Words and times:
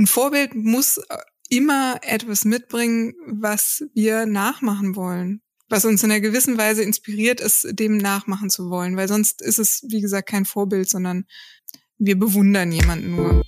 ein 0.00 0.06
Vorbild 0.06 0.54
muss 0.54 0.98
immer 1.50 2.00
etwas 2.02 2.46
mitbringen, 2.46 3.12
was 3.26 3.84
wir 3.94 4.24
nachmachen 4.24 4.96
wollen. 4.96 5.42
Was 5.68 5.84
uns 5.84 6.02
in 6.02 6.10
einer 6.10 6.22
gewissen 6.22 6.56
Weise 6.56 6.82
inspiriert, 6.82 7.40
ist, 7.40 7.68
dem 7.72 7.98
nachmachen 7.98 8.48
zu 8.48 8.70
wollen. 8.70 8.96
Weil 8.96 9.08
sonst 9.08 9.42
ist 9.42 9.58
es, 9.58 9.84
wie 9.88 10.00
gesagt, 10.00 10.28
kein 10.28 10.46
Vorbild, 10.46 10.88
sondern 10.88 11.26
wir 11.98 12.18
bewundern 12.18 12.72
jemanden 12.72 13.14
nur. 13.14 13.42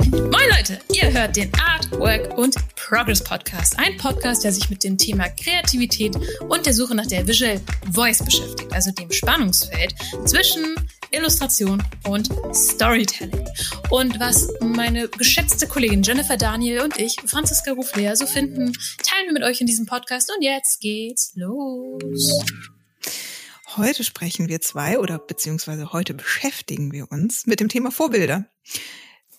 Moin 0.00 0.48
Leute, 0.56 0.80
ihr 0.92 1.12
hört 1.12 1.36
den 1.36 1.52
Art, 1.54 1.90
Work 1.92 2.38
und 2.38 2.56
Progress 2.74 3.22
Podcast. 3.22 3.78
Ein 3.78 3.98
Podcast, 3.98 4.44
der 4.44 4.52
sich 4.52 4.70
mit 4.70 4.82
dem 4.82 4.96
Thema 4.96 5.28
Kreativität 5.28 6.16
und 6.48 6.64
der 6.64 6.72
Suche 6.72 6.94
nach 6.94 7.06
der 7.06 7.26
Visual 7.28 7.60
Voice 7.92 8.24
beschäftigt, 8.24 8.72
also 8.72 8.90
dem 8.92 9.10
Spannungsfeld 9.10 9.94
zwischen 10.24 10.74
Illustration 11.14 11.82
und 12.08 12.28
Storytelling. 12.52 13.48
Und 13.90 14.18
was 14.18 14.48
meine 14.60 15.08
geschätzte 15.08 15.68
Kollegin 15.68 16.02
Jennifer 16.02 16.36
Daniel 16.36 16.80
und 16.80 16.98
ich, 16.98 17.16
Franziska 17.24 17.72
Ruflea, 17.72 18.16
so 18.16 18.26
finden, 18.26 18.72
teilen 19.02 19.26
wir 19.26 19.32
mit 19.32 19.44
euch 19.44 19.60
in 19.60 19.66
diesem 19.66 19.86
Podcast. 19.86 20.32
Und 20.34 20.42
jetzt 20.42 20.80
geht's 20.80 21.32
los. 21.36 22.44
Heute 23.76 24.02
sprechen 24.02 24.48
wir 24.48 24.60
zwei 24.60 24.98
oder 24.98 25.18
beziehungsweise 25.18 25.92
heute 25.92 26.14
beschäftigen 26.14 26.92
wir 26.92 27.10
uns 27.12 27.46
mit 27.46 27.60
dem 27.60 27.68
Thema 27.68 27.92
Vorbilder. 27.92 28.46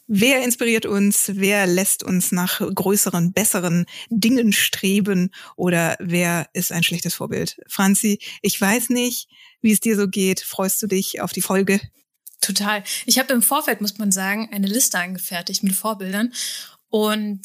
Wer 0.08 0.44
inspiriert 0.44 0.86
uns? 0.86 1.32
Wer 1.34 1.66
lässt 1.66 2.04
uns 2.04 2.32
nach 2.32 2.60
größeren, 2.60 3.34
besseren 3.34 3.88
Dingen 4.10 4.54
streben? 4.54 5.32
Oder 5.56 5.98
wer 6.00 6.48
ist 6.54 6.72
ein 6.72 6.84
schlechtes 6.84 7.16
Vorbild? 7.16 7.58
Franzi, 7.68 8.20
ich 8.44 8.62
weiß 8.62 8.90
nicht, 8.90 9.28
wie 9.66 9.72
es 9.72 9.80
dir 9.80 9.96
so 9.98 10.08
geht. 10.08 10.42
Freust 10.42 10.82
du 10.84 10.88
dich 10.88 11.22
auf 11.22 11.34
die 11.34 11.42
Folge? 11.42 11.82
Total. 12.40 12.84
Ich 13.08 13.18
habe 13.18 13.34
im 13.34 13.42
Vorfeld, 13.42 13.82
muss 13.82 13.98
man 13.98 14.12
sagen, 14.12 14.48
eine 14.54 14.68
Liste 14.68 15.00
angefertigt 15.00 15.64
mit 15.64 15.74
Vorbildern 15.74 16.32
und 16.90 17.42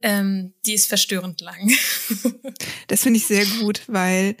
ähm, 0.00 0.54
die 0.64 0.74
ist 0.74 0.86
verstörend 0.86 1.40
lang. 1.40 1.72
das 2.86 3.02
finde 3.02 3.18
ich 3.18 3.26
sehr 3.26 3.44
gut, 3.58 3.82
weil 3.88 4.36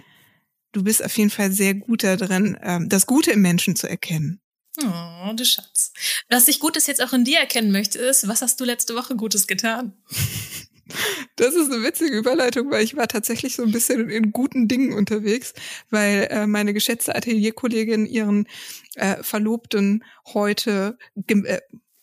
du 0.70 0.84
bist 0.84 1.04
auf 1.04 1.16
jeden 1.18 1.30
Fall 1.30 1.50
sehr 1.50 1.74
gut 1.74 2.04
darin, 2.04 2.56
ähm, 2.62 2.88
das 2.88 3.06
Gute 3.06 3.32
im 3.32 3.42
Menschen 3.42 3.74
zu 3.74 3.88
erkennen. 3.88 4.40
Oh, 4.80 5.32
du 5.34 5.44
Schatz. 5.44 5.92
Was 6.28 6.46
ich 6.46 6.60
Gutes 6.60 6.86
jetzt 6.86 7.02
auch 7.02 7.12
in 7.12 7.24
dir 7.24 7.40
erkennen 7.40 7.72
möchte, 7.72 7.98
ist, 7.98 8.28
was 8.28 8.42
hast 8.42 8.60
du 8.60 8.64
letzte 8.64 8.94
Woche 8.94 9.16
Gutes 9.16 9.48
getan? 9.48 9.94
Das 11.36 11.54
ist 11.54 11.72
eine 11.72 11.82
witzige 11.82 12.16
Überleitung, 12.16 12.70
weil 12.70 12.84
ich 12.84 12.96
war 12.96 13.08
tatsächlich 13.08 13.56
so 13.56 13.64
ein 13.64 13.72
bisschen 13.72 14.08
in 14.08 14.30
guten 14.30 14.68
Dingen 14.68 14.92
unterwegs, 14.92 15.52
weil 15.90 16.28
äh, 16.30 16.46
meine 16.46 16.72
geschätzte 16.72 17.16
Atelierkollegin 17.16 18.06
ihren 18.06 18.46
äh, 18.94 19.22
Verlobten 19.22 20.04
heute, 20.32 20.96
äh, 21.26 21.60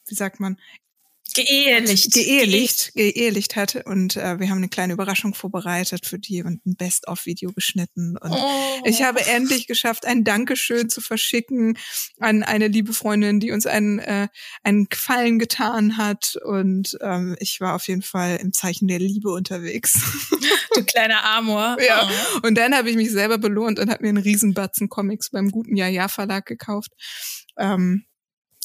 wie 0.08 0.16
sagt 0.16 0.42
man, 0.42 0.58
geehelicht. 1.34 2.14
Geehelicht, 2.14 2.94
geehelicht 2.94 3.56
hatte. 3.56 3.84
Und 3.84 4.16
äh, 4.16 4.40
wir 4.40 4.50
haben 4.50 4.58
eine 4.58 4.70
kleine 4.70 4.94
Überraschung 4.94 5.34
vorbereitet 5.34 6.06
für 6.06 6.20
die 6.20 6.44
und 6.44 6.66
ein 6.66 6.76
Best-of-Video 6.76 7.52
geschnitten. 7.54 8.18
Und 8.18 8.32
oh. 8.32 8.82
ich 8.86 9.04
habe 9.04 9.26
endlich 9.26 9.68
geschafft, 9.68 10.06
ein 10.06 10.24
Dankeschön 10.24 10.90
zu 10.90 11.02
verschicken 11.02 11.78
an 12.20 12.44
eine 12.44 12.68
liebe 12.68 12.94
Freundin, 12.94 13.40
die 13.40 13.52
uns 13.52 13.66
einen, 13.66 14.00
äh, 14.00 14.28
einen 14.64 14.90
Gefallen 14.90 15.40
getan 15.40 15.98
hat. 15.98 16.38
Und 16.44 16.98
ähm, 17.02 17.36
ich 17.40 17.60
war 17.62 17.76
auf 17.76 17.88
jeden 17.88 18.02
Fall 18.04 18.38
im 18.42 18.54
Zeichen 18.54 18.88
der 18.88 19.00
Liebe 19.00 19.32
unterwegs. 19.32 20.00
Du 20.74 20.84
kleiner 20.86 21.24
Amor. 21.24 21.78
ja. 21.88 22.10
Oh. 22.10 22.48
Und 22.48 22.58
dann 22.58 22.76
habe 22.76 22.90
ich 22.90 22.96
mich 22.96 23.12
selber 23.12 23.38
belohnt 23.38 23.80
und 23.80 23.90
habe 23.90 24.04
mir 24.04 24.10
einen 24.10 24.24
Riesenbatzen 24.24 24.90
Comics 24.90 25.30
beim 25.30 25.52
guten 25.52 25.76
Ja-Ja 25.76 26.08
Verlag 26.08 26.46
gekauft. 26.46 26.92
Ähm, 27.58 28.06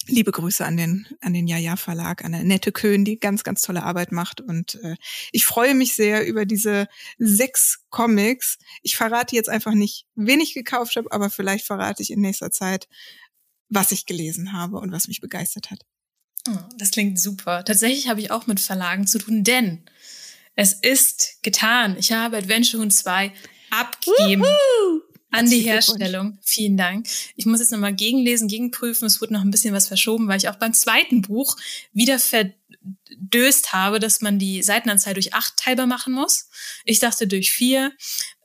Liebe 0.08 0.30
Grüße 0.30 0.64
an 0.64 0.76
den, 0.76 1.06
an 1.20 1.32
den 1.32 1.46
Jaja 1.46 1.76
Verlag, 1.76 2.24
an 2.24 2.34
Annette 2.34 2.72
Köhn, 2.72 3.04
die 3.04 3.18
ganz, 3.18 3.44
ganz 3.44 3.62
tolle 3.62 3.82
Arbeit 3.82 4.12
macht. 4.12 4.40
Und 4.40 4.76
äh, 4.82 4.96
ich 5.32 5.44
freue 5.46 5.74
mich 5.74 5.94
sehr 5.94 6.26
über 6.26 6.44
diese 6.44 6.86
sechs 7.18 7.84
Comics. 7.90 8.58
Ich 8.82 8.96
verrate 8.96 9.34
jetzt 9.34 9.48
einfach 9.48 9.72
nicht, 9.72 10.06
wen 10.14 10.40
ich 10.40 10.54
gekauft 10.54 10.96
habe, 10.96 11.10
aber 11.12 11.30
vielleicht 11.30 11.66
verrate 11.66 12.02
ich 12.02 12.10
in 12.10 12.20
nächster 12.20 12.50
Zeit, 12.50 12.88
was 13.68 13.92
ich 13.92 14.06
gelesen 14.06 14.52
habe 14.52 14.78
und 14.78 14.92
was 14.92 15.08
mich 15.08 15.20
begeistert 15.20 15.70
hat. 15.70 15.80
Oh, 16.48 16.58
das 16.78 16.92
klingt 16.92 17.20
super. 17.20 17.64
Tatsächlich 17.64 18.08
habe 18.08 18.20
ich 18.20 18.30
auch 18.30 18.46
mit 18.46 18.60
Verlagen 18.60 19.06
zu 19.06 19.18
tun, 19.18 19.42
denn 19.42 19.84
es 20.54 20.72
ist 20.72 21.42
getan. 21.42 21.96
Ich 21.98 22.12
habe 22.12 22.36
Adventure 22.36 22.82
Hunt 22.82 22.94
2 22.94 23.32
abgegeben. 23.70 24.42
Uhu 24.42 25.05
an 25.38 25.50
die 25.50 25.60
Herstellung. 25.60 26.38
Vielen 26.42 26.76
Dank. 26.76 27.06
Ich 27.36 27.46
muss 27.46 27.60
jetzt 27.60 27.72
nochmal 27.72 27.94
gegenlesen, 27.94 28.48
gegenprüfen. 28.48 29.06
Es 29.06 29.20
wurde 29.20 29.34
noch 29.34 29.42
ein 29.42 29.50
bisschen 29.50 29.74
was 29.74 29.88
verschoben, 29.88 30.28
weil 30.28 30.38
ich 30.38 30.48
auch 30.48 30.56
beim 30.56 30.74
zweiten 30.74 31.22
Buch 31.22 31.56
wieder 31.92 32.18
verdöst 32.18 33.72
habe, 33.72 34.00
dass 34.00 34.20
man 34.20 34.38
die 34.38 34.62
Seitenanzahl 34.62 35.14
durch 35.14 35.34
acht 35.34 35.56
teilbar 35.56 35.86
machen 35.86 36.12
muss. 36.12 36.48
Ich 36.84 36.98
dachte 36.98 37.26
durch 37.26 37.52
vier. 37.52 37.92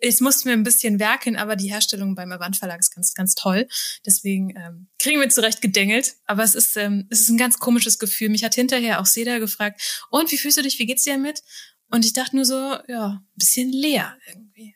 Jetzt 0.01 0.21
mussten 0.21 0.49
wir 0.49 0.53
ein 0.53 0.63
bisschen 0.63 0.99
werkeln, 0.99 1.35
aber 1.35 1.55
die 1.55 1.71
Herstellung 1.71 2.15
beim 2.15 2.31
Avant 2.31 2.57
Verlag 2.57 2.79
ist 2.79 2.93
ganz, 2.93 3.13
ganz 3.13 3.35
toll. 3.35 3.67
Deswegen 4.05 4.55
ähm, 4.55 4.87
kriegen 4.99 5.19
wir 5.19 5.29
zurecht 5.29 5.61
gedengelt. 5.61 6.15
Aber 6.25 6.43
es 6.43 6.55
ist, 6.55 6.75
ähm, 6.77 7.07
es 7.09 7.21
ist 7.21 7.29
ein 7.29 7.37
ganz 7.37 7.59
komisches 7.59 7.99
Gefühl. 7.99 8.29
Mich 8.29 8.43
hat 8.43 8.55
hinterher 8.55 8.99
auch 8.99 9.05
Seda 9.05 9.39
gefragt, 9.39 9.81
und 10.09 10.31
wie 10.31 10.37
fühlst 10.37 10.57
du 10.57 10.63
dich, 10.63 10.79
wie 10.79 10.85
geht's 10.85 11.03
dir 11.03 11.13
damit? 11.13 11.41
Und 11.89 12.05
ich 12.05 12.13
dachte 12.13 12.35
nur 12.35 12.45
so, 12.45 12.77
ja, 12.87 13.21
ein 13.21 13.27
bisschen 13.35 13.69
leer 13.69 14.17
irgendwie 14.27 14.75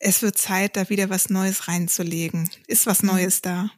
es 0.00 0.22
wird 0.22 0.38
Zeit, 0.38 0.76
da 0.76 0.88
wieder 0.88 1.10
was 1.10 1.28
Neues 1.28 1.68
reinzulegen. 1.68 2.50
Ist 2.66 2.86
was 2.86 3.02
mhm. 3.02 3.10
Neues 3.10 3.42
da? 3.42 3.70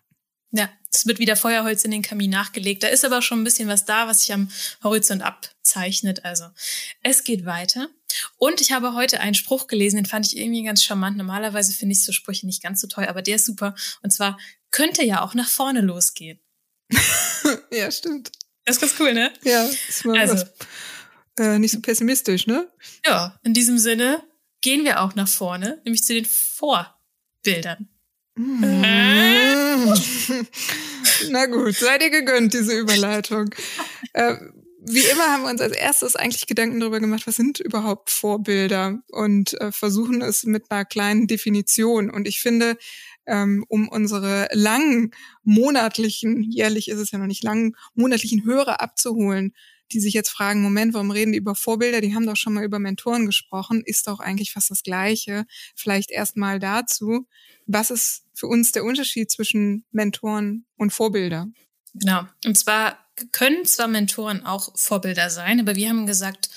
Ja, 0.53 0.71
es 0.93 1.07
wird 1.07 1.19
wieder 1.19 1.37
Feuerholz 1.37 1.85
in 1.85 1.91
den 1.91 2.03
Kamin 2.03 2.31
nachgelegt. 2.31 2.83
Da 2.83 2.89
ist 2.89 3.05
aber 3.05 3.23
schon 3.23 3.41
ein 3.41 3.45
bisschen 3.45 3.69
was 3.69 3.85
da, 3.85 4.07
was 4.07 4.21
sich 4.21 4.33
am 4.33 4.51
Horizont 4.83 5.23
abzeichnet. 5.23 6.25
Also 6.25 6.45
es 7.03 7.25
geht 7.25 7.45
weiter. 7.45 7.89
Und 8.37 8.61
ich 8.61 8.73
habe 8.73 8.95
heute 8.95 9.21
einen 9.21 9.35
Spruch 9.35 9.67
gelesen, 9.67 9.97
den 9.97 10.07
fand 10.07 10.27
ich 10.27 10.37
irgendwie 10.37 10.63
ganz 10.63 10.83
charmant. 10.83 11.17
Normalerweise 11.17 11.73
finde 11.73 11.95
ich 11.95 12.05
so 12.05 12.13
Sprüche 12.13 12.47
nicht 12.47 12.63
ganz 12.63 12.81
so 12.81 12.87
toll, 12.87 13.07
aber 13.07 13.23
der 13.23 13.37
ist 13.37 13.47
super. 13.47 13.75
Und 14.03 14.11
zwar 14.11 14.39
könnte 14.71 15.03
ja 15.03 15.23
auch 15.23 15.35
nach 15.35 15.49
vorne 15.49 15.81
losgehen. 15.81 16.39
ja, 17.73 17.91
stimmt. 17.91 18.31
Das 18.65 18.77
ist 18.77 18.81
ganz 18.81 18.95
cool, 19.01 19.15
ne? 19.15 19.33
Ja, 19.43 19.65
ist 19.65 20.05
mal 20.05 20.19
also, 20.19 20.35
was, 20.35 20.47
äh, 21.39 21.59
nicht 21.59 21.73
so 21.73 21.81
pessimistisch, 21.81 22.47
ne? 22.47 22.71
Ja, 23.05 23.39
in 23.43 23.55
diesem 23.55 23.79
Sinne, 23.79 24.23
gehen 24.63 24.85
wir 24.85 25.03
auch 25.03 25.15
nach 25.15 25.29
vorne, 25.29 25.81
nämlich 25.85 26.05
zu 26.05 26.15
den 26.15 26.25
Vorbildern. 26.25 27.89
Na 31.31 31.47
gut, 31.47 31.75
seid 31.75 32.03
ihr 32.03 32.11
gegönnt, 32.11 32.55
diese 32.55 32.79
Überleitung. 32.79 33.55
Äh, 34.15 34.37
wie 34.85 35.05
immer 35.13 35.25
haben 35.31 35.45
wir 35.45 35.51
uns 35.51 35.61
als 35.61 35.77
erstes 35.77 36.17
eigentlich 36.17 36.47
Gedanken 36.47 36.81
darüber 36.81 36.99
gemacht, 36.99 37.27
was 37.27 37.37
sind 37.37 37.61
überhaupt 37.61 38.11
Vorbilder 38.11 38.99
und 39.11 39.61
äh, 39.61 39.71
versuchen 39.71 40.23
es 40.23 40.45
mit 40.45 40.71
einer 40.71 40.85
kleinen 40.85 41.27
Definition. 41.27 42.11
Und 42.11 42.27
ich 42.27 42.41
finde, 42.41 42.77
ähm, 43.27 43.65
um 43.69 43.89
unsere 43.89 44.49
langen 44.53 45.13
monatlichen, 45.45 46.51
jährlich 46.51 46.89
ist 46.89 46.99
es 46.99 47.13
ja 47.13 47.19
noch 47.19 47.27
nicht 47.27 47.45
lang, 47.45 47.77
monatlichen 47.95 48.45
Hörer 48.45 48.81
abzuholen, 48.81 49.55
die 49.93 50.01
sich 50.01 50.15
jetzt 50.15 50.31
fragen, 50.31 50.63
Moment, 50.63 50.95
warum 50.95 51.11
reden 51.11 51.33
die 51.33 51.39
über 51.39 51.55
Vorbilder? 51.55 52.01
Die 52.01 52.15
haben 52.15 52.27
doch 52.27 52.37
schon 52.37 52.55
mal 52.55 52.65
über 52.65 52.79
Mentoren 52.79 53.27
gesprochen, 53.27 53.83
ist 53.85 54.07
doch 54.09 54.21
eigentlich 54.21 54.53
fast 54.53 54.71
das 54.71 54.83
Gleiche. 54.83 55.45
Vielleicht 55.75 56.11
erstmal 56.11 56.59
dazu, 56.59 57.27
was 57.67 57.91
ist 57.91 58.25
für 58.35 58.47
uns 58.47 58.73
der 58.73 58.85
Unterschied 58.85 59.31
zwischen 59.31 59.85
Mentoren 59.91 60.67
und 60.77 60.93
Vorbilder? 60.93 61.49
Genau. 61.95 62.25
Und 62.45 62.59
zwar 62.59 62.99
können 63.33 63.65
zwar 63.65 63.89
Mentoren 63.89 64.45
auch 64.45 64.77
Vorbilder 64.77 65.31
sein, 65.31 65.61
aber 65.61 65.77
wir 65.77 65.89
haben 65.89 66.07
gesagt, 66.07 66.49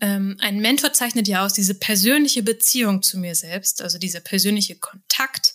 ähm, 0.00 0.36
ein 0.40 0.58
Mentor 0.58 0.92
zeichnet 0.92 1.28
ja 1.28 1.44
aus 1.44 1.52
diese 1.52 1.74
persönliche 1.74 2.42
Beziehung 2.42 3.02
zu 3.02 3.18
mir 3.18 3.36
selbst, 3.36 3.82
also 3.82 3.98
dieser 3.98 4.20
persönliche 4.20 4.76
Kontakt, 4.76 5.54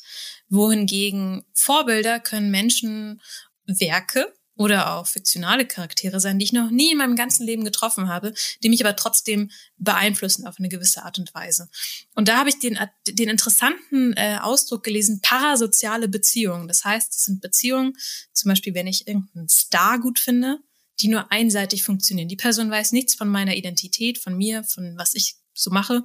wohingegen 0.50 1.44
Vorbilder 1.54 2.22
können 2.22 2.50
Menschen 2.50 3.22
Werke 3.66 4.34
oder 4.58 4.94
auch 4.94 5.08
fiktionale 5.08 5.66
Charaktere 5.66 6.20
sein, 6.20 6.40
die 6.40 6.46
ich 6.46 6.54
noch 6.54 6.72
nie 6.72 6.92
in 6.92 6.98
meinem 6.98 7.16
ganzen 7.16 7.46
Leben 7.46 7.64
getroffen 7.64 8.10
habe, 8.10 8.34
die 8.64 8.70
mich 8.70 8.84
aber 8.84 8.96
trotzdem 8.96 9.52
beeinflussen 9.78 10.48
auf 10.48 10.60
eine 10.60 10.70
gewisse 10.70 11.04
Art 11.04 11.20
und 11.20 11.34
Weise. 11.34 11.70
Und 12.16 12.28
da 12.28 12.38
habe 12.38 12.50
ich 12.50 12.60
den, 12.60 12.78
den 13.08 13.30
interessanten 13.30 14.14
äh, 14.18 14.38
Ausdruck 14.42 14.84
gelesen, 14.84 15.22
parasoziale 15.22 16.08
Beziehungen. 16.08 16.68
Das 16.68 16.84
heißt, 16.84 17.14
es 17.14 17.24
sind 17.26 17.42
Beziehungen, 17.42 17.94
zum 18.34 18.50
Beispiel, 18.50 18.74
wenn 18.74 18.88
ich 18.88 19.08
irgendeinen 19.08 19.50
Star 19.50 20.00
gut 20.00 20.20
finde, 20.20 20.60
die 21.00 21.08
nur 21.08 21.32
einseitig 21.32 21.84
funktionieren. 21.84 22.28
Die 22.28 22.36
Person 22.36 22.72
weiß 22.72 22.92
nichts 22.92 23.14
von 23.14 23.30
meiner 23.30 23.56
Identität, 23.56 24.18
von 24.18 24.36
mir, 24.36 24.64
von 24.64 24.98
was 24.98 25.14
ich 25.14 25.36
so 25.54 25.70
mache, 25.70 26.04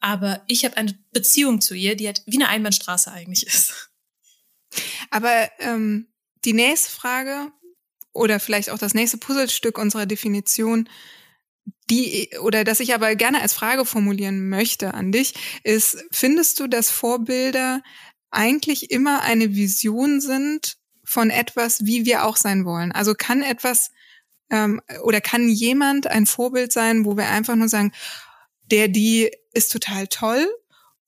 aber 0.00 0.42
ich 0.48 0.64
habe 0.64 0.76
eine 0.76 0.98
Beziehung 1.12 1.60
zu 1.60 1.74
ihr, 1.74 1.96
die 1.96 2.06
halt 2.06 2.22
wie 2.26 2.36
eine 2.36 2.48
Einbahnstraße 2.48 3.10
eigentlich 3.10 3.46
ist. 3.46 3.90
Aber 5.10 5.50
ähm, 5.60 6.08
die 6.44 6.54
nächste 6.54 6.90
Frage, 6.90 7.52
oder 8.12 8.40
vielleicht 8.40 8.70
auch 8.70 8.78
das 8.78 8.94
nächste 8.94 9.18
Puzzlestück 9.18 9.78
unserer 9.78 10.06
Definition, 10.06 10.88
die 11.90 12.30
oder 12.40 12.64
das 12.64 12.80
ich 12.80 12.94
aber 12.94 13.14
gerne 13.14 13.40
als 13.40 13.52
Frage 13.52 13.84
formulieren 13.84 14.48
möchte 14.48 14.94
an 14.94 15.12
dich, 15.12 15.34
ist, 15.64 16.04
findest 16.10 16.60
du, 16.60 16.66
dass 16.66 16.90
Vorbilder 16.90 17.82
eigentlich 18.30 18.90
immer 18.90 19.22
eine 19.22 19.54
Vision 19.54 20.20
sind 20.20 20.76
von 21.04 21.30
etwas, 21.30 21.84
wie 21.84 22.04
wir 22.04 22.24
auch 22.24 22.36
sein 22.36 22.64
wollen? 22.64 22.92
Also 22.92 23.14
kann 23.14 23.42
etwas 23.42 23.90
ähm, 24.50 24.80
oder 25.02 25.20
kann 25.20 25.48
jemand 25.48 26.06
ein 26.06 26.26
Vorbild 26.26 26.72
sein, 26.72 27.04
wo 27.04 27.16
wir 27.16 27.28
einfach 27.28 27.56
nur 27.56 27.68
sagen, 27.68 27.92
der, 28.70 28.88
die 28.88 29.30
ist 29.52 29.72
total 29.72 30.06
toll? 30.08 30.46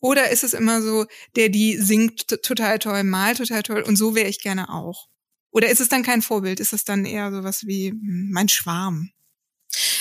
Oder 0.01 0.31
ist 0.31 0.45
es 0.45 0.53
immer 0.53 0.83
so, 0.83 1.07
der, 1.35 1.49
die 1.49 1.79
singt 1.79 2.29
total 2.43 2.79
toll, 2.79 3.05
malt 3.05 3.39
total 3.39 3.63
toll 3.63 3.83
und 3.83 3.97
so 3.97 4.15
wäre 4.15 4.29
ich 4.29 4.41
gerne 4.41 4.69
auch? 4.69 5.09
Oder 5.55 5.71
ist 5.71 5.81
es 5.81 5.89
dann 5.89 6.03
kein 6.03 6.21
Vorbild? 6.21 6.59
Ist 6.59 6.73
es 6.73 6.85
dann 6.85 7.05
eher 7.05 7.31
sowas 7.31 7.65
wie 7.65 7.91
hm, 7.91 8.31
mein 8.33 8.49
Schwarm? 8.49 9.11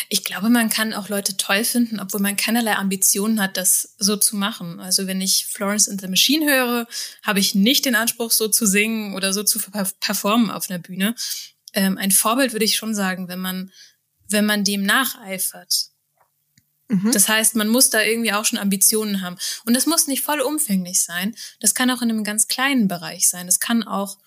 Ich 0.09 0.23
glaube, 0.23 0.49
man 0.49 0.69
kann 0.69 0.93
auch 0.93 1.09
Leute 1.09 1.37
toll 1.37 1.63
finden, 1.63 1.99
obwohl 1.99 2.19
man 2.19 2.35
keinerlei 2.35 2.75
Ambitionen 2.75 3.39
hat, 3.39 3.55
das 3.55 3.95
so 3.97 4.17
zu 4.17 4.35
machen. 4.35 4.79
Also 4.79 5.07
wenn 5.07 5.21
ich 5.21 5.45
Florence 5.45 5.87
and 5.87 6.01
the 6.01 6.07
Machine 6.07 6.45
höre, 6.45 6.87
habe 7.23 7.39
ich 7.39 7.55
nicht 7.55 7.85
den 7.85 7.95
Anspruch, 7.95 8.31
so 8.31 8.47
zu 8.47 8.65
singen 8.65 9.13
oder 9.13 9.31
so 9.31 9.43
zu 9.43 9.59
performen 9.99 10.49
auf 10.49 10.69
einer 10.69 10.79
Bühne. 10.79 11.15
Ähm, 11.73 11.97
ein 11.97 12.11
Vorbild 12.11 12.53
würde 12.53 12.65
ich 12.65 12.75
schon 12.75 12.93
sagen, 12.93 13.27
wenn 13.27 13.39
man, 13.39 13.71
wenn 14.27 14.45
man 14.45 14.63
dem 14.63 14.83
nacheifert. 14.83 15.89
Mhm. 16.87 17.11
Das 17.11 17.29
heißt, 17.29 17.55
man 17.55 17.67
muss 17.69 17.89
da 17.91 18.01
irgendwie 18.01 18.33
auch 18.33 18.45
schon 18.45 18.59
Ambitionen 18.59 19.21
haben. 19.21 19.37
Und 19.65 19.75
das 19.75 19.85
muss 19.85 20.07
nicht 20.07 20.23
voll 20.23 20.41
umfänglich 20.41 21.03
sein. 21.03 21.35
Das 21.59 21.75
kann 21.75 21.91
auch 21.91 22.01
in 22.01 22.09
einem 22.09 22.23
ganz 22.23 22.47
kleinen 22.47 22.87
Bereich 22.87 23.29
sein. 23.29 23.45
Das 23.45 23.59
kann 23.59 23.83
auch 23.83 24.17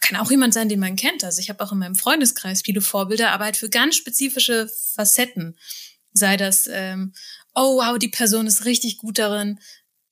kann 0.00 0.18
auch 0.18 0.30
jemand 0.30 0.54
sein, 0.54 0.68
den 0.68 0.80
man 0.80 0.96
kennt. 0.96 1.24
Also 1.24 1.40
ich 1.40 1.50
habe 1.50 1.62
auch 1.62 1.72
in 1.72 1.78
meinem 1.78 1.94
Freundeskreis 1.94 2.62
viele 2.62 2.80
Vorbilder, 2.80 3.32
aber 3.32 3.44
halt 3.44 3.56
für 3.56 3.68
ganz 3.68 3.96
spezifische 3.96 4.68
Facetten. 4.94 5.56
Sei 6.12 6.36
das, 6.36 6.68
ähm, 6.72 7.12
oh 7.54 7.76
wow, 7.76 7.98
die 7.98 8.08
Person 8.08 8.46
ist 8.46 8.64
richtig 8.64 8.98
gut 8.98 9.18
darin, 9.18 9.60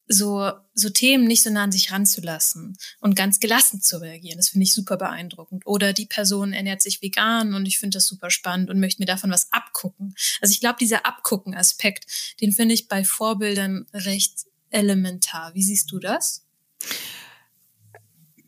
so, 0.09 0.51
so 0.75 0.89
Themen 0.89 1.27
nicht 1.27 1.43
so 1.43 1.51
nah 1.51 1.65
an 1.65 1.73
sich 1.73 1.93
ranzulassen 1.93 2.77
und 3.01 3.15
ganz 3.15 3.41
gelassen 3.41 3.83
zu 3.83 4.01
reagieren. 4.01 4.39
Das 4.39 4.49
finde 4.49 4.65
ich 4.65 4.75
super 4.75 4.97
beeindruckend. 4.97 5.67
Oder 5.67 5.93
die 5.93 6.07
Person 6.07 6.53
ernährt 6.53 6.81
sich 6.81 7.03
vegan 7.03 7.55
und 7.55 7.67
ich 7.67 7.79
finde 7.79 7.97
das 7.97 8.07
super 8.07 8.31
spannend 8.31 8.71
und 8.71 8.81
möchte 8.81 9.03
mir 9.03 9.07
davon 9.07 9.31
was 9.31 9.53
abgucken. 9.53 10.15
Also 10.41 10.53
ich 10.53 10.61
glaube, 10.61 10.79
dieser 10.81 11.05
Abgucken-Aspekt, 11.05 12.07
den 12.41 12.53
finde 12.53 12.75
ich 12.75 12.89
bei 12.89 13.05
Vorbildern 13.05 13.87
recht 13.93 14.47
elementar. 14.71 15.55
Wie 15.55 15.63
siehst 15.63 15.93
du 15.93 15.99
das? 15.99 16.47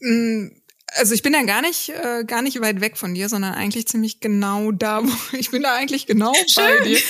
Mm, 0.01 0.49
also 0.97 1.15
ich 1.15 1.23
bin 1.23 1.33
ja 1.33 1.43
gar 1.43 1.63
nicht, 1.63 1.91
äh, 1.91 2.25
gar 2.25 2.43
nicht 2.43 2.61
weit 2.61 2.81
weg 2.81 2.97
von 2.97 3.15
dir, 3.15 3.29
sondern 3.29 3.55
eigentlich 3.55 3.87
ziemlich 3.89 4.21
genau 4.21 4.73
da, 4.73 5.05
wo 5.05 5.37
ich 5.37 5.51
bin 5.51 5.63
da 5.63 5.75
eigentlich 5.75 6.07
genau 6.07 6.33
Schön. 6.35 6.65
bei 6.79 6.85
dir. 6.85 7.01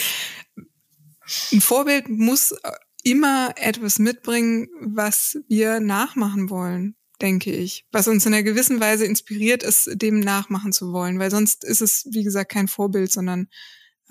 Ein 1.53 1.61
Vorbild 1.61 2.09
muss 2.09 2.53
äh, 2.53 2.73
immer 3.03 3.55
etwas 3.56 3.99
mitbringen, 3.99 4.69
was 4.81 5.38
wir 5.49 5.81
nachmachen 5.81 6.50
wollen, 6.50 6.97
denke 7.21 7.53
ich. 7.53 7.87
Was 7.93 8.09
uns 8.09 8.27
in 8.27 8.35
einer 8.35 8.43
gewissen 8.43 8.81
Weise 8.81 9.06
inspiriert, 9.06 9.62
ist, 9.62 9.91
dem 9.94 10.21
nachmachen 10.21 10.73
zu 10.73 10.93
wollen. 10.93 11.19
Weil 11.19 11.31
sonst 11.31 11.65
ist 11.65 11.81
es, 11.81 12.06
wie 12.11 12.25
gesagt, 12.25 12.50
kein 12.50 12.69
Vorbild, 12.69 13.12
sondern 13.12 13.49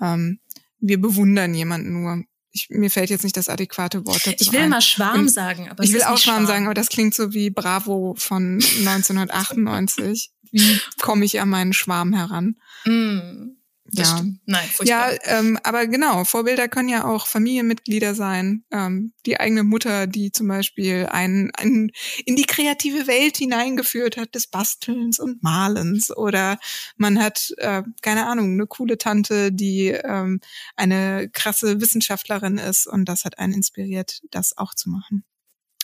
ähm, 0.00 0.40
wir 0.78 1.00
bewundern 1.00 1.54
jemanden 1.54 2.02
nur 2.02 2.24
ich, 2.52 2.68
mir 2.70 2.90
fällt 2.90 3.10
jetzt 3.10 3.24
nicht 3.24 3.36
das 3.36 3.48
adäquate 3.48 4.04
Wort 4.06 4.26
dazu 4.26 4.36
Ich 4.44 4.52
will 4.52 4.60
ein. 4.60 4.70
mal 4.70 4.80
Schwarm 4.80 5.20
Und 5.20 5.28
sagen, 5.28 5.68
aber 5.70 5.84
ich 5.84 5.92
will 5.92 6.02
auch 6.02 6.18
Schwarm 6.18 6.46
sagen, 6.46 6.64
aber 6.66 6.74
das 6.74 6.88
klingt 6.88 7.14
so 7.14 7.32
wie 7.32 7.50
Bravo 7.50 8.14
von 8.18 8.54
1998. 8.86 10.32
wie 10.50 10.80
komme 11.00 11.24
ich 11.24 11.40
an 11.40 11.48
meinen 11.48 11.72
Schwarm 11.72 12.12
heran? 12.12 12.56
Mm. 12.84 13.56
Das 13.92 14.10
ja. 14.10 14.24
Nein, 14.46 14.68
furchtbar. 14.68 15.12
Ja, 15.12 15.18
ähm, 15.24 15.58
aber 15.62 15.86
genau, 15.86 16.24
Vorbilder 16.24 16.68
können 16.68 16.88
ja 16.88 17.04
auch 17.04 17.26
Familienmitglieder 17.26 18.14
sein. 18.14 18.64
Ähm, 18.70 19.12
die 19.26 19.40
eigene 19.40 19.64
Mutter, 19.64 20.06
die 20.06 20.32
zum 20.32 20.48
Beispiel 20.48 21.06
einen, 21.10 21.50
einen 21.54 21.90
in 22.24 22.36
die 22.36 22.44
kreative 22.44 23.06
Welt 23.06 23.36
hineingeführt 23.36 24.16
hat 24.16 24.34
des 24.34 24.46
Bastelns 24.46 25.18
und 25.18 25.42
Malens. 25.42 26.16
Oder 26.16 26.58
man 26.96 27.20
hat, 27.22 27.52
äh, 27.58 27.82
keine 28.02 28.26
Ahnung, 28.26 28.52
eine 28.52 28.66
coole 28.66 28.98
Tante, 28.98 29.52
die 29.52 29.88
ähm, 29.88 30.40
eine 30.76 31.28
krasse 31.32 31.80
Wissenschaftlerin 31.80 32.58
ist 32.58 32.86
und 32.86 33.06
das 33.06 33.24
hat 33.24 33.38
einen 33.38 33.54
inspiriert, 33.54 34.20
das 34.30 34.56
auch 34.56 34.74
zu 34.74 34.88
machen. 34.90 35.24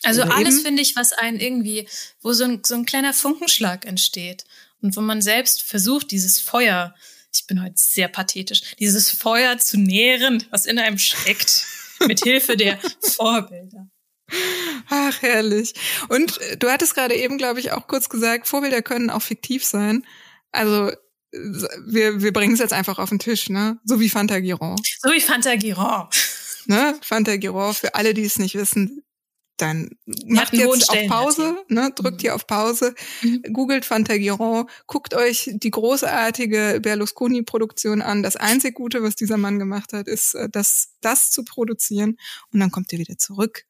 Also 0.02 0.23
Oder 0.23 0.37
alles 0.37 0.62
finde 0.62 0.82
ich, 0.82 0.94
was 0.94 1.12
einen 1.12 1.41
irgendwie, 1.41 1.88
wo 2.20 2.32
so 2.32 2.44
ein, 2.44 2.62
so 2.64 2.75
ein 2.75 2.87
kleiner 2.87 3.12
Funkenschlag 3.12 3.85
entsteht 3.85 4.44
und 4.81 4.97
wo 4.97 5.00
man 5.00 5.23
selbst 5.23 5.62
versucht, 5.62 6.11
dieses 6.12 6.38
Feuer 6.38 6.94
ich 7.41 7.47
bin 7.47 7.62
heute 7.62 7.77
sehr 7.77 8.09
pathetisch, 8.09 8.77
dieses 8.79 9.11
Feuer 9.11 9.59
zu 9.59 9.79
nähren, 9.79 10.44
was 10.50 10.67
in 10.67 10.79
einem 10.79 10.99
steckt, 10.99 11.67
mit 12.06 12.23
Hilfe 12.23 12.56
der 12.56 12.79
Vorbilder. 13.00 13.88
Ach, 14.88 15.23
herrlich. 15.23 15.75
Und 16.09 16.41
äh, 16.41 16.56
du 16.56 16.69
hattest 16.69 16.94
gerade 16.94 17.15
eben, 17.15 17.38
glaube 17.38 17.61
ich, 17.61 17.73
auch 17.73 17.87
kurz 17.87 18.09
gesagt, 18.09 18.49
Vorbilder 18.49 18.83
können 18.83 19.11
auch 19.11 19.23
fiktiv 19.23 19.65
sein. 19.65 20.05
Also 20.50 20.91
wir, 21.87 22.23
wir 22.23 22.33
bringen 22.33 22.55
es 22.55 22.61
jetzt 22.61 22.73
einfach 22.73 22.99
auf 22.99 23.09
den 23.09 23.19
Tisch, 23.19 23.49
ne? 23.49 23.79
So 23.85 24.00
wie 24.00 24.09
Fanta 24.09 24.41
Giron. 24.41 24.77
So 25.00 25.12
wie 25.12 25.21
Fanta 25.21 25.56
Giron. 25.56 26.09
Ne? 26.67 26.99
Fanta 27.03 27.37
Giron, 27.37 27.75
für 27.75 27.94
alle, 27.94 28.15
die 28.15 28.25
es 28.25 28.38
nicht 28.38 28.55
wissen, 28.56 29.03
dann 29.56 29.91
macht 30.26 30.53
jetzt 30.53 30.91
auf 30.91 31.06
Pause, 31.08 31.56
ne, 31.69 31.93
drückt 31.94 32.19
mhm. 32.19 32.20
hier 32.20 32.35
auf 32.35 32.47
Pause, 32.47 32.94
mhm. 33.23 33.43
googelt 33.53 33.85
Fantagiron, 33.85 34.69
guckt 34.87 35.14
euch 35.14 35.50
die 35.53 35.70
großartige 35.70 36.81
Berlusconi-Produktion 36.82 38.03
an. 38.03 38.23
Das 38.23 38.37
einzig 38.37 38.75
Gute, 38.75 39.03
was 39.03 39.17
dieser 39.17 39.37
Mann 39.37 39.58
gemacht 39.58 39.93
hat, 39.93 40.08
ist, 40.08 40.35
äh, 40.35 40.49
das, 40.50 40.91
das 41.00 41.31
zu 41.31 41.44
produzieren 41.44 42.19
und 42.53 42.61
dann 42.61 42.70
kommt 42.70 42.93
ihr 42.93 42.99
wieder 42.99 43.19
zurück. 43.19 43.64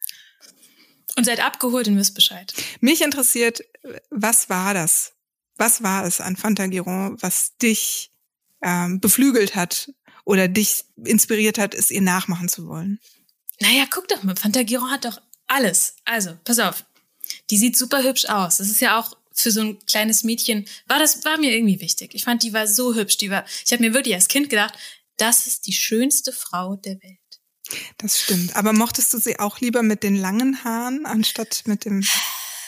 Und 1.16 1.24
seid 1.24 1.40
abgeholt 1.40 1.88
und 1.88 1.96
wisst 1.96 2.14
Bescheid. 2.14 2.52
Mich 2.80 3.02
interessiert, 3.02 3.62
was 4.10 4.50
war 4.50 4.74
das? 4.74 5.14
Was 5.56 5.82
war 5.82 6.04
es 6.04 6.20
an 6.20 6.36
Fantagiron, 6.36 7.16
was 7.22 7.56
dich 7.56 8.12
ähm, 8.62 9.00
beflügelt 9.00 9.54
hat 9.54 9.92
oder 10.24 10.48
dich 10.48 10.84
inspiriert 11.02 11.56
hat, 11.58 11.74
es 11.74 11.90
ihr 11.90 12.02
nachmachen 12.02 12.48
zu 12.48 12.66
wollen? 12.66 13.00
Naja, 13.60 13.86
guck 13.90 14.08
doch 14.08 14.22
mal, 14.22 14.36
Fantagiron 14.36 14.90
hat 14.90 15.06
doch 15.06 15.18
alles. 15.46 15.96
Also, 16.04 16.36
pass 16.44 16.58
auf. 16.58 16.84
Die 17.50 17.58
sieht 17.58 17.76
super 17.76 18.02
hübsch 18.02 18.26
aus. 18.26 18.58
Das 18.58 18.68
ist 18.68 18.80
ja 18.80 18.98
auch 18.98 19.16
für 19.32 19.50
so 19.50 19.60
ein 19.60 19.78
kleines 19.86 20.24
Mädchen, 20.24 20.66
war 20.86 20.98
das, 20.98 21.24
war 21.24 21.38
mir 21.38 21.54
irgendwie 21.54 21.80
wichtig. 21.80 22.14
Ich 22.14 22.24
fand, 22.24 22.42
die 22.42 22.52
war 22.52 22.66
so 22.66 22.94
hübsch. 22.94 23.18
Die 23.18 23.30
war, 23.30 23.44
ich 23.64 23.72
habe 23.72 23.82
mir 23.82 23.94
wirklich 23.94 24.14
als 24.14 24.28
Kind 24.28 24.48
gedacht, 24.48 24.74
das 25.18 25.46
ist 25.46 25.66
die 25.66 25.72
schönste 25.72 26.32
Frau 26.32 26.76
der 26.76 26.94
Welt. 27.02 27.18
Das 27.98 28.20
stimmt. 28.20 28.56
Aber 28.56 28.72
mochtest 28.72 29.12
du 29.12 29.18
sie 29.18 29.38
auch 29.38 29.60
lieber 29.60 29.82
mit 29.82 30.02
den 30.02 30.16
langen 30.16 30.64
Haaren 30.64 31.04
anstatt 31.04 31.62
mit 31.66 31.84
dem 31.84 32.02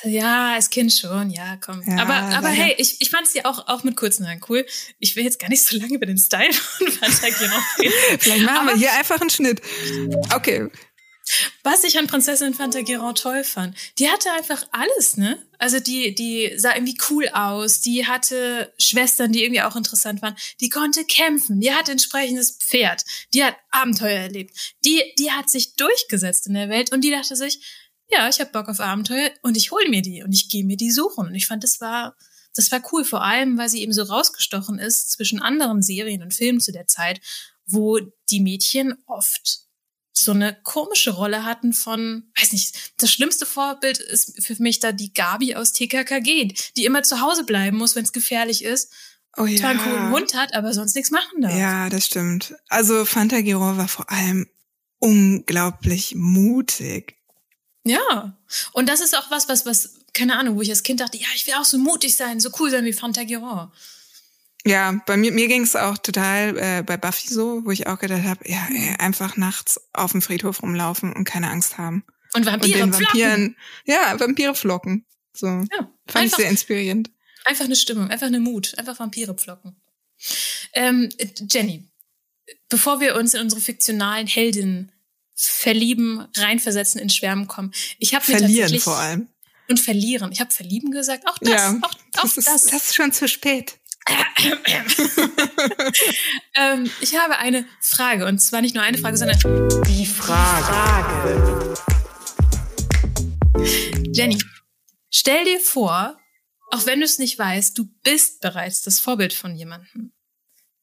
ja, 0.04 0.54
als 0.54 0.70
Kind 0.70 0.92
schon, 0.92 1.30
ja, 1.30 1.56
komm. 1.60 1.82
Ja, 1.84 2.02
aber 2.02 2.14
aber 2.14 2.48
hey, 2.48 2.75
ich, 2.78 3.00
ich 3.00 3.10
fand 3.10 3.26
sie 3.26 3.44
auch, 3.44 3.66
auch 3.66 3.82
mit 3.82 3.96
kurzen 3.96 4.26
Haaren 4.26 4.40
cool. 4.48 4.64
Ich 5.00 5.16
will 5.16 5.25
jetzt 5.25 5.40
gar 5.40 5.48
nicht 5.48 5.64
so 5.64 5.76
lange 5.76 5.94
über 5.94 6.06
den 6.06 6.19
Style 6.19 6.52
von 6.52 6.86
Fanta 6.86 7.26
noch 7.28 7.78
reden. 7.78 7.92
Vielleicht 8.20 8.44
machen 8.44 8.68
aber 8.68 8.70
wir 8.70 8.76
hier 8.76 8.92
einfach 8.92 9.20
einen 9.20 9.30
Schnitt. 9.30 9.61
Okay, 10.35 10.68
was 11.62 11.85
ich 11.85 11.99
an 11.99 12.06
Prinzessin 12.06 12.54
Fantagiron 12.54 13.14
toll 13.14 13.44
fand, 13.44 13.76
die 13.99 14.08
hatte 14.08 14.30
einfach 14.32 14.66
alles, 14.70 15.16
ne? 15.16 15.38
Also 15.58 15.80
die, 15.80 16.14
die 16.14 16.52
sah 16.56 16.75
irgendwie 16.75 16.99
cool 17.11 17.28
aus, 17.28 17.80
die 17.80 18.06
hatte 18.06 18.73
Schwestern, 18.78 19.32
die 19.32 19.42
irgendwie 19.42 19.62
auch 19.62 19.76
interessant 19.76 20.23
waren, 20.23 20.37
die 20.61 20.68
konnte 20.68 21.04
kämpfen, 21.04 21.61
die 21.61 21.73
hatte 21.73 21.92
entsprechendes 21.92 22.52
Pferd, 22.52 23.04
die 23.35 23.44
hat 23.44 23.56
Abenteuer 23.70 24.20
erlebt, 24.20 24.75
die, 24.85 25.02
die 25.18 25.30
hat 25.32 25.50
sich 25.50 25.75
durchgesetzt 25.75 26.47
in 26.47 26.54
der 26.54 26.68
Welt 26.68 26.92
und 26.92 27.02
die 27.02 27.11
dachte 27.11 27.37
sich, 27.37 27.61
ja, 28.11 28.28
ich 28.28 28.40
habe 28.40 28.50
Bock 28.50 28.68
auf 28.68 28.80
Abenteuer 28.80 29.30
und 29.42 29.56
ich 29.56 29.70
hole 29.70 29.88
mir 29.88 30.02
die 30.02 30.23
und 30.23 30.32
ich 30.32 30.49
gehe 30.49 30.64
mir 30.64 30.76
die 30.76 30.90
suchen. 30.90 31.26
Und 31.26 31.35
ich 31.35 31.47
fand, 31.47 31.62
das 31.62 31.80
war, 31.80 32.16
das 32.54 32.73
war 32.73 32.80
cool, 32.92 33.04
vor 33.04 33.23
allem, 33.23 33.58
weil 33.58 33.68
sie 33.68 33.82
eben 33.82 33.92
so 33.92 34.02
rausgestochen 34.02 34.78
ist 34.78 35.12
zwischen 35.12 35.42
anderen 35.42 35.82
Serien 35.82 36.23
und 36.23 36.35
Filmen 36.35 36.61
zu 36.61 36.73
der 36.73 36.87
Zeit, 36.87 37.20
wo 37.66 37.99
die 38.30 38.40
Mädchen 38.40 38.94
oft 39.06 39.67
so 40.25 40.32
eine 40.32 40.56
komische 40.62 41.10
Rolle 41.10 41.44
hatten 41.44 41.72
von, 41.72 42.30
weiß 42.38 42.52
nicht, 42.52 42.92
das 42.98 43.12
schlimmste 43.12 43.46
Vorbild 43.46 43.98
ist 43.98 44.42
für 44.42 44.60
mich 44.60 44.80
da 44.80 44.92
die 44.92 45.12
Gabi 45.12 45.54
aus 45.54 45.72
TKKG, 45.72 46.54
die 46.76 46.84
immer 46.84 47.02
zu 47.02 47.20
Hause 47.20 47.44
bleiben 47.44 47.76
muss, 47.76 47.94
wenn 47.94 48.04
es 48.04 48.12
gefährlich 48.12 48.64
ist. 48.64 48.92
Oh 49.37 49.46
ja. 49.46 49.58
Zwar 49.58 49.70
einen 49.70 49.80
coolen 49.80 50.10
Hund 50.10 50.34
hat, 50.34 50.54
aber 50.54 50.72
sonst 50.72 50.94
nichts 50.96 51.10
machen 51.10 51.42
darf. 51.42 51.54
Ja, 51.54 51.88
das 51.88 52.06
stimmt. 52.06 52.54
Also 52.68 53.04
Fanta 53.04 53.40
Giro 53.40 53.76
war 53.76 53.88
vor 53.88 54.10
allem 54.10 54.48
unglaublich 54.98 56.14
mutig. 56.16 57.16
Ja. 57.84 58.37
Und 58.72 58.88
das 58.88 59.00
ist 59.00 59.16
auch 59.16 59.30
was, 59.30 59.48
was, 59.48 59.64
was, 59.64 59.94
keine 60.12 60.37
Ahnung, 60.37 60.56
wo 60.56 60.62
ich 60.62 60.70
als 60.70 60.82
Kind 60.82 61.00
dachte, 61.00 61.18
ja, 61.18 61.28
ich 61.34 61.46
will 61.46 61.54
auch 61.54 61.64
so 61.64 61.78
mutig 61.78 62.16
sein, 62.16 62.40
so 62.40 62.50
cool 62.58 62.70
sein 62.70 62.84
wie 62.84 62.92
Fanta 62.92 63.22
Giro. 63.22 63.70
Ja, 64.68 65.00
bei 65.06 65.16
mir, 65.16 65.32
mir 65.32 65.48
ging 65.48 65.62
es 65.62 65.76
auch 65.76 65.96
total 65.96 66.58
äh, 66.58 66.82
bei 66.82 66.98
Buffy 66.98 67.28
so, 67.28 67.64
wo 67.64 67.70
ich 67.70 67.87
auch 67.87 67.98
gedacht 67.98 68.25
habe, 68.25 68.46
ja, 68.46 68.68
ey, 68.70 68.96
einfach 68.98 69.38
nachts 69.38 69.80
auf 69.94 70.12
dem 70.12 70.20
Friedhof 70.20 70.62
rumlaufen 70.62 71.14
und 71.14 71.25
keine 71.25 71.50
Angst 71.50 71.78
haben. 71.78 72.04
Und 72.34 72.44
Vampire 72.44 72.82
und 72.82 72.92
den 72.94 73.00
Vampiren, 73.00 73.56
ja, 73.87 74.20
Vampire 74.20 74.54
flocken. 74.54 75.06
So. 75.32 75.46
Ja, 75.46 75.66
Fand 76.06 76.16
einfach, 76.16 76.25
ich 76.25 76.34
sehr 76.34 76.50
inspirierend. 76.50 77.10
Einfach 77.46 77.64
eine 77.64 77.76
Stimmung, 77.76 78.10
einfach 78.10 78.26
eine 78.26 78.40
Mut, 78.40 78.75
einfach 78.76 78.98
Vampire 78.98 79.32
pflocken. 79.32 79.80
Ähm, 80.75 81.08
Jenny, 81.50 81.88
bevor 82.68 83.00
wir 83.00 83.16
uns 83.16 83.32
in 83.32 83.40
unsere 83.40 83.62
fiktionalen 83.62 84.26
Heldinnen 84.26 84.92
verlieben, 85.34 86.26
reinversetzen, 86.37 87.00
in 87.00 87.08
Schwärmen 87.08 87.46
kommen. 87.46 87.72
Ich 87.98 88.14
habe 88.14 88.30
mir 88.30 88.38
verlieren 88.38 88.80
vor 88.80 88.98
allem 88.98 89.28
und 89.68 89.80
verlieren. 89.80 90.32
Ich 90.32 90.40
habe 90.40 90.52
verlieben 90.52 90.90
gesagt. 90.90 91.26
Auch 91.26 91.38
das, 91.38 91.50
ja, 91.50 91.78
auch, 91.80 91.90
auch 91.90 92.22
das, 92.22 92.37
ist, 92.37 92.48
das. 92.48 92.64
das 92.64 92.87
ist 92.87 92.94
schon 92.94 93.12
zu 93.12 93.28
spät. 93.28 93.77
Ähm, 96.55 96.91
ich 97.00 97.17
habe 97.17 97.38
eine 97.38 97.67
Frage 97.81 98.27
und 98.27 98.38
zwar 98.38 98.61
nicht 98.61 98.75
nur 98.75 98.85
eine 98.85 98.99
Frage, 98.99 99.17
sondern 99.17 99.38
die 99.87 100.07
Frage. 100.07 101.75
Jenny, 104.12 104.38
stell 105.11 105.45
dir 105.45 105.61
vor, 105.61 106.19
auch 106.71 106.87
wenn 106.87 107.00
du 107.00 107.05
es 107.05 107.19
nicht 107.19 107.38
weißt, 107.38 107.77
du 107.79 107.88
bist 108.03 108.41
bereits 108.41 108.83
das 108.83 109.00
Vorbild 109.00 109.33
von 109.33 109.55
jemandem. 109.55 110.12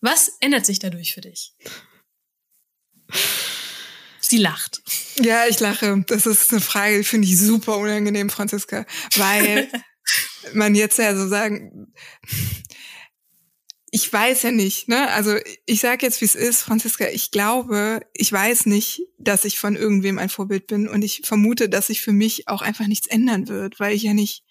Was 0.01 0.31
ändert 0.39 0.65
sich 0.65 0.79
dadurch 0.79 1.13
für 1.13 1.21
dich? 1.21 1.53
Sie 4.19 4.37
lacht. 4.37 4.81
Ja, 5.17 5.45
ich 5.47 5.59
lache. 5.59 6.03
Das 6.07 6.25
ist 6.25 6.51
eine 6.51 6.61
Frage, 6.61 6.97
die 6.97 7.03
finde 7.03 7.27
ich 7.27 7.37
super 7.37 7.77
unangenehm, 7.77 8.29
Franziska, 8.29 8.85
weil 9.15 9.69
man 10.53 10.75
jetzt 10.75 10.97
ja 10.97 11.15
so 11.15 11.27
sagen, 11.27 11.93
ich 13.95 14.11
weiß 14.11 14.43
ja 14.43 14.51
nicht, 14.51 14.89
ne? 14.89 15.09
Also 15.11 15.37
ich 15.65 15.79
sage 15.79 16.05
jetzt, 16.05 16.19
wie 16.19 16.25
es 16.25 16.35
ist, 16.35 16.63
Franziska. 16.63 17.07
Ich 17.13 17.31
glaube, 17.31 18.01
ich 18.11 18.29
weiß 18.29 18.65
nicht, 18.65 19.03
dass 19.17 19.45
ich 19.45 19.57
von 19.57 19.77
irgendwem 19.77 20.19
ein 20.19 20.27
Vorbild 20.27 20.67
bin 20.67 20.89
und 20.89 21.01
ich 21.01 21.21
vermute, 21.23 21.69
dass 21.69 21.87
sich 21.87 22.01
für 22.01 22.11
mich 22.11 22.49
auch 22.49 22.61
einfach 22.61 22.87
nichts 22.87 23.07
ändern 23.07 23.47
wird, 23.47 23.79
weil 23.79 23.95
ich 23.95 24.03
ja 24.03 24.13
nicht 24.13 24.43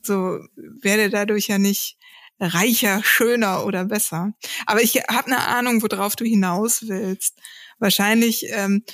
so 0.00 0.38
werde 0.54 1.10
dadurch 1.10 1.48
ja 1.48 1.58
nicht 1.58 1.98
reicher, 2.38 3.02
schöner 3.02 3.66
oder 3.66 3.84
besser. 3.86 4.34
Aber 4.66 4.80
ich 4.80 4.94
habe 5.10 5.26
eine 5.26 5.40
Ahnung, 5.40 5.82
worauf 5.82 6.14
du 6.14 6.24
hinaus 6.24 6.86
willst. 6.86 7.36
Wahrscheinlich 7.80 8.46
ähm, 8.50 8.84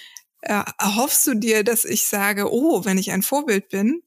äh, 0.41 0.63
erhoffst 0.79 1.27
du 1.27 1.35
dir, 1.35 1.63
dass 1.63 1.85
ich 1.85 2.07
sage, 2.07 2.51
oh, 2.51 2.87
wenn 2.87 2.97
ich 2.97 3.13
ein 3.13 3.23
Vorbild 3.23 3.69
bin, 3.69 4.01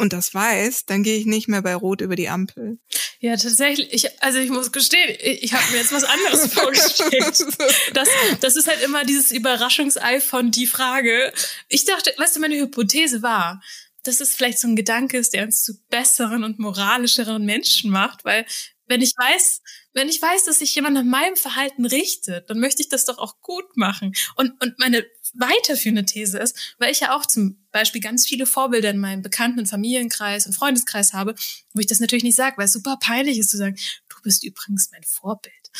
und 0.00 0.12
das 0.12 0.34
weiß, 0.34 0.86
dann 0.86 1.02
gehe 1.02 1.18
ich 1.18 1.26
nicht 1.26 1.46
mehr 1.46 1.62
bei 1.62 1.74
Rot 1.74 2.00
über 2.00 2.16
die 2.16 2.28
Ampel. 2.28 2.78
Ja, 3.20 3.36
tatsächlich. 3.36 3.92
Ich, 3.92 4.22
also 4.22 4.38
ich 4.38 4.48
muss 4.48 4.72
gestehen, 4.72 5.14
ich, 5.20 5.42
ich 5.42 5.52
habe 5.52 5.70
mir 5.70 5.78
jetzt 5.78 5.92
was 5.92 6.04
anderes 6.04 6.46
vorgestellt. 6.54 7.44
Das, 7.92 8.08
das 8.40 8.56
ist 8.56 8.66
halt 8.66 8.82
immer 8.82 9.04
dieses 9.04 9.30
Überraschungsei 9.30 10.20
von 10.20 10.50
die 10.50 10.66
Frage. 10.66 11.32
Ich 11.68 11.84
dachte, 11.84 12.12
weißt 12.16 12.36
du, 12.36 12.40
meine 12.40 12.56
Hypothese 12.56 13.22
war, 13.22 13.62
dass 14.02 14.20
es 14.20 14.34
vielleicht 14.34 14.58
so 14.58 14.68
ein 14.68 14.76
Gedanke 14.76 15.18
ist, 15.18 15.34
der 15.34 15.44
uns 15.44 15.62
zu 15.62 15.74
besseren 15.90 16.44
und 16.44 16.58
moralischeren 16.58 17.44
Menschen 17.44 17.90
macht, 17.90 18.24
weil 18.24 18.46
wenn 18.90 19.02
ich 19.02 19.14
weiß, 19.16 19.62
wenn 19.92 20.08
ich 20.08 20.20
weiß, 20.20 20.44
dass 20.44 20.58
sich 20.58 20.74
jemand 20.74 20.94
nach 20.94 21.04
meinem 21.04 21.36
Verhalten 21.36 21.86
richtet, 21.86 22.50
dann 22.50 22.58
möchte 22.58 22.82
ich 22.82 22.88
das 22.88 23.04
doch 23.04 23.18
auch 23.18 23.40
gut 23.40 23.76
machen. 23.76 24.12
Und, 24.34 24.60
und 24.60 24.78
meine 24.80 25.06
weiterführende 25.34 26.04
These 26.04 26.38
ist, 26.38 26.74
weil 26.78 26.90
ich 26.90 26.98
ja 26.98 27.16
auch 27.16 27.24
zum 27.24 27.64
Beispiel 27.70 28.00
ganz 28.00 28.26
viele 28.26 28.46
Vorbilder 28.46 28.90
in 28.90 28.98
meinem 28.98 29.22
Bekannten- 29.22 29.60
und 29.60 29.66
Familienkreis 29.66 30.46
und 30.46 30.54
Freundeskreis 30.54 31.12
habe, 31.12 31.36
wo 31.72 31.80
ich 31.80 31.86
das 31.86 32.00
natürlich 32.00 32.24
nicht 32.24 32.34
sage, 32.34 32.58
weil 32.58 32.64
es 32.64 32.72
super 32.72 32.98
peinlich 33.00 33.38
ist 33.38 33.50
zu 33.50 33.58
sagen, 33.58 33.78
du 34.08 34.16
bist 34.22 34.42
übrigens 34.42 34.90
mein 34.90 35.04
Vorbild. 35.04 35.70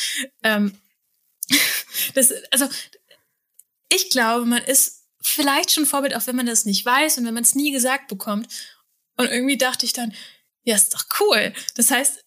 Ähm, 0.45 0.79
das, 2.15 2.33
also 2.53 2.69
ich 3.93 4.09
glaube, 4.11 4.47
man 4.47 4.63
ist 4.63 5.05
vielleicht 5.21 5.73
schon 5.73 5.85
Vorbild, 5.85 6.15
auch 6.15 6.29
wenn 6.29 6.37
man 6.37 6.47
das 6.47 6.65
nicht 6.65 6.87
weiß 6.87 7.19
und 7.19 7.27
wenn 7.27 7.35
man 7.35 7.43
es 7.43 7.57
nie 7.57 7.73
gesagt 7.73 8.07
bekommt. 8.07 8.47
Und 9.17 9.27
irgendwie 9.27 9.59
dachte 9.59 9.85
ich 9.85 9.93
dann, 9.93 10.15
ja, 10.63 10.77
ist 10.77 10.95
doch 10.95 11.05
cool. 11.21 11.53
Das 11.75 11.91
heißt, 11.91 12.20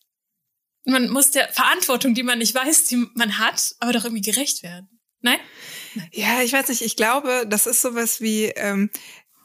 man 0.85 1.09
muss 1.09 1.31
der 1.31 1.49
Verantwortung, 1.49 2.13
die 2.13 2.23
man 2.23 2.39
nicht 2.39 2.53
weiß, 2.53 2.85
die 2.85 3.07
man 3.15 3.39
hat, 3.39 3.75
aber 3.79 3.93
doch 3.93 4.03
irgendwie 4.03 4.21
gerecht 4.21 4.63
werden. 4.63 4.89
Nein? 5.21 5.39
Ja, 6.11 6.41
ich 6.41 6.51
weiß 6.51 6.67
nicht. 6.67 6.81
Ich 6.81 6.95
glaube, 6.95 7.45
das 7.47 7.65
ist 7.65 7.81
sowas 7.81 8.19
wie, 8.19 8.45
ähm, 8.45 8.89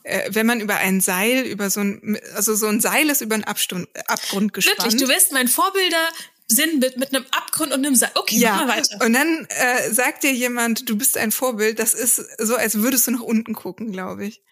äh, 0.02 0.28
wenn 0.32 0.46
man 0.46 0.60
über 0.60 0.76
ein 0.76 1.00
Seil, 1.00 1.46
über 1.46 1.70
so 1.70 1.80
ein, 1.80 2.18
also 2.34 2.54
so 2.54 2.66
ein 2.66 2.80
Seil 2.80 3.08
ist 3.10 3.20
über 3.20 3.34
einen 3.34 3.44
Abstund, 3.44 3.88
Abgrund 4.06 4.52
gespannt. 4.52 4.78
Wirklich, 4.78 5.00
du 5.00 5.08
wirst 5.08 5.32
mein 5.32 5.46
Vorbilder 5.46 6.08
Sinnbild 6.50 6.96
mit 6.96 7.14
einem 7.14 7.26
Abgrund 7.30 7.72
und 7.72 7.84
einem 7.84 7.94
Seil. 7.94 8.10
Okay, 8.14 8.38
ja. 8.38 8.52
mach 8.52 8.66
mal 8.66 8.76
weiter. 8.78 9.04
Und 9.04 9.12
dann 9.12 9.46
äh, 9.50 9.92
sagt 9.92 10.24
dir 10.24 10.32
jemand, 10.32 10.88
du 10.88 10.96
bist 10.96 11.18
ein 11.18 11.30
Vorbild. 11.30 11.78
Das 11.78 11.94
ist 11.94 12.16
so, 12.38 12.56
als 12.56 12.78
würdest 12.78 13.06
du 13.06 13.10
nach 13.12 13.20
unten 13.20 13.54
gucken, 13.54 13.92
glaube 13.92 14.26
ich. 14.26 14.42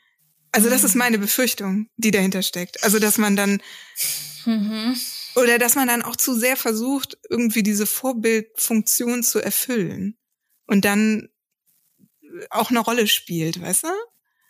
Also 0.53 0.71
das 0.71 0.85
ist 0.85 0.95
mhm. 0.95 1.01
meine 1.01 1.19
Befürchtung, 1.19 1.89
die 1.97 2.11
dahinter 2.11 2.43
steckt. 2.43 2.85
Also 2.85 2.99
dass 2.99 3.19
man 3.19 3.35
dann 3.35 3.63
mhm. 4.45 4.97
Oder 5.37 5.59
dass 5.59 5.75
man 5.75 5.87
dann 5.87 6.03
auch 6.03 6.17
zu 6.17 6.35
sehr 6.35 6.57
versucht, 6.57 7.19
irgendwie 7.29 7.63
diese 7.63 7.87
Vorbildfunktion 7.87 9.23
zu 9.23 9.39
erfüllen 9.39 10.17
und 10.67 10.85
dann 10.85 11.29
auch 12.51 12.71
eine 12.71 12.81
Rolle 12.81 13.07
spielt, 13.07 13.61
weißt 13.61 13.85
du? 13.85 13.89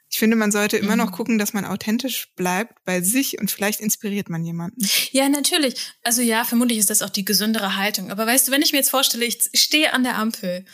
Ich 0.09 0.19
finde, 0.19 0.37
man 0.37 0.53
sollte 0.53 0.77
immer 0.77 0.95
noch 0.95 1.11
mhm. 1.11 1.15
gucken, 1.15 1.39
dass 1.39 1.53
man 1.53 1.65
authentisch 1.65 2.33
bleibt 2.37 2.85
bei 2.85 3.01
sich 3.01 3.41
und 3.41 3.51
vielleicht 3.51 3.81
inspiriert 3.81 4.29
man 4.29 4.45
jemanden. 4.45 4.89
Ja, 5.11 5.29
natürlich. 5.29 5.75
Also 6.03 6.23
ja, 6.23 6.45
vermutlich 6.45 6.79
ist 6.79 6.91
das 6.91 7.03
auch 7.03 7.11
die 7.11 7.25
gesündere 7.25 7.77
Haltung. 7.77 8.11
Aber 8.11 8.27
weißt 8.27 8.47
du, 8.47 8.53
wenn 8.53 8.63
ich 8.63 8.73
mir 8.73 8.79
jetzt 8.79 8.91
vorstelle, 8.91 9.25
ich 9.25 9.51
stehe 9.55 9.93
an 9.93 10.05
der 10.05 10.17
Ampel 10.17 10.65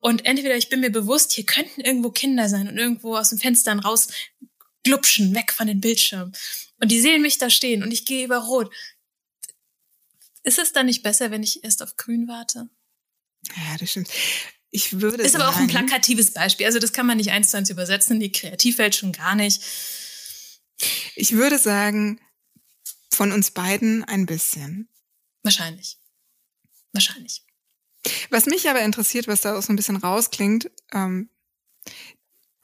und 0.00 0.26
entweder 0.26 0.56
ich 0.56 0.68
bin 0.68 0.80
mir 0.80 0.90
bewusst, 0.90 1.32
hier 1.32 1.46
könnten 1.46 1.80
irgendwo 1.80 2.10
Kinder 2.10 2.48
sein 2.48 2.68
und 2.68 2.78
irgendwo 2.78 3.16
aus 3.16 3.30
den 3.30 3.38
Fenstern 3.38 3.78
raus 3.78 4.08
glupschen, 4.82 5.34
weg 5.34 5.52
von 5.52 5.68
den 5.68 5.80
Bildschirmen. 5.80 6.32
Und 6.80 6.90
die 6.90 7.00
sehen 7.00 7.22
mich 7.22 7.38
da 7.38 7.48
stehen 7.48 7.82
und 7.82 7.92
ich 7.92 8.06
gehe 8.06 8.24
über 8.24 8.38
Rot. 8.38 8.72
Ist 10.42 10.58
es 10.58 10.72
dann 10.72 10.86
nicht 10.86 11.02
besser, 11.02 11.30
wenn 11.30 11.42
ich 11.42 11.64
erst 11.64 11.82
auf 11.82 11.96
Grün 11.96 12.28
warte? 12.28 12.68
Ja, 13.56 13.76
das 13.78 13.90
stimmt. 13.90 14.10
Ich 14.70 15.00
würde 15.00 15.22
Ist 15.22 15.34
aber 15.34 15.48
auch 15.48 15.56
ein 15.56 15.66
plakatives 15.66 16.32
Beispiel. 16.32 16.66
Also 16.66 16.78
das 16.78 16.92
kann 16.92 17.06
man 17.06 17.16
nicht 17.16 17.30
eins 17.30 17.50
zu 17.50 17.56
eins 17.56 17.70
übersetzen 17.70 18.20
die 18.20 18.32
Kreativwelt 18.32 18.94
schon 18.94 19.12
gar 19.12 19.34
nicht. 19.34 19.62
Ich 21.16 21.32
würde 21.32 21.58
sagen, 21.58 22.20
von 23.10 23.32
uns 23.32 23.50
beiden 23.50 24.04
ein 24.04 24.26
bisschen. 24.26 24.88
Wahrscheinlich. 25.42 25.98
Wahrscheinlich. 26.92 27.42
Was 28.30 28.46
mich 28.46 28.68
aber 28.68 28.82
interessiert, 28.82 29.28
was 29.28 29.42
da 29.42 29.58
auch 29.58 29.62
so 29.62 29.72
ein 29.72 29.76
bisschen 29.76 29.96
rausklingt, 29.96 30.70
ähm, 30.92 31.28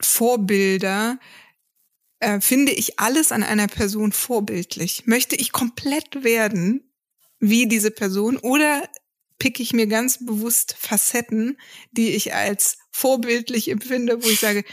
Vorbilder, 0.01 1.19
äh, 2.19 2.39
finde 2.39 2.71
ich 2.71 2.99
alles 2.99 3.31
an 3.31 3.43
einer 3.43 3.67
Person 3.67 4.11
vorbildlich. 4.11 5.05
Möchte 5.05 5.35
ich 5.35 5.51
komplett 5.51 6.23
werden 6.23 6.86
wie 7.39 7.67
diese 7.67 7.91
Person 7.91 8.37
oder 8.37 8.87
picke 9.39 9.61
ich 9.61 9.73
mir 9.73 9.87
ganz 9.87 10.25
bewusst 10.25 10.75
Facetten, 10.79 11.57
die 11.91 12.09
ich 12.09 12.33
als 12.33 12.77
vorbildlich 12.91 13.69
empfinde, 13.69 14.23
wo 14.23 14.27
ich 14.27 14.39
sage, 14.39 14.63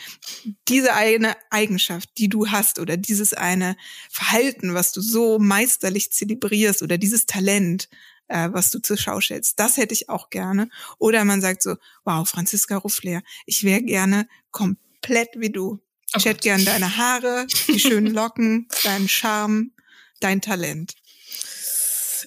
diese 0.69 0.95
eine 0.95 1.37
Eigenschaft, 1.51 2.09
die 2.17 2.29
du 2.29 2.49
hast 2.49 2.79
oder 2.79 2.97
dieses 2.97 3.35
eine 3.35 3.77
Verhalten, 4.11 4.73
was 4.73 4.93
du 4.93 5.03
so 5.03 5.39
meisterlich 5.39 6.11
zelebrierst 6.13 6.83
oder 6.83 6.97
dieses 6.97 7.27
Talent, 7.27 7.91
äh, 8.29 8.49
was 8.53 8.71
du 8.71 8.81
zur 8.81 8.97
Schau 8.97 9.21
stellst, 9.21 9.61
das 9.61 9.77
hätte 9.77 9.93
ich 9.93 10.09
auch 10.09 10.31
gerne. 10.31 10.71
Oder 10.99 11.25
man 11.27 11.43
sagt 11.43 11.63
so, 11.63 11.77
wow, 12.05 12.27
Franziska 12.27 12.79
Ruffler, 12.79 13.23
ich 13.45 13.65
wäre 13.65 13.83
gerne 13.83 14.27
komplett 14.51 15.29
wie 15.37 15.51
du. 15.51 15.81
Oh 16.15 16.17
ich 16.17 16.25
hätte 16.25 16.41
gern 16.41 16.65
deine 16.65 16.97
Haare, 16.97 17.47
die 17.69 17.79
schönen 17.79 18.07
Locken, 18.15 18.69
deinen 18.85 19.09
Charme, 19.09 19.73
dein 20.21 20.41
Talent. 20.41 20.95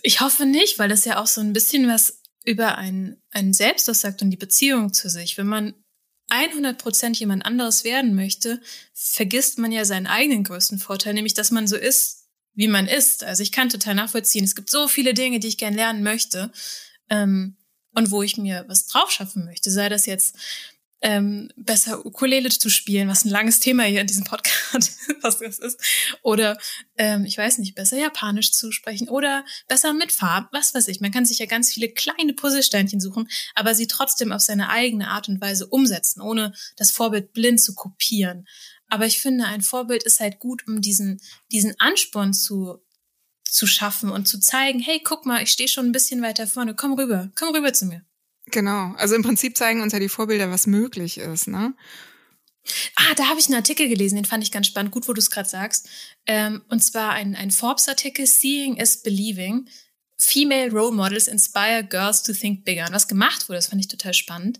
Ich 0.08 0.22
hoffe 0.22 0.46
nicht, 0.46 0.80
weil 0.80 0.88
das 0.88 1.04
ja 1.04 1.22
auch 1.22 1.28
so 1.28 1.42
ein 1.42 1.52
bisschen 1.52 1.90
was 1.90 2.22
über 2.46 2.78
ein, 2.78 3.22
ein 3.32 3.54
Selbst 3.54 3.90
aussagt 3.90 4.22
und 4.22 4.30
die 4.30 4.38
Beziehung 4.38 4.94
zu 4.94 5.10
sich. 5.10 5.38
Wenn 5.38 5.48
man 5.48 5.74
100 6.30 6.78
Prozent 6.78 7.20
jemand 7.20 7.46
anderes 7.46 7.84
werden 7.84 8.16
möchte, 8.16 8.62
vergisst 8.94 9.58
man 9.58 9.74
ja 9.74 9.84
seinen 9.84 10.08
eigenen 10.08 10.46
größten 10.46 10.80
Vorteil, 10.80 11.14
nämlich 11.14 11.34
dass 11.34 11.52
man 11.52 11.68
so 11.68 11.76
ist, 11.76 12.30
wie 12.54 12.70
man 12.70 12.88
ist. 12.88 13.26
Also 13.26 13.44
ich 13.44 13.52
kann 13.52 13.68
total 13.68 13.96
nachvollziehen, 13.96 14.46
es 14.46 14.56
gibt 14.56 14.70
so 14.70 14.88
viele 14.88 15.14
Dinge, 15.14 15.42
die 15.42 15.50
ich 15.50 15.58
gern 15.58 15.74
lernen 15.74 16.04
möchte 16.04 16.54
ähm, 17.10 17.58
und 17.94 18.10
wo 18.10 18.24
ich 18.24 18.38
mir 18.38 18.64
was 18.70 18.88
drauf 18.88 19.12
schaffen 19.12 19.44
möchte. 19.44 19.72
Sei 19.72 19.90
das 19.90 20.06
jetzt 20.06 20.38
ähm, 21.01 21.50
besser 21.56 22.06
Ukulele 22.06 22.50
zu 22.50 22.70
spielen, 22.70 23.08
was 23.08 23.24
ein 23.24 23.30
langes 23.30 23.60
Thema 23.60 23.84
hier 23.84 24.01
in 24.01 24.08
diesem 24.08 24.24
Podcast 24.24 24.98
was 25.22 25.39
das 25.39 25.60
ist. 25.60 25.80
Oder 26.22 26.58
ähm, 26.98 27.25
ich 27.25 27.38
weiß 27.38 27.60
nicht, 27.60 27.75
besser 27.75 27.98
Japanisch 27.98 28.51
zu 28.51 28.72
sprechen 28.72 29.10
oder 29.10 29.46
besser 29.68 29.94
mit 29.94 30.12
Farb, 30.12 30.50
was 30.51 30.74
weiß 30.74 30.88
ich. 30.88 31.01
Man 31.01 31.12
kann 31.12 31.25
sich 31.25 31.39
ja 31.39 31.46
ganz 31.46 31.72
viele 31.72 31.89
kleine 31.89 32.34
Puzzlesteinchen 32.34 33.00
suchen, 33.00 33.27
aber 33.56 33.75
sie 33.75 33.88
trotzdem 33.88 34.32
auf 34.32 34.42
seine 34.42 34.70
eigene 34.70 35.10
Art 35.10 35.30
und 35.30 35.42
Weise 35.42 35.68
umsetzen, 35.68 36.22
ohne 36.22 36.54
das 36.75 36.92
Vorbild 36.92 37.34
blind 37.34 37.62
zu 37.62 37.75
kopieren. 37.75 38.48
Aber 38.89 39.06
ich 39.06 39.20
finde, 39.20 39.46
ein 39.46 39.62
Vorbild 39.62 40.04
ist 40.04 40.20
halt 40.20 40.39
gut, 40.39 40.66
um 40.68 40.82
diesen, 40.82 41.22
diesen 41.51 41.77
Ansporn 41.80 42.34
zu, 42.34 42.80
zu 43.44 43.68
schaffen 43.68 44.10
und 44.10 44.27
zu 44.27 44.39
zeigen, 44.39 44.80
hey, 44.80 45.01
guck 45.04 45.25
mal, 45.25 45.44
ich 45.44 45.51
stehe 45.51 45.70
schon 45.70 45.88
ein 45.88 45.92
bisschen 45.92 46.22
weiter 46.22 46.48
vorne, 46.48 46.74
komm 46.74 46.94
rüber, 46.94 47.32
komm 47.36 47.54
rüber 47.54 47.74
zu 47.74 47.86
mir. 47.86 48.07
Genau. 48.51 48.94
Also 48.98 49.16
im 49.16 49.24
Prinzip 49.24 49.58
zeigen 49.58 49.82
uns 49.82 49.94
ja 49.94 50.00
die 50.00 50.10
Vorbilder, 50.10 50.50
was 50.50 50.68
möglich 50.68 51.18
ist, 51.18 51.48
ne? 51.48 51.74
Ah, 52.96 53.13
da 53.16 53.30
habe 53.30 53.39
ich 53.39 53.46
einen 53.48 53.56
Artikel 53.56 53.88
gelesen, 53.88 54.16
den 54.16 54.25
fand 54.25 54.44
ich 54.44 54.51
ganz 54.51 54.68
spannend, 54.68 54.92
gut, 54.92 55.08
wo 55.08 55.13
du 55.13 55.20
es 55.20 55.30
gerade 55.30 55.48
sagst. 55.48 55.88
Ähm, 56.25 56.63
und 56.70 56.84
zwar 56.84 57.12
ein, 57.12 57.36
ein 57.36 57.51
Forbes-Artikel, 57.51 58.25
Seeing 58.25 58.77
is 58.77 59.01
Believing. 59.01 59.68
Female 60.18 60.72
Role 60.72 60.96
Models 60.96 61.27
inspire 61.27 61.84
girls 61.84 62.24
to 62.24 62.34
think 62.34 62.66
bigger. 62.66 62.86
Und 62.88 62.94
was 62.94 63.08
gemacht 63.08 63.48
wurde, 63.48 63.58
das 63.58 63.68
fand 63.68 63.82
ich 63.82 63.88
total 63.88 64.13
spannend. 64.13 64.60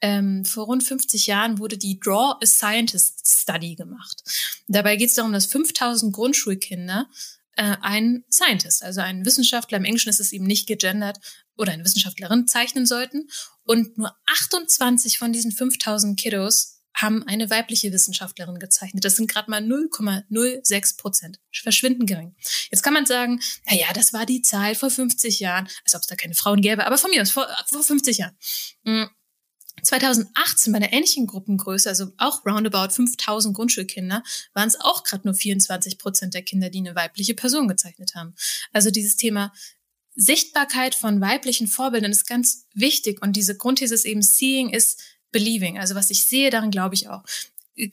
Ähm, 0.00 0.44
vor 0.44 0.66
rund 0.66 0.82
50 0.82 1.26
Jahren 1.26 1.58
wurde 1.58 1.76
die 1.76 1.98
Draw 1.98 2.36
a 2.40 2.46
Scientist 2.46 3.26
Study 3.26 3.74
gemacht. 3.74 4.22
Dabei 4.68 4.96
geht 4.96 5.10
es 5.10 5.14
darum, 5.14 5.32
dass 5.32 5.46
5000 5.46 6.12
Grundschulkinder 6.12 7.08
äh, 7.56 7.76
ein 7.80 8.24
Scientist, 8.30 8.82
also 8.82 9.00
ein 9.00 9.24
Wissenschaftler, 9.24 9.78
im 9.78 9.84
Englischen 9.84 10.08
ist 10.10 10.20
es 10.20 10.32
eben 10.32 10.46
nicht 10.46 10.66
gegendert, 10.66 11.18
oder 11.56 11.72
eine 11.72 11.84
Wissenschaftlerin 11.84 12.46
zeichnen 12.46 12.86
sollten. 12.86 13.28
Und 13.64 13.98
nur 13.98 14.14
28 14.26 15.18
von 15.18 15.32
diesen 15.32 15.52
5000 15.52 16.18
Kiddos 16.18 16.78
haben 16.94 17.26
eine 17.26 17.48
weibliche 17.48 17.92
Wissenschaftlerin 17.92 18.58
gezeichnet. 18.58 19.04
Das 19.04 19.16
sind 19.16 19.30
gerade 19.30 19.50
mal 19.50 19.62
0,06 19.62 20.98
Prozent. 20.98 21.40
Verschwindend 21.50 22.08
gering. 22.08 22.34
Jetzt 22.70 22.82
kann 22.82 22.92
man 22.92 23.06
sagen, 23.06 23.40
na 23.66 23.76
ja, 23.76 23.92
das 23.94 24.12
war 24.12 24.26
die 24.26 24.42
Zeit 24.42 24.76
vor 24.76 24.90
50 24.90 25.40
Jahren, 25.40 25.68
als 25.84 25.94
ob 25.94 26.02
es 26.02 26.06
da 26.06 26.16
keine 26.16 26.34
Frauen 26.34 26.60
gäbe, 26.60 26.86
aber 26.86 26.98
von 26.98 27.10
mir 27.10 27.22
aus, 27.22 27.30
vor, 27.30 27.48
vor 27.66 27.82
50 27.82 28.18
Jahren. 28.18 28.36
2018 29.82 30.66
hm. 30.66 30.72
bei 30.72 30.76
einer 30.84 30.92
ähnlichen 30.92 31.26
Gruppengröße, 31.26 31.88
also 31.88 32.12
auch 32.18 32.44
roundabout 32.44 32.92
5000 32.92 33.54
Grundschulkinder, 33.54 34.22
waren 34.54 34.68
es 34.68 34.80
auch 34.80 35.04
gerade 35.04 35.26
nur 35.26 35.34
24 35.34 35.98
Prozent 35.98 36.34
der 36.34 36.42
Kinder, 36.42 36.70
die 36.70 36.78
eine 36.78 36.94
weibliche 36.94 37.34
Person 37.34 37.68
gezeichnet 37.68 38.14
haben. 38.14 38.34
Also 38.72 38.90
dieses 38.90 39.16
Thema 39.16 39.52
Sichtbarkeit 40.14 40.94
von 40.94 41.20
weiblichen 41.20 41.66
Vorbildern 41.66 42.12
ist 42.12 42.26
ganz 42.26 42.66
wichtig 42.74 43.22
und 43.22 43.34
diese 43.34 43.56
Grundthese 43.56 43.94
ist 43.94 44.04
eben 44.04 44.22
Seeing 44.22 44.70
is 44.70 44.98
believing. 45.30 45.78
Also 45.78 45.94
was 45.94 46.10
ich 46.10 46.28
sehe, 46.28 46.50
daran 46.50 46.70
glaube 46.70 46.94
ich 46.94 47.08
auch. 47.08 47.24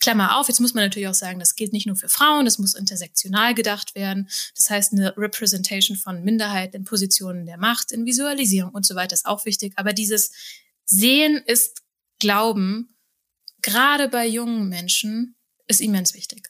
Klammer 0.01 0.38
auf, 0.38 0.50
jetzt 0.50 0.59
muss 0.59 0.74
man 0.74 0.83
natürlich 0.83 1.07
auch 1.07 1.13
sagen, 1.13 1.39
das 1.39 1.55
gilt 1.55 1.71
nicht 1.71 1.88
nur 1.88 1.95
für 1.95 2.09
Frauen, 2.09 2.43
das 2.43 2.59
muss 2.59 2.75
intersektional 2.75 3.55
gedacht 3.55 3.95
werden. 3.95 4.29
Das 4.57 4.69
heißt, 4.69 4.91
eine 4.91 5.15
Representation 5.15 5.95
von 5.95 6.21
Minderheiten 6.21 6.75
in 6.75 6.83
Positionen 6.83 7.45
der 7.45 7.57
Macht, 7.57 7.93
in 7.93 8.05
Visualisierung 8.05 8.71
und 8.71 8.86
so 8.86 8.95
weiter 8.95 9.13
ist 9.13 9.25
auch 9.25 9.45
wichtig. 9.45 9.71
Aber 9.77 9.93
dieses 9.93 10.31
Sehen 10.91 11.38
ist 11.46 11.84
Glauben, 12.19 12.98
gerade 13.62 14.10
bei 14.10 14.25
jungen 14.25 14.69
Menschen, 14.69 15.36
ist 15.67 15.81
immens 15.81 16.15
wichtig. 16.15 16.49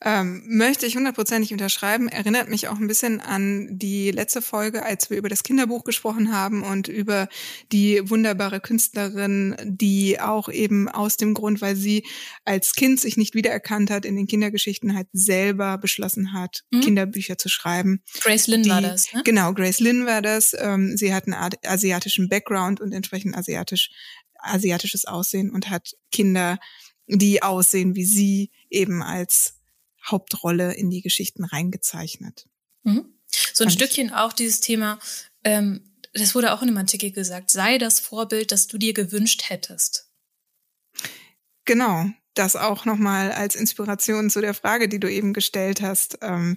Ähm, 0.00 0.44
möchte 0.46 0.86
ich 0.86 0.96
hundertprozentig 0.96 1.52
unterschreiben. 1.52 2.08
Erinnert 2.08 2.48
mich 2.48 2.68
auch 2.68 2.76
ein 2.76 2.86
bisschen 2.86 3.20
an 3.20 3.68
die 3.70 4.12
letzte 4.12 4.40
Folge, 4.42 4.84
als 4.84 5.10
wir 5.10 5.16
über 5.16 5.28
das 5.28 5.42
Kinderbuch 5.42 5.82
gesprochen 5.82 6.32
haben 6.32 6.62
und 6.62 6.86
über 6.86 7.28
die 7.72 8.08
wunderbare 8.08 8.60
Künstlerin, 8.60 9.56
die 9.64 10.20
auch 10.20 10.48
eben 10.48 10.88
aus 10.88 11.16
dem 11.16 11.34
Grund, 11.34 11.60
weil 11.60 11.74
sie 11.74 12.06
als 12.44 12.74
Kind 12.74 13.00
sich 13.00 13.16
nicht 13.16 13.34
wiedererkannt 13.34 13.90
hat 13.90 14.04
in 14.04 14.14
den 14.14 14.28
Kindergeschichten, 14.28 14.94
halt 14.94 15.08
selber 15.12 15.78
beschlossen 15.78 16.32
hat, 16.32 16.62
mhm. 16.70 16.80
Kinderbücher 16.80 17.36
zu 17.36 17.48
schreiben. 17.48 18.02
Grace 18.20 18.46
Lynn 18.46 18.62
die, 18.62 18.70
war 18.70 18.80
das, 18.80 19.12
ne? 19.12 19.22
Genau, 19.24 19.52
Grace 19.52 19.80
Lynn 19.80 20.06
war 20.06 20.22
das. 20.22 20.54
Ähm, 20.56 20.96
sie 20.96 21.12
hat 21.12 21.26
einen 21.26 21.34
asiatischen 21.66 22.28
Background 22.28 22.80
und 22.80 22.92
entsprechend 22.92 23.36
asiatisch, 23.36 23.90
asiatisches 24.38 25.06
Aussehen 25.06 25.50
und 25.50 25.70
hat 25.70 25.94
Kinder, 26.12 26.58
die 27.08 27.42
aussehen 27.42 27.94
wie 27.94 28.04
sie, 28.04 28.50
eben 28.70 29.02
als 29.02 29.54
Hauptrolle 30.06 30.74
in 30.74 30.90
die 30.90 31.02
Geschichten 31.02 31.44
reingezeichnet. 31.44 32.46
Mhm. 32.82 33.14
So 33.52 33.64
ein 33.64 33.70
Fand 33.70 33.72
Stückchen 33.72 34.12
auch 34.12 34.32
dieses 34.32 34.60
Thema, 34.60 34.98
ähm, 35.44 35.84
das 36.14 36.34
wurde 36.34 36.52
auch 36.52 36.62
in 36.62 36.68
einem 36.68 36.78
Artikel 36.78 37.12
gesagt, 37.12 37.50
sei 37.50 37.78
das 37.78 38.00
Vorbild, 38.00 38.52
das 38.52 38.66
du 38.66 38.78
dir 38.78 38.94
gewünscht 38.94 39.44
hättest. 39.48 40.10
Genau, 41.64 42.06
das 42.34 42.56
auch 42.56 42.84
nochmal 42.84 43.32
als 43.32 43.54
Inspiration 43.54 44.30
zu 44.30 44.40
der 44.40 44.54
Frage, 44.54 44.88
die 44.88 45.00
du 45.00 45.10
eben 45.10 45.32
gestellt 45.32 45.82
hast. 45.82 46.18
Ähm, 46.22 46.56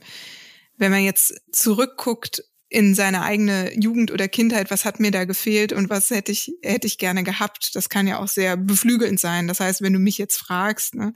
wenn 0.78 0.92
man 0.92 1.04
jetzt 1.04 1.42
zurückguckt 1.52 2.44
in 2.72 2.96
seine 2.96 3.22
eigene 3.24 3.78
Jugend 3.78 4.12
oder 4.12 4.30
Kindheit, 4.30 4.72
was 4.72 4.86
hat 4.86 5.02
mir 5.02 5.12
da 5.12 5.26
gefehlt 5.26 5.74
und 5.74 5.90
was 5.90 6.10
hätte 6.10 6.32
ich, 6.32 6.54
hätte 6.64 6.88
ich 6.88 6.98
gerne 6.98 7.24
gehabt, 7.24 7.76
das 7.76 7.90
kann 7.90 8.08
ja 8.08 8.18
auch 8.18 8.30
sehr 8.30 8.56
beflügelnd 8.56 9.20
sein. 9.20 9.50
Das 9.50 9.60
heißt, 9.60 9.82
wenn 9.82 9.92
du 9.92 10.00
mich 10.00 10.18
jetzt 10.18 10.38
fragst, 10.38 10.96
ne, 10.96 11.14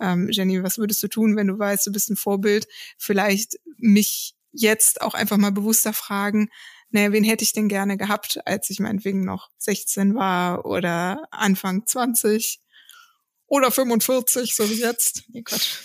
ähm, 0.00 0.28
Jenny, 0.32 0.64
was 0.64 0.78
würdest 0.78 1.00
du 1.04 1.08
tun, 1.08 1.36
wenn 1.36 1.46
du 1.46 1.56
weißt, 1.56 1.86
du 1.86 1.92
bist 1.92 2.10
ein 2.10 2.16
Vorbild? 2.16 2.66
Vielleicht 2.98 3.60
mich 3.76 4.34
jetzt 4.50 5.00
auch 5.00 5.14
einfach 5.14 5.36
mal 5.36 5.52
bewusster 5.52 5.92
fragen, 5.92 6.48
naja, 6.90 7.12
wen 7.12 7.22
hätte 7.22 7.44
ich 7.44 7.52
denn 7.52 7.68
gerne 7.68 7.96
gehabt, 7.96 8.40
als 8.44 8.68
ich 8.70 8.80
meinetwegen 8.80 9.24
noch 9.24 9.50
16 9.58 10.16
war 10.16 10.66
oder 10.66 11.28
Anfang 11.30 11.86
20 11.86 12.58
oder 13.46 13.70
45, 13.70 14.56
so 14.56 14.68
wie 14.68 14.80
jetzt? 14.80 15.22
Nee, 15.28 15.42
Gott. 15.42 15.84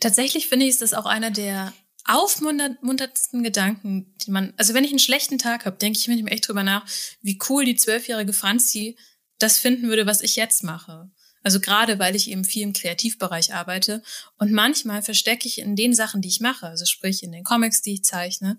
Tatsächlich 0.00 0.48
finde 0.48 0.66
ich, 0.66 0.72
ist 0.72 0.82
das 0.82 0.92
auch 0.92 1.06
einer 1.06 1.30
der 1.30 1.72
aufmunterndsten 2.08 3.42
Gedanken, 3.42 4.14
die 4.22 4.30
man, 4.30 4.54
also 4.56 4.74
wenn 4.74 4.84
ich 4.84 4.90
einen 4.90 4.98
schlechten 4.98 5.38
Tag 5.38 5.66
habe, 5.66 5.76
denke 5.76 5.98
ich 5.98 6.08
mir 6.08 6.26
echt 6.30 6.48
drüber 6.48 6.62
nach, 6.62 6.86
wie 7.20 7.38
cool 7.48 7.64
die 7.64 7.76
zwölfjährige 7.76 8.32
Franzi 8.32 8.96
das 9.38 9.58
finden 9.58 9.88
würde, 9.88 10.06
was 10.06 10.22
ich 10.22 10.36
jetzt 10.36 10.64
mache. 10.64 11.10
Also 11.42 11.60
gerade 11.60 11.98
weil 11.98 12.16
ich 12.16 12.30
eben 12.30 12.44
viel 12.44 12.62
im 12.62 12.72
Kreativbereich 12.72 13.54
arbeite 13.54 14.02
und 14.38 14.52
manchmal 14.52 15.02
verstecke 15.02 15.46
ich 15.46 15.58
in 15.58 15.76
den 15.76 15.94
Sachen, 15.94 16.20
die 16.20 16.28
ich 16.28 16.40
mache, 16.40 16.66
also 16.66 16.84
sprich 16.84 17.22
in 17.22 17.32
den 17.32 17.44
Comics, 17.44 17.82
die 17.82 17.94
ich 17.94 18.04
zeichne, 18.04 18.58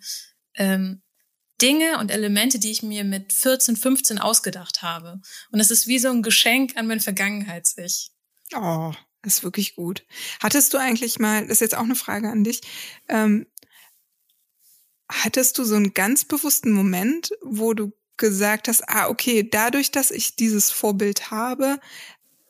ähm, 0.56 1.02
Dinge 1.62 1.98
und 2.00 2.10
Elemente, 2.10 2.58
die 2.58 2.72
ich 2.72 2.84
mir 2.84 3.04
mit 3.04 3.34
14, 3.34 3.76
15 3.76 4.18
ausgedacht 4.18 4.82
habe. 4.82 5.20
Und 5.52 5.60
es 5.60 5.72
ist 5.72 5.88
wie 5.88 6.00
so 6.00 6.10
ein 6.10 6.24
Geschenk 6.24 6.78
an 6.78 6.88
mein 6.88 7.02
Vergangenheits-Ich. 7.02 8.12
Oh, 8.56 8.94
das 8.94 9.09
ist 9.24 9.44
wirklich 9.44 9.76
gut. 9.76 10.06
Hattest 10.40 10.74
du 10.74 10.78
eigentlich 10.78 11.20
mal, 11.20 11.42
das 11.44 11.54
ist 11.54 11.62
jetzt 11.62 11.78
auch 11.78 11.84
eine 11.84 11.96
Frage 11.96 12.30
an 12.30 12.44
dich, 12.44 12.62
ähm, 13.08 13.48
hattest 15.12 15.58
du 15.58 15.64
so 15.64 15.76
einen 15.76 15.94
ganz 15.94 16.26
bewussten 16.26 16.72
Moment, 16.72 17.32
wo 17.42 17.74
du 17.74 17.92
gesagt 18.18 18.68
hast, 18.68 18.88
ah, 18.88 19.08
okay, 19.08 19.48
dadurch, 19.50 19.92
dass 19.92 20.12
ich 20.12 20.36
dieses 20.36 20.70
Vorbild 20.70 21.32
habe, 21.32 21.80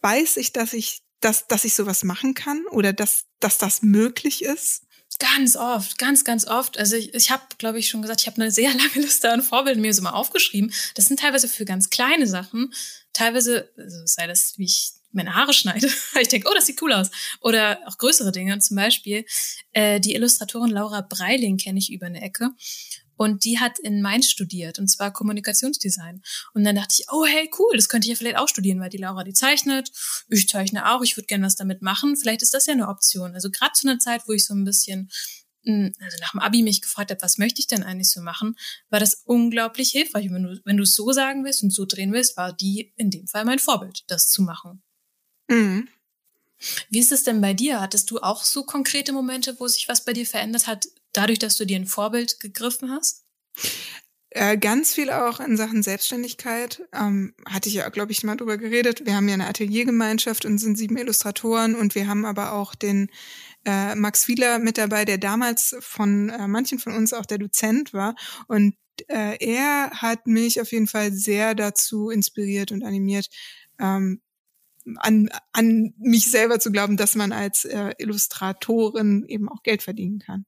weiß 0.02 0.38
ich, 0.38 0.52
dass 0.52 0.74
ich, 0.74 1.02
dass, 1.22 1.48
dass 1.48 1.66
ich 1.66 1.76
sowas 1.76 2.04
machen 2.04 2.34
kann 2.34 2.66
oder 2.72 2.92
dass, 2.92 3.26
dass 3.40 3.58
das 3.58 3.82
möglich 3.82 4.44
ist? 4.44 4.84
Ganz 5.20 5.58
oft, 5.58 5.98
ganz, 5.98 6.24
ganz 6.24 6.48
oft. 6.48 6.78
Also 6.78 6.96
ich, 6.96 7.14
ich 7.14 7.30
habe, 7.30 7.44
glaube 7.58 7.78
ich, 7.78 7.90
schon 7.90 8.02
gesagt, 8.02 8.22
ich 8.22 8.28
habe 8.28 8.42
eine 8.42 8.52
sehr 8.52 8.70
lange 8.74 8.96
Liste 8.96 9.32
an 9.32 9.44
Vorbildern 9.44 9.82
mir 9.82 9.94
so 9.94 10.02
mal 10.02 10.12
aufgeschrieben. 10.12 10.74
Das 10.96 11.06
sind 11.06 11.20
teilweise 11.20 11.48
für 11.48 11.66
ganz 11.66 11.90
kleine 11.90 12.28
Sachen, 12.28 12.74
teilweise, 13.14 13.70
also 13.78 13.98
sei 14.06 14.28
das, 14.28 14.58
wie 14.58 14.66
ich 14.66 14.94
meine 15.12 15.36
Haare 15.36 15.54
schneide. 15.54 15.88
ich 16.22 16.28
denke, 16.28 16.48
oh, 16.50 16.54
das 16.54 16.66
sieht 16.66 16.82
cool 16.82 16.94
aus. 16.94 17.10
Oder 17.42 17.80
auch 17.86 17.98
größere 17.98 18.32
Dinge. 18.32 18.58
Zum 18.60 18.76
Beispiel 18.76 19.26
äh, 19.72 20.00
die 20.00 20.14
Illustratorin 20.14 20.70
Laura 20.70 21.02
Breiling 21.02 21.58
kenne 21.58 21.80
ich 21.80 21.92
über 21.92 22.08
eine 22.08 22.22
Ecke. 22.22 22.52
Und 23.16 23.44
die 23.44 23.60
hat 23.60 23.80
in 23.80 24.02
Mainz 24.02 24.30
studiert, 24.30 24.80
und 24.80 24.88
zwar 24.88 25.12
Kommunikationsdesign. 25.12 26.22
Und 26.54 26.64
dann 26.64 26.78
dachte 26.78 26.96
ich, 26.98 27.06
oh 27.12 27.26
hey, 27.26 27.50
cool, 27.60 27.76
das 27.76 27.90
könnte 27.90 28.06
ich 28.06 28.12
ja 28.12 28.16
vielleicht 28.16 28.38
auch 28.38 28.48
studieren, 28.48 28.80
weil 28.80 28.90
die 28.90 28.98
Laura 28.98 29.26
die 29.26 29.34
zeichnet, 29.34 29.92
ich 30.30 30.48
zeichne 30.48 30.90
auch, 30.90 31.02
ich 31.02 31.18
würde 31.18 31.28
gerne 31.28 31.46
was 31.46 31.58
damit 31.58 31.82
machen. 31.82 32.16
Vielleicht 32.16 32.44
ist 32.44 32.54
das 32.54 32.66
ja 32.66 32.72
eine 32.72 32.88
Option. 32.88 33.34
Also 33.34 33.52
gerade 33.52 33.74
zu 33.74 33.90
einer 33.90 34.00
Zeit, 34.00 34.22
wo 34.26 34.32
ich 34.32 34.46
so 34.46 34.54
ein 34.54 34.64
bisschen 34.64 35.10
hm, 35.66 35.94
also 36.00 36.18
nach 36.22 36.32
dem 36.32 36.40
Abi 36.40 36.64
mich 36.64 36.82
gefragt 36.82 37.12
habe, 37.12 37.22
was 37.22 37.38
möchte 37.38 37.60
ich 37.60 37.68
denn 37.68 37.84
eigentlich 37.84 38.10
so 38.10 38.22
machen, 38.22 38.56
war 38.90 39.02
das 39.02 39.24
unglaublich 39.26 39.92
hilfreich. 39.92 40.30
Und 40.30 40.36
wenn 40.36 40.44
du, 40.44 40.62
wenn 40.64 40.78
du 40.78 40.84
es 40.84 40.96
so 40.96 41.12
sagen 41.12 41.44
willst 41.44 41.64
und 41.64 41.72
so 41.72 41.86
drehen 41.86 42.14
willst, 42.14 42.38
war 42.38 42.54
die 42.54 42.94
in 42.96 43.12
dem 43.12 43.28
Fall 43.28 43.44
mein 43.44 43.60
Vorbild, 43.60 44.04
das 44.08 44.30
zu 44.30 44.42
machen. 44.42 44.82
Mhm. 45.50 45.90
Wie 46.90 47.00
ist 47.00 47.12
es 47.12 47.24
denn 47.24 47.42
bei 47.42 47.54
dir? 47.54 47.82
Hattest 47.82 48.12
du 48.12 48.20
auch 48.20 48.44
so 48.44 48.64
konkrete 48.64 49.14
Momente, 49.14 49.60
wo 49.60 49.68
sich 49.68 49.88
was 49.88 50.06
bei 50.06 50.14
dir 50.14 50.26
verändert 50.26 50.68
hat, 50.68 50.88
dadurch, 51.14 51.40
dass 51.40 51.58
du 51.58 51.66
dir 51.66 51.78
ein 51.78 51.88
Vorbild 51.88 52.40
gegriffen 52.40 52.92
hast? 52.92 53.24
Äh, 54.32 54.58
ganz 54.58 54.94
viel 54.94 55.10
auch 55.10 55.40
in 55.40 55.58
Sachen 55.58 55.82
Selbstständigkeit. 55.82 56.84
Ähm, 56.94 57.34
hatte 57.48 57.70
ich 57.70 57.76
ja, 57.76 57.90
glaube 57.90 58.12
ich, 58.12 58.24
mal 58.24 58.36
drüber 58.36 58.58
geredet. 58.58 59.06
Wir 59.06 59.16
haben 59.16 59.28
ja 59.28 59.34
eine 59.34 59.48
Ateliergemeinschaft 59.48 60.46
und 60.46 60.60
sind 60.60 60.78
sieben 60.78 60.98
Illustratoren 60.98 61.76
und 61.76 61.96
wir 61.96 62.08
haben 62.08 62.26
aber 62.26 62.54
auch 62.54 62.76
den 62.76 63.10
äh, 63.66 63.96
Max 63.96 64.28
Wieler 64.28 64.60
mit 64.60 64.78
dabei, 64.78 65.06
der 65.06 65.18
damals 65.18 65.76
von 65.80 66.30
äh, 66.30 66.48
manchen 66.48 66.78
von 66.78 66.94
uns 66.94 67.14
auch 67.14 67.26
der 67.26 67.40
Dozent 67.40 67.94
war. 67.94 68.16
Und 68.48 68.76
äh, 69.08 69.38
er 69.40 69.92
hat 69.94 70.28
mich 70.28 70.62
auf 70.62 70.72
jeden 70.72 70.88
Fall 70.88 71.12
sehr 71.12 71.56
dazu 71.56 72.10
inspiriert 72.10 72.72
und 72.72 72.84
animiert, 72.84 73.30
ähm, 73.80 74.22
an, 74.98 75.30
an 75.54 75.94
mich 75.98 76.30
selber 76.32 76.60
zu 76.60 76.72
glauben, 76.72 76.98
dass 76.98 77.16
man 77.16 77.32
als 77.32 77.66
äh, 77.66 77.92
Illustratorin 77.98 79.26
eben 79.28 79.50
auch 79.50 79.64
Geld 79.64 79.84
verdienen 79.84 80.20
kann. 80.20 80.46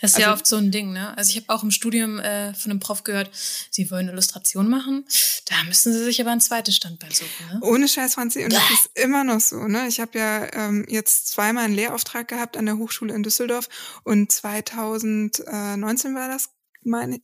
Das 0.00 0.12
ist 0.12 0.16
also, 0.16 0.28
ja 0.28 0.32
oft 0.32 0.46
so 0.46 0.56
ein 0.56 0.70
Ding, 0.70 0.92
ne? 0.92 1.16
Also 1.18 1.30
ich 1.30 1.36
habe 1.36 1.50
auch 1.50 1.62
im 1.62 1.70
Studium 1.70 2.18
äh, 2.18 2.54
von 2.54 2.70
einem 2.70 2.80
Prof 2.80 3.04
gehört, 3.04 3.30
sie 3.70 3.90
wollen 3.90 4.08
Illustration 4.08 4.68
machen. 4.68 5.04
Da 5.46 5.62
müssen 5.64 5.92
sie 5.92 6.02
sich 6.04 6.20
aber 6.20 6.30
ein 6.30 6.40
zweites 6.40 6.76
Standbein 6.76 7.10
suchen. 7.10 7.46
Ne? 7.52 7.60
Ohne 7.62 7.86
Scheiß, 7.86 8.14
Franzi. 8.14 8.44
Und 8.44 8.52
das 8.52 8.70
ist 8.70 8.90
immer 8.94 9.24
noch 9.24 9.40
so, 9.40 9.56
ne? 9.66 9.86
Ich 9.88 10.00
habe 10.00 10.18
ja 10.18 10.50
ähm, 10.54 10.86
jetzt 10.88 11.28
zweimal 11.28 11.66
einen 11.66 11.74
Lehrauftrag 11.74 12.28
gehabt 12.28 12.56
an 12.56 12.64
der 12.64 12.78
Hochschule 12.78 13.14
in 13.14 13.22
Düsseldorf 13.22 13.68
und 14.04 14.32
2019 14.32 16.14
war 16.14 16.28
das, 16.28 16.48
meine 16.82 17.20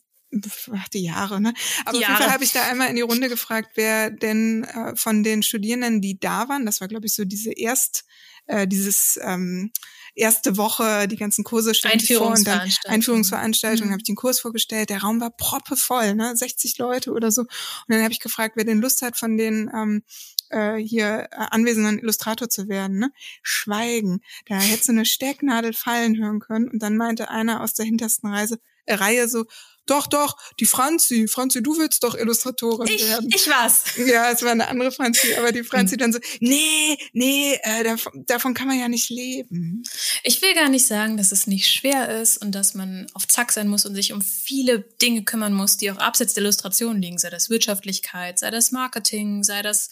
ach, 0.72 0.88
die 0.88 1.04
Jahre, 1.04 1.40
ne? 1.40 1.54
Aber 1.84 1.98
die 1.98 2.04
auf 2.04 2.10
jeden 2.10 2.22
Fall 2.22 2.32
habe 2.32 2.44
ich 2.44 2.52
da 2.52 2.62
einmal 2.62 2.88
in 2.88 2.96
die 2.96 3.02
Runde 3.02 3.28
gefragt, 3.28 3.72
wer 3.74 4.10
denn 4.10 4.64
äh, 4.64 4.96
von 4.96 5.22
den 5.22 5.42
Studierenden, 5.42 6.00
die 6.00 6.18
da 6.18 6.48
waren, 6.48 6.66
das 6.66 6.80
war, 6.80 6.88
glaube 6.88 7.06
ich, 7.06 7.14
so 7.14 7.24
diese 7.24 7.52
erst, 7.52 8.04
äh, 8.46 8.66
dieses 8.66 9.18
ähm, 9.22 9.70
erste 10.14 10.56
Woche, 10.56 11.06
die 11.08 11.16
ganzen 11.16 11.44
Kurse 11.44 11.74
standen 11.74 12.06
vor 12.06 12.32
und 12.32 12.46
dann 12.46 12.68
Einführungsveranstaltung, 12.86 13.88
mhm. 13.88 13.92
habe 13.92 14.00
ich 14.00 14.06
den 14.06 14.16
Kurs 14.16 14.40
vorgestellt. 14.40 14.90
Der 14.90 15.02
Raum 15.02 15.20
war 15.20 15.30
proppevoll, 15.30 16.14
ne, 16.14 16.36
60 16.36 16.78
Leute 16.78 17.12
oder 17.12 17.30
so. 17.30 17.42
Und 17.42 17.50
dann 17.88 18.02
habe 18.02 18.12
ich 18.12 18.20
gefragt, 18.20 18.56
wer 18.56 18.64
denn 18.64 18.80
Lust 18.80 19.02
hat, 19.02 19.16
von 19.16 19.36
den 19.36 19.70
ähm, 19.74 20.02
äh, 20.50 20.76
hier 20.76 21.28
äh, 21.30 21.46
anwesenden 21.50 21.98
Illustrator 21.98 22.48
zu 22.48 22.68
werden. 22.68 22.98
Ne? 22.98 23.12
Schweigen. 23.42 24.20
Da 24.46 24.56
hättest 24.56 24.88
du 24.88 24.92
eine 24.92 25.04
Stecknadel 25.04 25.72
fallen 25.72 26.16
hören 26.16 26.40
können. 26.40 26.68
Und 26.68 26.82
dann 26.82 26.96
meinte 26.96 27.30
einer 27.30 27.62
aus 27.62 27.74
der 27.74 27.84
hintersten 27.84 28.30
Reise, 28.30 28.58
äh, 28.86 28.94
Reihe 28.94 29.28
so, 29.28 29.44
doch, 29.86 30.06
doch, 30.06 30.36
die 30.58 30.66
Franzi, 30.66 31.28
Franzi, 31.28 31.62
du 31.62 31.78
willst 31.78 32.02
doch 32.02 32.14
Illustratorin 32.14 32.88
ich, 32.88 33.02
werden. 33.08 33.30
Ich 33.34 33.48
war's. 33.48 33.84
Ja, 33.96 34.30
es 34.30 34.42
war 34.42 34.50
eine 34.50 34.68
andere 34.68 34.92
Franzi, 34.92 35.34
aber 35.36 35.52
die 35.52 35.64
Franzi 35.64 35.92
hm. 35.92 35.98
dann 35.98 36.12
so, 36.12 36.18
nee, 36.40 36.98
nee, 37.12 37.58
äh, 37.62 37.84
davon, 37.84 38.26
davon 38.26 38.54
kann 38.54 38.66
man 38.66 38.78
ja 38.78 38.88
nicht 38.88 39.10
leben. 39.10 39.82
Ich 40.22 40.42
will 40.42 40.54
gar 40.54 40.68
nicht 40.68 40.86
sagen, 40.86 41.16
dass 41.16 41.32
es 41.32 41.46
nicht 41.46 41.68
schwer 41.68 42.20
ist 42.20 42.38
und 42.38 42.52
dass 42.52 42.74
man 42.74 43.06
auf 43.14 43.28
Zack 43.28 43.52
sein 43.52 43.68
muss 43.68 43.86
und 43.86 43.94
sich 43.94 44.12
um 44.12 44.22
viele 44.22 44.80
Dinge 44.80 45.24
kümmern 45.24 45.52
muss, 45.52 45.76
die 45.76 45.90
auch 45.90 45.98
abseits 45.98 46.34
der 46.34 46.42
Illustration 46.42 47.00
liegen, 47.00 47.18
sei 47.18 47.30
das 47.30 47.48
Wirtschaftlichkeit, 47.48 48.38
sei 48.38 48.50
das 48.50 48.72
Marketing, 48.72 49.44
sei 49.44 49.62
das 49.62 49.90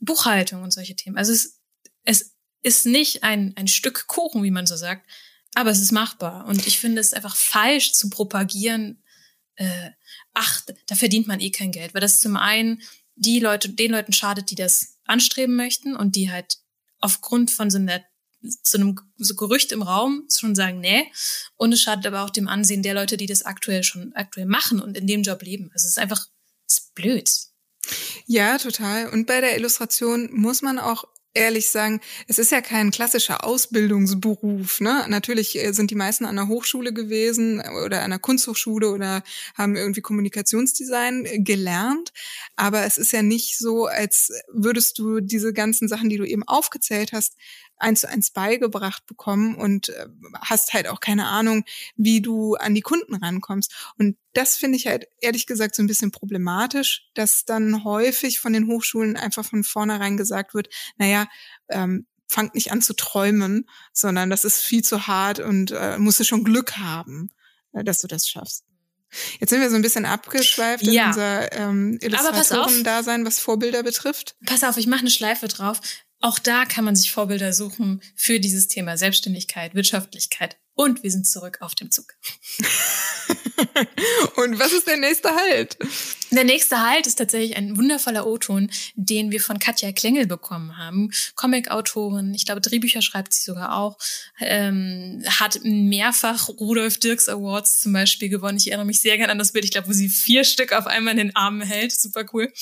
Buchhaltung 0.00 0.62
und 0.62 0.72
solche 0.72 0.96
Themen. 0.96 1.16
Also 1.16 1.32
es, 1.32 1.60
es 2.04 2.34
ist 2.62 2.86
nicht 2.86 3.22
ein, 3.22 3.52
ein 3.56 3.68
Stück 3.68 4.06
Kuchen, 4.08 4.42
wie 4.42 4.50
man 4.50 4.66
so 4.66 4.76
sagt, 4.76 5.08
aber 5.54 5.70
es 5.70 5.80
ist 5.80 5.92
machbar. 5.92 6.46
Und 6.46 6.66
ich 6.66 6.78
finde 6.78 7.00
es 7.00 7.12
einfach 7.12 7.36
falsch 7.36 7.92
zu 7.92 8.10
propagieren, 8.10 9.02
äh, 9.58 9.90
ach, 10.34 10.62
da 10.86 10.94
verdient 10.94 11.26
man 11.26 11.40
eh 11.40 11.50
kein 11.50 11.72
Geld, 11.72 11.94
weil 11.94 12.00
das 12.00 12.20
zum 12.20 12.36
einen 12.36 12.80
die 13.16 13.40
Leute, 13.40 13.68
den 13.68 13.90
Leuten 13.90 14.12
schadet, 14.12 14.50
die 14.50 14.54
das 14.54 14.98
anstreben 15.04 15.56
möchten 15.56 15.96
und 15.96 16.14
die 16.14 16.30
halt 16.30 16.58
aufgrund 17.00 17.50
von 17.50 17.70
so 17.70 17.78
einer 17.78 18.02
zu 18.62 18.78
einem 18.78 18.96
so 19.16 19.34
Gerücht 19.34 19.72
im 19.72 19.82
Raum 19.82 20.24
schon 20.32 20.54
sagen, 20.54 20.78
nee. 20.78 21.10
Und 21.56 21.72
es 21.72 21.82
schadet 21.82 22.06
aber 22.06 22.22
auch 22.22 22.30
dem 22.30 22.46
Ansehen 22.46 22.84
der 22.84 22.94
Leute, 22.94 23.16
die 23.16 23.26
das 23.26 23.42
aktuell 23.42 23.82
schon 23.82 24.12
aktuell 24.14 24.46
machen 24.46 24.80
und 24.80 24.96
in 24.96 25.08
dem 25.08 25.22
Job 25.24 25.42
leben. 25.42 25.70
Also 25.74 25.86
es 25.86 25.92
ist 25.92 25.98
einfach, 25.98 26.24
es 26.68 26.78
ist 26.78 26.94
blöd. 26.94 27.28
Ja, 28.26 28.58
total. 28.58 29.08
Und 29.08 29.26
bei 29.26 29.40
der 29.40 29.56
Illustration 29.56 30.28
muss 30.32 30.62
man 30.62 30.78
auch 30.78 31.04
ehrlich 31.34 31.70
sagen, 31.70 32.00
es 32.26 32.38
ist 32.38 32.52
ja 32.52 32.60
kein 32.60 32.90
klassischer 32.90 33.44
Ausbildungsberuf. 33.44 34.80
Ne? 34.80 35.04
Natürlich 35.08 35.56
äh, 35.58 35.72
sind 35.72 35.90
die 35.90 35.94
meisten 35.94 36.24
an 36.24 36.36
der 36.36 36.48
Hochschule 36.48 36.92
gewesen 36.92 37.62
oder 37.84 38.02
an 38.02 38.10
der 38.10 38.18
Kunsthochschule 38.18 38.90
oder 38.90 39.22
haben 39.54 39.76
irgendwie 39.76 40.00
Kommunikationsdesign 40.00 41.24
äh, 41.26 41.38
gelernt. 41.38 42.12
Aber 42.56 42.84
es 42.84 42.98
ist 42.98 43.12
ja 43.12 43.22
nicht 43.22 43.58
so, 43.58 43.86
als 43.86 44.32
würdest 44.52 44.98
du 44.98 45.20
diese 45.20 45.52
ganzen 45.52 45.88
Sachen, 45.88 46.08
die 46.08 46.16
du 46.16 46.24
eben 46.24 46.42
aufgezählt 46.42 47.12
hast, 47.12 47.34
eins 47.78 48.00
zu 48.00 48.08
eins 48.08 48.30
beigebracht 48.30 49.06
bekommen 49.06 49.54
und 49.54 49.88
äh, 49.90 50.06
hast 50.40 50.72
halt 50.72 50.88
auch 50.88 51.00
keine 51.00 51.26
Ahnung, 51.26 51.64
wie 51.96 52.20
du 52.20 52.54
an 52.54 52.74
die 52.74 52.80
Kunden 52.80 53.14
rankommst. 53.14 53.74
Und 53.98 54.16
das 54.34 54.56
finde 54.56 54.76
ich 54.76 54.86
halt 54.86 55.06
ehrlich 55.20 55.46
gesagt 55.46 55.74
so 55.74 55.82
ein 55.82 55.86
bisschen 55.86 56.10
problematisch, 56.10 57.08
dass 57.14 57.44
dann 57.44 57.84
häufig 57.84 58.40
von 58.40 58.52
den 58.52 58.66
Hochschulen 58.68 59.16
einfach 59.16 59.44
von 59.44 59.64
vornherein 59.64 60.16
gesagt 60.16 60.54
wird, 60.54 60.68
naja, 60.96 61.26
ähm, 61.68 62.06
fangt 62.28 62.54
nicht 62.54 62.72
an 62.72 62.82
zu 62.82 62.94
träumen, 62.94 63.68
sondern 63.92 64.30
das 64.30 64.44
ist 64.44 64.60
viel 64.60 64.84
zu 64.84 65.06
hart 65.06 65.40
und 65.40 65.70
äh, 65.70 65.98
musst 65.98 66.20
du 66.20 66.24
schon 66.24 66.44
Glück 66.44 66.76
haben, 66.76 67.30
äh, 67.72 67.82
dass 67.82 68.00
du 68.00 68.06
das 68.06 68.28
schaffst. 68.28 68.64
Jetzt 69.40 69.50
sind 69.50 69.60
wir 69.60 69.70
so 69.70 69.76
ein 69.76 69.82
bisschen 69.82 70.04
abgeschweift 70.04 70.84
ja. 70.84 71.04
in 71.04 71.08
unser 71.08 71.52
ähm, 71.52 71.98
Illustratoren-Dasein, 72.02 73.24
was 73.24 73.40
Vorbilder 73.40 73.82
betrifft. 73.82 74.36
Pass 74.44 74.64
auf, 74.64 74.76
ich 74.76 74.86
mache 74.86 75.00
eine 75.00 75.10
Schleife 75.10 75.48
drauf. 75.48 75.80
Auch 76.20 76.38
da 76.38 76.64
kann 76.64 76.84
man 76.84 76.96
sich 76.96 77.12
Vorbilder 77.12 77.52
suchen 77.52 78.02
für 78.14 78.40
dieses 78.40 78.66
Thema 78.68 78.96
Selbstständigkeit, 78.96 79.74
Wirtschaftlichkeit. 79.74 80.56
Und 80.78 81.02
wir 81.02 81.10
sind 81.10 81.26
zurück 81.26 81.58
auf 81.60 81.74
dem 81.74 81.90
Zug. 81.90 82.14
Und 84.36 84.60
was 84.60 84.72
ist 84.72 84.86
der 84.86 84.96
nächste 84.96 85.34
Halt? 85.34 85.76
Der 86.30 86.44
nächste 86.44 86.80
Halt 86.80 87.06
ist 87.08 87.16
tatsächlich 87.16 87.56
ein 87.56 87.76
wundervoller 87.76 88.28
O-Ton, 88.28 88.70
den 88.94 89.32
wir 89.32 89.40
von 89.40 89.58
Katja 89.58 89.90
Klengel 89.90 90.26
bekommen 90.26 90.76
haben. 90.76 91.10
Comic-Autorin, 91.34 92.32
ich 92.32 92.46
glaube, 92.46 92.60
Drehbücher 92.60 93.02
schreibt 93.02 93.34
sie 93.34 93.42
sogar 93.42 93.76
auch, 93.76 93.98
ähm, 94.38 95.24
hat 95.26 95.58
mehrfach 95.64 96.48
Rudolf 96.48 96.98
Dirks 96.98 97.28
Awards 97.28 97.80
zum 97.80 97.92
Beispiel 97.92 98.28
gewonnen. 98.28 98.58
Ich 98.58 98.68
erinnere 98.68 98.86
mich 98.86 99.00
sehr 99.00 99.16
gerne 99.16 99.32
an 99.32 99.38
das 99.38 99.50
Bild, 99.52 99.64
ich 99.64 99.72
glaube, 99.72 99.88
wo 99.88 99.92
sie 99.92 100.08
vier 100.08 100.44
Stück 100.44 100.72
auf 100.72 100.86
einmal 100.86 101.12
in 101.12 101.18
den 101.18 101.34
Armen 101.36 101.62
hält. 101.62 101.92
Super 101.92 102.24
cool. 102.32 102.52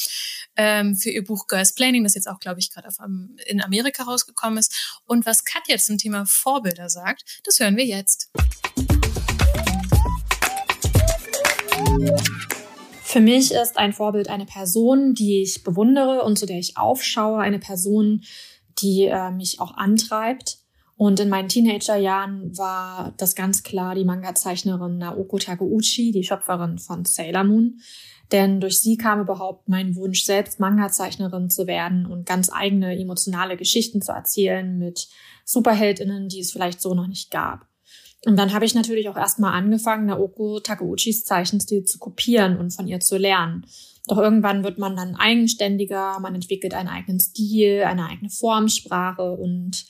Ähm, 0.56 0.96
für 0.96 1.10
ihr 1.10 1.24
Buch 1.24 1.48
Girls 1.48 1.74
Planning, 1.74 2.04
das 2.04 2.14
jetzt 2.14 2.28
auch, 2.28 2.40
glaube 2.40 2.60
ich, 2.60 2.70
gerade 2.70 2.88
in 3.46 3.62
Amerika 3.62 4.04
rausgekommen 4.04 4.58
ist. 4.58 5.00
Und 5.04 5.26
was 5.26 5.44
Katja 5.44 5.76
zum 5.76 5.98
Thema 5.98 6.24
Vorbilder 6.24 6.88
sagt, 6.88 7.40
das 7.44 7.60
hören 7.60 7.76
wir 7.76 7.84
jetzt. 7.84 8.05
Für 13.02 13.20
mich 13.20 13.52
ist 13.52 13.78
ein 13.78 13.92
Vorbild 13.92 14.28
eine 14.28 14.44
Person, 14.44 15.14
die 15.14 15.40
ich 15.40 15.62
bewundere 15.64 16.22
und 16.22 16.38
zu 16.38 16.44
der 16.44 16.58
ich 16.58 16.76
aufschaue, 16.76 17.38
eine 17.38 17.58
Person, 17.58 18.22
die 18.78 19.04
äh, 19.04 19.30
mich 19.30 19.60
auch 19.60 19.74
antreibt. 19.76 20.58
Und 20.98 21.20
in 21.20 21.28
meinen 21.28 21.48
Teenagerjahren 21.48 22.56
war 22.56 23.14
das 23.16 23.34
ganz 23.34 23.62
klar 23.62 23.94
die 23.94 24.04
Manga-Zeichnerin 24.04 24.98
Naoko 24.98 25.38
Takeuchi, 25.38 26.10
die 26.10 26.24
Schöpferin 26.24 26.78
von 26.78 27.04
Sailor 27.04 27.44
Moon. 27.44 27.80
Denn 28.32 28.60
durch 28.60 28.80
sie 28.80 28.96
kam 28.96 29.20
überhaupt 29.20 29.68
mein 29.68 29.94
Wunsch, 29.94 30.24
selbst 30.24 30.58
Manga-Zeichnerin 30.58 31.48
zu 31.48 31.66
werden 31.66 32.06
und 32.06 32.26
ganz 32.26 32.50
eigene 32.52 32.98
emotionale 32.98 33.56
Geschichten 33.56 34.02
zu 34.02 34.12
erzählen 34.12 34.78
mit 34.78 35.08
Superheldinnen, 35.44 36.28
die 36.28 36.40
es 36.40 36.50
vielleicht 36.50 36.80
so 36.80 36.94
noch 36.94 37.06
nicht 37.06 37.30
gab. 37.30 37.66
Und 38.24 38.36
dann 38.36 38.52
habe 38.52 38.64
ich 38.64 38.74
natürlich 38.74 39.08
auch 39.08 39.16
erstmal 39.16 39.52
angefangen, 39.52 40.06
Naoko 40.06 40.60
Takeuchis 40.60 41.24
Zeichenstil 41.24 41.84
zu 41.84 41.98
kopieren 41.98 42.56
und 42.56 42.70
von 42.70 42.88
ihr 42.88 43.00
zu 43.00 43.18
lernen. 43.18 43.66
Doch 44.08 44.18
irgendwann 44.18 44.64
wird 44.64 44.78
man 44.78 44.96
dann 44.96 45.16
eigenständiger, 45.16 46.18
man 46.20 46.34
entwickelt 46.34 46.74
einen 46.74 46.88
eigenen 46.88 47.20
Stil, 47.20 47.82
eine 47.82 48.06
eigene 48.06 48.30
Formsprache 48.30 49.32
und 49.32 49.86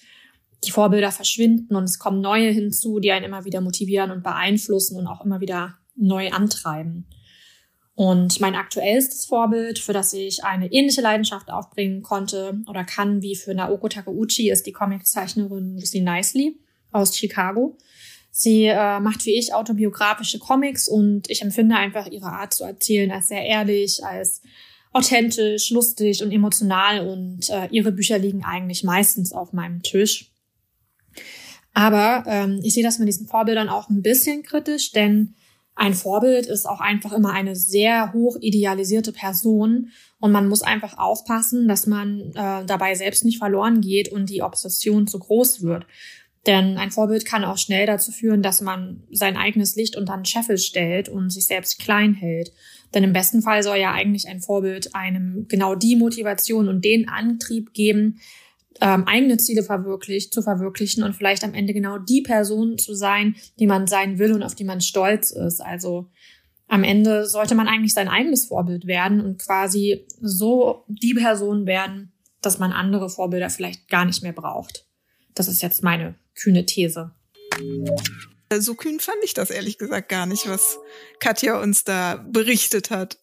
die 0.64 0.70
Vorbilder 0.70 1.12
verschwinden 1.12 1.76
und 1.76 1.84
es 1.84 1.98
kommen 1.98 2.20
neue 2.20 2.50
hinzu, 2.50 2.98
die 2.98 3.12
einen 3.12 3.26
immer 3.26 3.44
wieder 3.44 3.60
motivieren 3.60 4.10
und 4.10 4.22
beeinflussen 4.22 4.98
und 4.98 5.06
auch 5.06 5.24
immer 5.24 5.40
wieder 5.40 5.76
neu 5.94 6.30
antreiben. 6.30 7.06
Und 7.94 8.40
mein 8.40 8.54
aktuellstes 8.54 9.24
Vorbild, 9.24 9.78
für 9.78 9.94
das 9.94 10.12
ich 10.12 10.44
eine 10.44 10.70
ähnliche 10.70 11.00
Leidenschaft 11.00 11.50
aufbringen 11.50 12.02
konnte 12.02 12.60
oder 12.68 12.84
kann 12.84 13.22
wie 13.22 13.36
für 13.36 13.54
Naoko 13.54 13.88
Takeuchi, 13.88 14.50
ist 14.50 14.66
die 14.66 14.72
Comiczeichnerin 14.72 15.78
Lucy 15.78 16.00
Nicely 16.00 16.58
aus 16.92 17.16
Chicago. 17.16 17.78
Sie 18.38 18.66
äh, 18.66 19.00
macht 19.00 19.24
wie 19.24 19.38
ich 19.38 19.54
autobiografische 19.54 20.38
Comics 20.38 20.88
und 20.88 21.30
ich 21.30 21.40
empfinde 21.40 21.74
einfach 21.74 22.06
ihre 22.06 22.26
Art 22.26 22.52
zu 22.52 22.64
erzählen 22.64 23.10
als 23.10 23.28
sehr 23.28 23.42
ehrlich, 23.46 24.04
als 24.04 24.42
authentisch, 24.92 25.70
lustig 25.70 26.22
und 26.22 26.30
emotional 26.32 27.08
und 27.08 27.48
äh, 27.48 27.66
ihre 27.70 27.92
Bücher 27.92 28.18
liegen 28.18 28.44
eigentlich 28.44 28.84
meistens 28.84 29.32
auf 29.32 29.54
meinem 29.54 29.82
Tisch. 29.82 30.32
Aber 31.72 32.24
ähm, 32.26 32.60
ich 32.62 32.74
sehe 32.74 32.82
das 32.82 32.98
mit 32.98 33.08
diesen 33.08 33.26
Vorbildern 33.26 33.70
auch 33.70 33.88
ein 33.88 34.02
bisschen 34.02 34.42
kritisch, 34.42 34.92
denn 34.92 35.34
ein 35.74 35.94
Vorbild 35.94 36.44
ist 36.44 36.66
auch 36.66 36.80
einfach 36.80 37.14
immer 37.14 37.32
eine 37.32 37.56
sehr 37.56 38.12
hoch 38.12 38.36
idealisierte 38.42 39.12
Person 39.12 39.92
und 40.20 40.30
man 40.30 40.46
muss 40.46 40.60
einfach 40.60 40.98
aufpassen, 40.98 41.68
dass 41.68 41.86
man 41.86 42.32
äh, 42.34 42.66
dabei 42.66 42.94
selbst 42.96 43.24
nicht 43.24 43.38
verloren 43.38 43.80
geht 43.80 44.12
und 44.12 44.28
die 44.28 44.42
Obsession 44.42 45.06
zu 45.06 45.20
groß 45.20 45.62
wird. 45.62 45.86
Denn 46.46 46.78
ein 46.78 46.92
Vorbild 46.92 47.24
kann 47.24 47.44
auch 47.44 47.58
schnell 47.58 47.86
dazu 47.86 48.12
führen, 48.12 48.42
dass 48.42 48.60
man 48.60 49.02
sein 49.10 49.36
eigenes 49.36 49.74
Licht 49.74 49.96
unter 49.96 50.14
den 50.14 50.24
Scheffel 50.24 50.58
stellt 50.58 51.08
und 51.08 51.30
sich 51.30 51.46
selbst 51.46 51.80
klein 51.80 52.14
hält. 52.14 52.52
Denn 52.94 53.02
im 53.02 53.12
besten 53.12 53.42
Fall 53.42 53.62
soll 53.64 53.78
ja 53.78 53.92
eigentlich 53.92 54.28
ein 54.28 54.40
Vorbild 54.40 54.94
einem 54.94 55.46
genau 55.48 55.74
die 55.74 55.96
Motivation 55.96 56.68
und 56.68 56.84
den 56.84 57.08
Antrieb 57.08 57.72
geben, 57.72 58.20
ähm, 58.80 59.04
eigene 59.08 59.38
Ziele 59.38 59.64
verwirklicht, 59.64 60.32
zu 60.32 60.42
verwirklichen 60.42 61.02
und 61.02 61.14
vielleicht 61.14 61.42
am 61.42 61.54
Ende 61.54 61.72
genau 61.72 61.98
die 61.98 62.22
Person 62.22 62.78
zu 62.78 62.94
sein, 62.94 63.34
die 63.58 63.66
man 63.66 63.86
sein 63.86 64.18
will 64.18 64.32
und 64.32 64.42
auf 64.42 64.54
die 64.54 64.64
man 64.64 64.80
stolz 64.80 65.30
ist. 65.30 65.60
Also 65.60 66.10
am 66.68 66.84
Ende 66.84 67.26
sollte 67.26 67.54
man 67.54 67.68
eigentlich 67.68 67.94
sein 67.94 68.08
eigenes 68.08 68.46
Vorbild 68.46 68.86
werden 68.86 69.20
und 69.20 69.40
quasi 69.40 70.06
so 70.20 70.84
die 70.88 71.14
Person 71.14 71.66
werden, 71.66 72.12
dass 72.40 72.58
man 72.58 72.72
andere 72.72 73.08
Vorbilder 73.08 73.50
vielleicht 73.50 73.88
gar 73.88 74.04
nicht 74.04 74.22
mehr 74.22 74.32
braucht. 74.32 74.86
Das 75.34 75.48
ist 75.48 75.62
jetzt 75.62 75.82
meine 75.82 76.14
kühne 76.36 76.66
These. 76.66 77.10
So 78.52 78.74
kühn 78.74 79.00
fand 79.00 79.18
ich 79.24 79.34
das 79.34 79.50
ehrlich 79.50 79.78
gesagt 79.78 80.08
gar 80.08 80.26
nicht, 80.26 80.48
was 80.48 80.78
Katja 81.18 81.60
uns 81.60 81.84
da 81.84 82.24
berichtet 82.28 82.90
hat. 82.90 83.18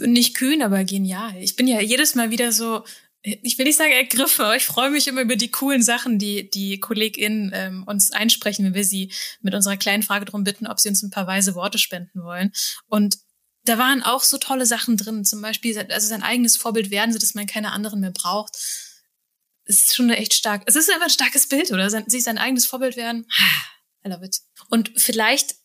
Nicht 0.00 0.34
kühn, 0.36 0.62
aber 0.62 0.82
genial. 0.84 1.36
Ich 1.38 1.54
bin 1.54 1.68
ja 1.68 1.80
jedes 1.80 2.16
Mal 2.16 2.30
wieder 2.30 2.50
so, 2.50 2.84
ich 3.22 3.56
will 3.56 3.66
nicht 3.66 3.76
sagen 3.76 3.92
ergriffen, 3.92 4.44
aber 4.44 4.56
ich 4.56 4.64
freue 4.64 4.90
mich 4.90 5.06
immer 5.06 5.22
über 5.22 5.36
die 5.36 5.50
coolen 5.50 5.82
Sachen, 5.82 6.18
die 6.18 6.50
die 6.50 6.80
KollegInnen 6.80 7.52
ähm, 7.54 7.84
uns 7.86 8.10
einsprechen, 8.10 8.64
wenn 8.64 8.74
wir 8.74 8.84
sie 8.84 9.12
mit 9.40 9.54
unserer 9.54 9.76
kleinen 9.76 10.02
Frage 10.02 10.24
darum 10.24 10.42
bitten, 10.42 10.66
ob 10.66 10.80
sie 10.80 10.88
uns 10.88 11.02
ein 11.02 11.10
paar 11.10 11.26
weise 11.26 11.54
Worte 11.54 11.78
spenden 11.78 12.24
wollen. 12.24 12.52
Und 12.88 13.18
da 13.64 13.78
waren 13.78 14.02
auch 14.02 14.22
so 14.22 14.36
tolle 14.36 14.66
Sachen 14.66 14.96
drin, 14.96 15.24
zum 15.24 15.40
Beispiel, 15.40 15.78
also 15.78 16.08
sein 16.08 16.22
eigenes 16.22 16.56
Vorbild 16.56 16.90
werden, 16.90 17.12
so 17.12 17.18
dass 17.18 17.34
man 17.34 17.46
keine 17.46 17.72
anderen 17.72 18.00
mehr 18.00 18.10
braucht 18.10 18.56
es 19.64 19.84
ist 19.84 19.94
schon 19.94 20.10
echt 20.10 20.34
stark. 20.34 20.62
Es 20.66 20.76
ist 20.76 20.90
einfach 20.90 21.06
ein 21.06 21.10
starkes 21.10 21.48
Bild, 21.48 21.72
oder? 21.72 21.88
Sich 21.90 22.24
sein 22.24 22.38
eigenes 22.38 22.66
Vorbild 22.66 22.96
werden. 22.96 23.26
I 24.04 24.08
love 24.10 24.24
it. 24.24 24.40
Und 24.68 24.92
vielleicht 24.96 25.56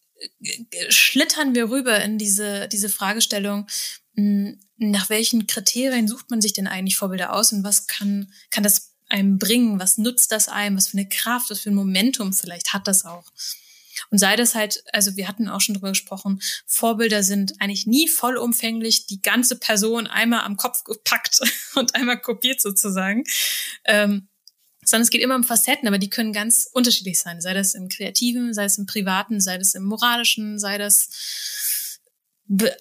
äh, 0.41 0.91
schlittern 0.91 1.55
wir 1.55 1.69
rüber 1.69 1.99
in 2.01 2.17
diese, 2.17 2.67
diese 2.67 2.89
Fragestellung, 2.89 3.67
hm, 4.15 4.59
nach 4.77 5.09
welchen 5.09 5.47
Kriterien 5.47 6.07
sucht 6.07 6.29
man 6.29 6.41
sich 6.41 6.53
denn 6.53 6.67
eigentlich 6.67 6.97
Vorbilder 6.97 7.33
aus 7.33 7.51
und 7.51 7.63
was 7.63 7.87
kann, 7.87 8.31
kann 8.49 8.63
das 8.63 8.93
einem 9.09 9.37
bringen? 9.39 9.79
Was 9.79 9.97
nutzt 9.97 10.31
das 10.31 10.47
einem? 10.47 10.77
Was 10.77 10.89
für 10.89 10.97
eine 10.97 11.09
Kraft, 11.09 11.49
was 11.49 11.59
für 11.59 11.71
ein 11.71 11.75
Momentum 11.75 12.31
vielleicht 12.31 12.73
hat 12.73 12.87
das 12.87 13.05
auch? 13.05 13.25
Und 14.09 14.17
sei 14.17 14.35
das 14.35 14.55
halt, 14.55 14.83
also 14.93 15.15
wir 15.15 15.27
hatten 15.27 15.49
auch 15.49 15.61
schon 15.61 15.75
drüber 15.75 15.89
gesprochen, 15.89 16.41
Vorbilder 16.65 17.23
sind 17.23 17.61
eigentlich 17.61 17.87
nie 17.87 18.07
vollumfänglich 18.07 19.05
die 19.07 19.21
ganze 19.21 19.57
Person 19.57 20.07
einmal 20.07 20.41
am 20.41 20.57
Kopf 20.57 20.83
gepackt 20.83 21.39
und 21.75 21.95
einmal 21.95 22.19
kopiert 22.19 22.61
sozusagen. 22.61 23.23
Ähm, 23.85 24.27
sondern 24.85 25.03
es 25.03 25.09
geht 25.11 25.21
immer 25.21 25.35
um 25.35 25.43
Facetten, 25.43 25.87
aber 25.87 25.99
die 25.99 26.09
können 26.09 26.33
ganz 26.33 26.67
unterschiedlich 26.71 27.19
sein. 27.19 27.41
Sei 27.41 27.53
das 27.53 27.75
im 27.75 27.89
Kreativen, 27.89 28.53
sei 28.53 28.65
es 28.65 28.77
im 28.77 28.85
Privaten, 28.85 29.39
sei 29.39 29.57
das 29.57 29.75
im 29.75 29.83
Moralischen, 29.83 30.57
sei 30.57 30.77
das 30.77 31.99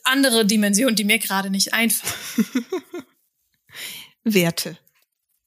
andere 0.05 0.47
Dimensionen, 0.47 0.97
die 0.97 1.05
mir 1.05 1.19
gerade 1.19 1.51
nicht 1.51 1.75
einfallen. 1.75 2.55
Werte. 4.25 4.79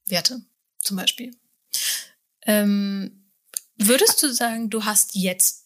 Werte, 0.07 0.41
zum 0.79 0.97
Beispiel. 0.97 1.31
Ähm, 2.43 3.31
würdest 3.77 4.21
du 4.21 4.31
sagen, 4.31 4.69
du 4.69 4.85
hast 4.85 5.15
jetzt 5.15 5.60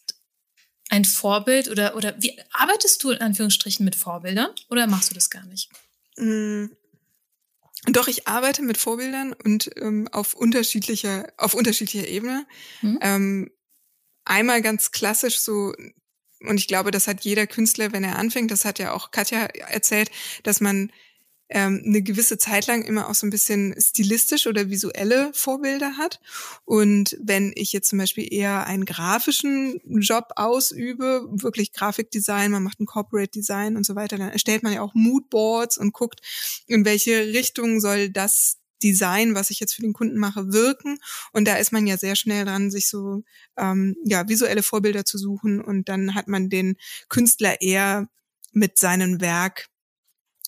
ein 0.88 1.04
Vorbild 1.04 1.68
oder, 1.68 1.96
oder 1.96 2.14
wie 2.20 2.38
arbeitest 2.52 3.02
du 3.02 3.10
in 3.10 3.20
Anführungsstrichen 3.20 3.84
mit 3.84 3.96
Vorbildern 3.96 4.50
oder 4.70 4.86
machst 4.86 5.10
du 5.10 5.14
das 5.14 5.30
gar 5.30 5.44
nicht? 5.46 5.70
Mm, 6.16 6.66
doch, 7.86 8.08
ich 8.08 8.26
arbeite 8.26 8.62
mit 8.62 8.78
Vorbildern 8.78 9.32
und 9.32 9.70
ähm, 9.76 10.08
auf 10.12 10.34
unterschiedlicher, 10.34 11.32
auf 11.36 11.54
unterschiedlicher 11.54 12.08
Ebene. 12.08 12.46
Mhm. 12.82 12.98
Ähm, 13.00 13.50
einmal 14.24 14.62
ganz 14.62 14.90
klassisch 14.92 15.38
so, 15.40 15.72
und 16.40 16.58
ich 16.58 16.68
glaube, 16.68 16.90
das 16.90 17.06
hat 17.06 17.22
jeder 17.22 17.46
Künstler, 17.46 17.92
wenn 17.92 18.04
er 18.04 18.18
anfängt, 18.18 18.50
das 18.50 18.64
hat 18.64 18.78
ja 18.78 18.92
auch 18.92 19.10
Katja 19.10 19.44
erzählt, 19.44 20.10
dass 20.42 20.60
man 20.60 20.92
ähm, 21.48 21.82
eine 21.84 22.02
gewisse 22.02 22.38
Zeit 22.38 22.66
lang 22.66 22.82
immer 22.82 23.08
auch 23.08 23.14
so 23.14 23.26
ein 23.26 23.30
bisschen 23.30 23.74
stilistisch 23.78 24.46
oder 24.46 24.68
visuelle 24.68 25.30
Vorbilder 25.32 25.96
hat. 25.96 26.20
Und 26.64 27.16
wenn 27.20 27.52
ich 27.54 27.72
jetzt 27.72 27.88
zum 27.88 27.98
Beispiel 27.98 28.32
eher 28.32 28.66
einen 28.66 28.84
grafischen 28.84 29.80
Job 29.84 30.30
ausübe, 30.36 31.26
wirklich 31.30 31.72
Grafikdesign, 31.72 32.50
man 32.50 32.62
macht 32.62 32.80
ein 32.80 32.86
Corporate 32.86 33.30
Design 33.30 33.76
und 33.76 33.86
so 33.86 33.94
weiter, 33.94 34.18
dann 34.18 34.30
erstellt 34.30 34.62
man 34.62 34.72
ja 34.72 34.82
auch 34.82 34.94
Moodboards 34.94 35.78
und 35.78 35.92
guckt, 35.92 36.20
in 36.66 36.84
welche 36.84 37.26
Richtung 37.26 37.80
soll 37.80 38.10
das 38.10 38.58
Design, 38.82 39.34
was 39.34 39.50
ich 39.50 39.60
jetzt 39.60 39.74
für 39.74 39.82
den 39.82 39.92
Kunden 39.92 40.18
mache, 40.18 40.52
wirken. 40.52 40.98
Und 41.32 41.48
da 41.48 41.56
ist 41.56 41.72
man 41.72 41.86
ja 41.86 41.96
sehr 41.96 42.16
schnell 42.16 42.44
dran, 42.44 42.70
sich 42.70 42.88
so 42.88 43.22
ähm, 43.56 43.96
ja 44.04 44.28
visuelle 44.28 44.62
Vorbilder 44.62 45.04
zu 45.04 45.18
suchen. 45.18 45.60
Und 45.60 45.88
dann 45.88 46.14
hat 46.14 46.28
man 46.28 46.50
den 46.50 46.76
Künstler 47.08 47.60
eher 47.60 48.08
mit 48.52 48.78
seinem 48.78 49.20
Werk 49.20 49.68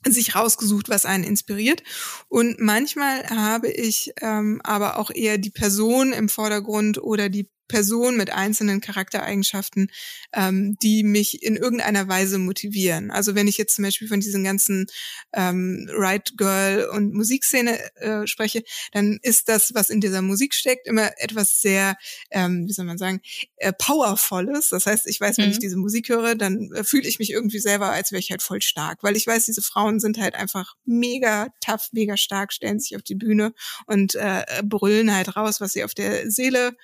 sich 0.07 0.35
rausgesucht, 0.35 0.89
was 0.89 1.07
einen 1.07 1.25
inspiriert. 1.25 1.83
Und 2.29 2.61
manchmal 2.61 3.29
habe 3.29 3.69
ich 3.69 4.13
ähm, 4.21 4.61
aber 4.65 4.99
auch 4.99 5.11
eher 5.11 5.39
die 5.39 5.51
Person 5.51 6.13
im 6.13 6.29
Vordergrund 6.29 7.03
oder 7.03 7.29
die 7.29 7.51
Person 7.69 8.17
mit 8.17 8.31
einzelnen 8.31 8.81
Charaktereigenschaften, 8.81 9.91
ähm, 10.33 10.77
die 10.83 11.05
mich 11.05 11.43
in 11.43 11.57
irgendeiner 11.57 12.09
Weise 12.09 12.39
motivieren. 12.39 13.11
Also 13.11 13.35
wenn 13.35 13.47
ich 13.47 13.59
jetzt 13.59 13.77
zum 13.77 13.85
Beispiel 13.85 14.09
von 14.09 14.21
diesen 14.21 14.45
ganzen 14.45 14.87
ähm, 15.33 15.89
Right 15.93 16.33
Girl 16.37 16.89
und 16.93 17.15
Musikszene 17.15 17.79
äh, 17.97 18.27
spreche, 18.27 18.63
dann 18.93 19.19
ist 19.23 19.49
das, 19.49 19.73
was 19.75 19.91
in 19.91 20.01
dieser 20.01 20.23
Musik 20.23 20.55
steckt, 20.55 20.87
immer 20.87 21.11
etwas 21.19 21.61
sehr, 21.61 21.97
ähm, 22.31 22.67
wie 22.67 22.73
soll 22.73 22.87
man 22.87 22.99
sagen, 22.99 23.21
äh, 23.57 23.73
powervolles. 23.73 24.71
Das 24.71 24.87
heißt, 24.87 25.07
ich 25.07 25.21
weiß, 25.21 25.39
wenn 25.39 25.47
mhm. 25.47 25.53
ich 25.53 25.59
diese 25.59 25.77
Musik 25.77 26.09
höre, 26.09 26.35
dann 26.35 26.71
äh, 26.73 26.85
fühle 26.85 27.09
ich 27.09 27.19
mich 27.19 27.31
irgendwie 27.31 27.61
selber, 27.61 27.91
als 27.91 28.13
wäre 28.13 28.21
ich 28.21 28.31
halt 28.31 28.43
voll 28.43 28.63
stark, 28.63 29.03
weil 29.03 29.17
ich 29.17 29.27
weiß, 29.27 29.45
diese 29.45 29.63
Frauen 29.63 30.01
sind 30.01 30.19
halt 30.19 30.35
einfach 30.35 30.75
mega 30.85 31.49
tough, 31.61 31.89
mega 31.93 32.17
stark, 32.17 32.53
stellen 32.53 32.81
sich 32.81 32.97
auf 32.97 33.03
die 33.03 33.15
Bühne 33.15 33.53
und 33.87 34.15
äh, 34.15 34.45
brüllen 34.65 35.15
halt 35.15 35.37
raus, 35.37 35.61
was 35.61 35.73
sie 35.73 35.85
auf 35.85 35.95
der 35.95 36.31
Seele 36.31 36.77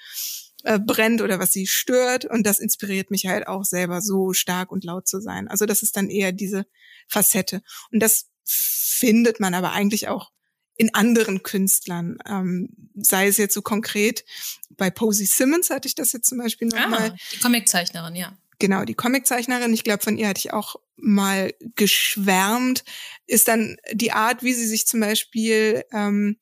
äh, 0.64 0.78
brennt 0.78 1.22
oder 1.22 1.38
was 1.38 1.52
sie 1.52 1.66
stört. 1.66 2.24
Und 2.24 2.46
das 2.46 2.58
inspiriert 2.58 3.10
mich 3.10 3.26
halt 3.26 3.46
auch 3.46 3.64
selber 3.64 4.00
so 4.00 4.32
stark 4.32 4.72
und 4.72 4.84
laut 4.84 5.06
zu 5.06 5.20
sein. 5.20 5.48
Also 5.48 5.66
das 5.66 5.82
ist 5.82 5.96
dann 5.96 6.10
eher 6.10 6.32
diese 6.32 6.66
Facette. 7.06 7.62
Und 7.92 8.00
das 8.00 8.30
findet 8.44 9.40
man 9.40 9.54
aber 9.54 9.72
eigentlich 9.72 10.08
auch 10.08 10.32
in 10.76 10.92
anderen 10.94 11.42
Künstlern. 11.42 12.18
Ähm, 12.26 12.70
sei 12.96 13.28
es 13.28 13.36
jetzt 13.36 13.54
so 13.54 13.62
konkret, 13.62 14.24
bei 14.70 14.90
Posey 14.90 15.26
Simmons 15.26 15.70
hatte 15.70 15.86
ich 15.86 15.94
das 15.94 16.12
jetzt 16.12 16.28
zum 16.28 16.38
Beispiel 16.38 16.68
nochmal. 16.68 17.12
Ah, 17.12 17.16
die 17.32 17.38
Comiczeichnerin, 17.38 18.16
ja. 18.16 18.36
Genau, 18.58 18.84
die 18.84 18.94
Comiczeichnerin, 18.94 19.72
ich 19.74 19.84
glaube, 19.84 20.02
von 20.02 20.16
ihr 20.16 20.28
hatte 20.28 20.38
ich 20.38 20.52
auch 20.52 20.76
mal 20.96 21.52
geschwärmt, 21.74 22.84
ist 23.26 23.48
dann 23.48 23.76
die 23.92 24.12
Art, 24.12 24.42
wie 24.42 24.54
sie 24.54 24.66
sich 24.66 24.86
zum 24.86 25.00
Beispiel 25.00 25.84
ähm, 25.92 26.38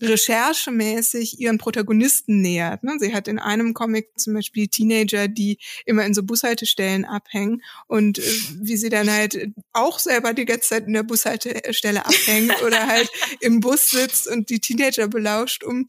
recherchemäßig 0.00 1.40
ihren 1.40 1.58
Protagonisten 1.58 2.40
nähert. 2.40 2.82
Ne? 2.84 2.96
Sie 2.98 3.14
hat 3.14 3.28
in 3.28 3.38
einem 3.38 3.74
Comic 3.74 4.18
zum 4.18 4.34
Beispiel 4.34 4.68
Teenager, 4.68 5.28
die 5.28 5.58
immer 5.84 6.04
in 6.04 6.14
so 6.14 6.22
Bushaltestellen 6.22 7.04
abhängen 7.04 7.62
und 7.86 8.18
äh, 8.18 8.22
wie 8.60 8.76
sie 8.76 8.90
dann 8.90 9.10
halt 9.10 9.50
auch 9.72 9.98
selber 9.98 10.34
die 10.34 10.44
ganze 10.44 10.68
Zeit 10.68 10.86
in 10.86 10.92
der 10.92 11.02
Bushaltestelle 11.02 12.04
abhängt 12.04 12.62
oder 12.66 12.86
halt 12.86 13.10
im 13.40 13.60
Bus 13.60 13.90
sitzt 13.90 14.28
und 14.28 14.50
die 14.50 14.60
Teenager 14.60 15.08
belauscht, 15.08 15.64
um 15.64 15.86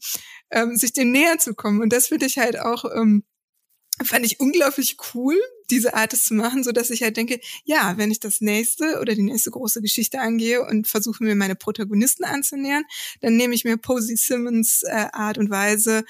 ähm, 0.50 0.76
sich 0.76 0.92
dem 0.92 1.12
näher 1.12 1.38
zu 1.38 1.54
kommen. 1.54 1.80
Und 1.80 1.92
das 1.92 2.08
finde 2.08 2.26
ich 2.26 2.38
halt 2.38 2.58
auch 2.58 2.84
ähm, 2.94 3.24
fand 4.02 4.24
ich 4.24 4.40
unglaublich 4.40 4.96
cool, 5.14 5.36
diese 5.70 5.94
Art 5.94 6.12
es 6.12 6.24
zu 6.24 6.34
machen, 6.34 6.64
so 6.64 6.72
dass 6.72 6.90
ich 6.90 7.02
halt 7.02 7.16
denke, 7.16 7.40
ja, 7.64 7.94
wenn 7.96 8.10
ich 8.10 8.20
das 8.20 8.40
nächste 8.40 9.00
oder 9.00 9.14
die 9.14 9.22
nächste 9.22 9.50
große 9.50 9.82
Geschichte 9.82 10.20
angehe 10.20 10.64
und 10.64 10.86
versuche 10.86 11.22
mir 11.22 11.34
meine 11.34 11.56
Protagonisten 11.56 12.24
anzunähern, 12.24 12.84
dann 13.20 13.36
nehme 13.36 13.54
ich 13.54 13.64
mir 13.64 13.76
Posey 13.76 14.16
Simmons 14.16 14.82
äh, 14.84 15.06
Art 15.12 15.38
und 15.38 15.50
Weise, 15.50 16.04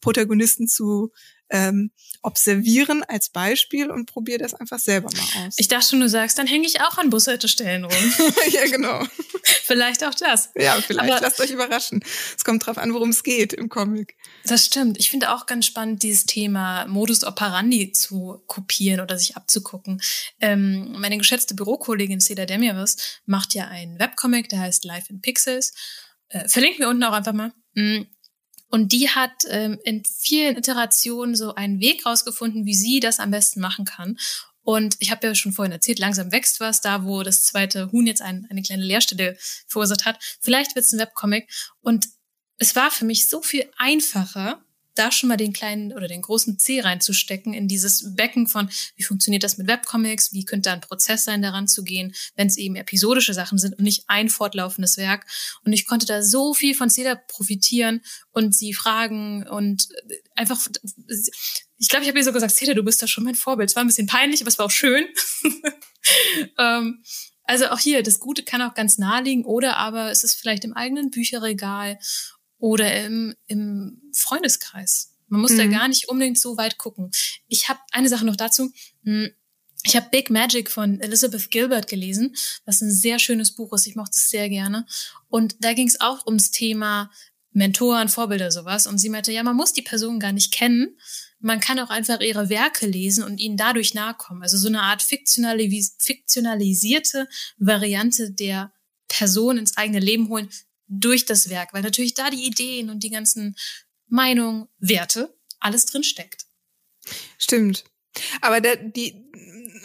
Protagonisten 0.00 0.68
zu 0.68 1.12
ähm, 1.50 1.90
observieren 2.22 3.02
als 3.04 3.30
Beispiel 3.30 3.90
und 3.90 4.06
probiere 4.06 4.38
das 4.38 4.54
einfach 4.54 4.78
selber 4.78 5.08
mal 5.12 5.46
aus. 5.46 5.54
Ich 5.56 5.68
dachte 5.68 5.88
schon, 5.88 6.00
du 6.00 6.08
sagst, 6.08 6.38
dann 6.38 6.46
hänge 6.46 6.66
ich 6.66 6.80
auch 6.80 6.98
an 6.98 7.10
Bushaltestellen 7.10 7.84
rum. 7.84 8.14
ja, 8.50 8.66
genau. 8.66 9.02
vielleicht 9.64 10.04
auch 10.04 10.14
das. 10.14 10.50
Ja, 10.54 10.80
vielleicht 10.80 11.10
Aber 11.10 11.20
lasst 11.20 11.40
euch 11.40 11.50
überraschen. 11.50 12.04
Es 12.36 12.44
kommt 12.44 12.66
drauf 12.66 12.78
an, 12.78 12.92
worum 12.92 13.10
es 13.10 13.22
geht 13.22 13.52
im 13.52 13.68
Comic. 13.68 14.16
Das 14.44 14.66
stimmt. 14.66 14.98
Ich 14.98 15.10
finde 15.10 15.32
auch 15.34 15.46
ganz 15.46 15.66
spannend, 15.66 16.02
dieses 16.02 16.26
Thema 16.26 16.86
Modus 16.86 17.24
operandi 17.24 17.92
zu 17.92 18.42
kopieren 18.46 19.00
oder 19.00 19.18
sich 19.18 19.36
abzugucken. 19.36 20.02
Ähm, 20.40 20.92
meine 20.98 21.16
geschätzte 21.18 21.54
Bürokollegin 21.54 22.20
Seda 22.20 22.44
Demiris 22.44 23.20
macht 23.24 23.54
ja 23.54 23.68
einen 23.68 23.98
Webcomic, 23.98 24.48
der 24.50 24.60
heißt 24.60 24.84
Life 24.84 25.06
in 25.10 25.20
Pixels. 25.20 25.72
Äh, 26.28 26.48
verlinken 26.48 26.80
wir 26.80 26.88
unten 26.88 27.04
auch 27.04 27.12
einfach 27.12 27.32
mal. 27.32 27.52
Mm. 27.74 28.02
Und 28.70 28.92
die 28.92 29.10
hat 29.10 29.32
ähm, 29.48 29.78
in 29.84 30.04
vielen 30.04 30.56
Iterationen 30.56 31.34
so 31.34 31.54
einen 31.54 31.80
Weg 31.80 32.06
rausgefunden, 32.06 32.64
wie 32.64 32.74
sie 32.74 33.00
das 33.00 33.18
am 33.18 33.32
besten 33.32 33.60
machen 33.60 33.84
kann. 33.84 34.16
Und 34.62 34.96
ich 35.00 35.10
habe 35.10 35.26
ja 35.26 35.34
schon 35.34 35.52
vorhin 35.52 35.72
erzählt, 35.72 35.98
langsam 35.98 36.32
wächst 36.32 36.60
was, 36.60 36.80
da 36.80 37.04
wo 37.04 37.22
das 37.22 37.42
zweite 37.42 37.90
Huhn 37.90 38.06
jetzt 38.06 38.22
ein, 38.22 38.46
eine 38.50 38.62
kleine 38.62 38.84
Leerstelle 38.84 39.36
verursacht 39.66 40.04
hat. 40.04 40.18
Vielleicht 40.40 40.74
wird 40.76 40.84
es 40.84 40.92
ein 40.92 41.00
Webcomic. 41.00 41.50
Und 41.80 42.06
es 42.58 42.76
war 42.76 42.90
für 42.90 43.04
mich 43.04 43.28
so 43.28 43.42
viel 43.42 43.68
einfacher, 43.76 44.62
da 44.94 45.12
schon 45.12 45.28
mal 45.28 45.36
den 45.36 45.52
kleinen 45.52 45.92
oder 45.92 46.08
den 46.08 46.22
großen 46.22 46.58
C 46.58 46.80
reinzustecken 46.80 47.54
in 47.54 47.68
dieses 47.68 48.14
Becken 48.14 48.46
von, 48.46 48.68
wie 48.96 49.02
funktioniert 49.02 49.42
das 49.42 49.58
mit 49.58 49.66
Webcomics, 49.66 50.32
wie 50.32 50.44
könnte 50.44 50.68
da 50.68 50.74
ein 50.74 50.80
Prozess 50.80 51.24
sein, 51.24 51.42
daran 51.42 51.68
zu 51.68 51.84
gehen, 51.84 52.14
wenn 52.36 52.48
es 52.48 52.56
eben 52.56 52.76
episodische 52.76 53.34
Sachen 53.34 53.58
sind 53.58 53.78
und 53.78 53.84
nicht 53.84 54.04
ein 54.08 54.28
fortlaufendes 54.28 54.96
Werk. 54.96 55.26
Und 55.64 55.72
ich 55.72 55.86
konnte 55.86 56.06
da 56.06 56.22
so 56.22 56.54
viel 56.54 56.74
von 56.74 56.90
Cedar 56.90 57.16
profitieren 57.16 58.02
und 58.30 58.54
sie 58.54 58.74
fragen 58.74 59.46
und 59.48 59.88
einfach, 60.34 60.60
ich 61.78 61.88
glaube, 61.88 62.04
ich 62.04 62.08
habe 62.08 62.18
ihr 62.18 62.24
so 62.24 62.32
gesagt, 62.32 62.54
Cedar, 62.54 62.74
du 62.74 62.82
bist 62.82 63.02
da 63.02 63.06
schon 63.06 63.24
mein 63.24 63.34
Vorbild. 63.34 63.70
Es 63.70 63.76
war 63.76 63.84
ein 63.84 63.88
bisschen 63.88 64.06
peinlich, 64.06 64.40
aber 64.40 64.48
es 64.48 64.58
war 64.58 64.66
auch 64.66 64.70
schön. 64.70 65.06
ähm, 66.58 67.02
also 67.44 67.66
auch 67.66 67.80
hier, 67.80 68.02
das 68.04 68.20
Gute 68.20 68.44
kann 68.44 68.62
auch 68.62 68.74
ganz 68.74 68.96
nah 68.96 69.18
liegen 69.18 69.44
oder 69.44 69.76
aber 69.76 70.10
es 70.10 70.22
ist 70.22 70.34
vielleicht 70.34 70.64
im 70.64 70.72
eigenen 70.72 71.10
Bücherregal 71.10 71.98
oder 72.60 73.04
im, 73.04 73.34
im 73.46 74.00
Freundeskreis. 74.14 75.14
Man 75.28 75.40
muss 75.40 75.52
mhm. 75.52 75.58
da 75.58 75.66
gar 75.66 75.88
nicht 75.88 76.08
unbedingt 76.08 76.38
so 76.38 76.56
weit 76.56 76.78
gucken. 76.78 77.10
Ich 77.48 77.68
habe 77.68 77.80
eine 77.92 78.08
Sache 78.08 78.26
noch 78.26 78.36
dazu. 78.36 78.70
Hm, 79.04 79.30
ich 79.82 79.96
habe 79.96 80.08
Big 80.10 80.28
Magic 80.28 80.70
von 80.70 81.00
Elizabeth 81.00 81.50
Gilbert 81.50 81.88
gelesen, 81.88 82.36
was 82.66 82.82
ein 82.82 82.90
sehr 82.90 83.18
schönes 83.18 83.54
Buch 83.54 83.72
ist. 83.72 83.86
Ich 83.86 83.96
mochte 83.96 84.16
es 84.16 84.28
sehr 84.28 84.48
gerne. 84.48 84.86
Und 85.28 85.56
da 85.60 85.72
ging 85.72 85.88
es 85.88 86.00
auch 86.00 86.26
ums 86.26 86.50
Thema 86.50 87.10
Mentoren, 87.52 88.08
Vorbilder, 88.08 88.50
sowas. 88.50 88.86
Und 88.86 88.98
sie 88.98 89.08
meinte, 89.08 89.32
ja, 89.32 89.42
man 89.42 89.56
muss 89.56 89.72
die 89.72 89.82
Person 89.82 90.20
gar 90.20 90.32
nicht 90.32 90.52
kennen. 90.52 90.98
Man 91.38 91.60
kann 91.60 91.78
auch 91.78 91.88
einfach 91.88 92.20
ihre 92.20 92.50
Werke 92.50 92.86
lesen 92.86 93.24
und 93.24 93.40
ihnen 93.40 93.56
dadurch 93.56 93.94
nahe 93.94 94.14
kommen. 94.14 94.42
Also 94.42 94.58
so 94.58 94.68
eine 94.68 94.82
Art 94.82 95.02
fiktionalis 95.02 95.96
fiktionalisierte 95.98 97.26
Variante 97.56 98.30
der 98.30 98.72
Person 99.08 99.58
ins 99.58 99.76
eigene 99.76 100.00
Leben 100.00 100.28
holen, 100.28 100.50
durch 100.90 101.24
das 101.24 101.48
Werk, 101.48 101.72
weil 101.72 101.82
natürlich 101.82 102.14
da 102.14 102.28
die 102.30 102.44
Ideen 102.44 102.90
und 102.90 103.02
die 103.02 103.10
ganzen 103.10 103.56
Meinungen, 104.08 104.68
Werte, 104.78 105.34
alles 105.60 105.86
drin 105.86 106.02
steckt. 106.02 106.46
Stimmt. 107.38 107.84
Aber 108.40 108.60
der, 108.60 108.76
die, 108.76 109.30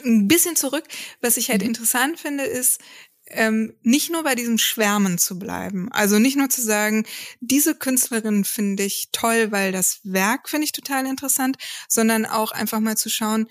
ein 0.04 0.28
bisschen 0.28 0.56
zurück, 0.56 0.86
was 1.22 1.38
ich 1.38 1.50
halt 1.50 1.62
mhm. 1.62 1.70
interessant 1.70 2.20
finde, 2.20 2.44
ist, 2.44 2.82
ähm, 3.28 3.74
nicht 3.82 4.12
nur 4.12 4.24
bei 4.24 4.36
diesem 4.36 4.58
Schwärmen 4.58 5.18
zu 5.18 5.40
bleiben. 5.40 5.92
Also 5.92 6.20
nicht 6.20 6.38
nur 6.38 6.50
zu 6.50 6.62
sagen, 6.62 7.06
diese 7.40 7.76
Künstlerin 7.76 8.46
finde 8.46 8.84
ich 8.84 9.10
toll, 9.12 9.52
weil 9.52 9.72
das 9.72 10.00
Werk 10.04 10.50
finde 10.50 10.66
ich 10.66 10.72
total 10.72 11.06
interessant, 11.06 11.58
sondern 11.88 12.26
auch 12.26 12.52
einfach 12.52 12.80
mal 12.80 12.98
zu 12.98 13.10
schauen, 13.10 13.48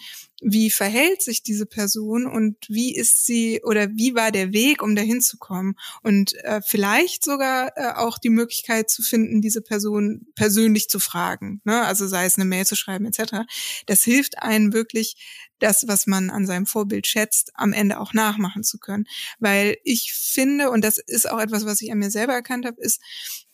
wie 0.46 0.70
verhält 0.70 1.22
sich 1.22 1.42
diese 1.42 1.64
Person 1.64 2.26
und 2.26 2.56
wie 2.68 2.94
ist 2.94 3.24
sie 3.24 3.62
oder 3.64 3.88
wie 3.94 4.14
war 4.14 4.30
der 4.30 4.52
Weg, 4.52 4.82
um 4.82 4.94
dahin 4.94 5.22
zu 5.22 5.38
kommen 5.38 5.76
und 6.02 6.34
äh, 6.44 6.60
vielleicht 6.66 7.24
sogar 7.24 7.72
äh, 7.76 7.92
auch 7.94 8.18
die 8.18 8.30
Möglichkeit 8.30 8.90
zu 8.90 9.02
finden, 9.02 9.40
diese 9.40 9.62
Person 9.62 10.26
persönlich 10.34 10.90
zu 10.90 11.00
fragen, 11.00 11.62
ne? 11.64 11.82
also 11.82 12.06
sei 12.06 12.26
es 12.26 12.36
eine 12.36 12.44
Mail 12.44 12.66
zu 12.66 12.76
schreiben 12.76 13.06
etc. 13.06 13.46
Das 13.86 14.02
hilft 14.02 14.42
einem 14.42 14.74
wirklich, 14.74 15.16
das, 15.64 15.88
was 15.88 16.06
man 16.06 16.30
an 16.30 16.46
seinem 16.46 16.66
Vorbild 16.66 17.06
schätzt, 17.06 17.52
am 17.54 17.72
Ende 17.72 17.98
auch 17.98 18.12
nachmachen 18.12 18.62
zu 18.62 18.78
können, 18.78 19.06
weil 19.38 19.76
ich 19.84 20.12
finde 20.12 20.70
und 20.70 20.84
das 20.84 20.98
ist 20.98 21.28
auch 21.30 21.40
etwas, 21.40 21.64
was 21.64 21.80
ich 21.80 21.90
an 21.90 21.98
mir 21.98 22.10
selber 22.10 22.34
erkannt 22.34 22.66
habe, 22.66 22.80
ist, 22.80 23.00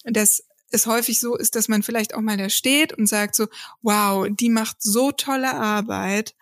dass 0.04 0.42
es 0.72 0.86
häufig 0.86 1.20
so 1.20 1.36
ist, 1.36 1.56
dass 1.56 1.68
man 1.68 1.82
vielleicht 1.82 2.14
auch 2.14 2.20
mal 2.20 2.36
da 2.36 2.48
steht 2.48 2.92
und 2.92 3.06
sagt 3.06 3.34
so, 3.34 3.48
wow, 3.82 4.26
die 4.30 4.50
macht 4.50 4.76
so 4.80 5.10
tolle 5.10 5.54
Arbeit 5.54 6.34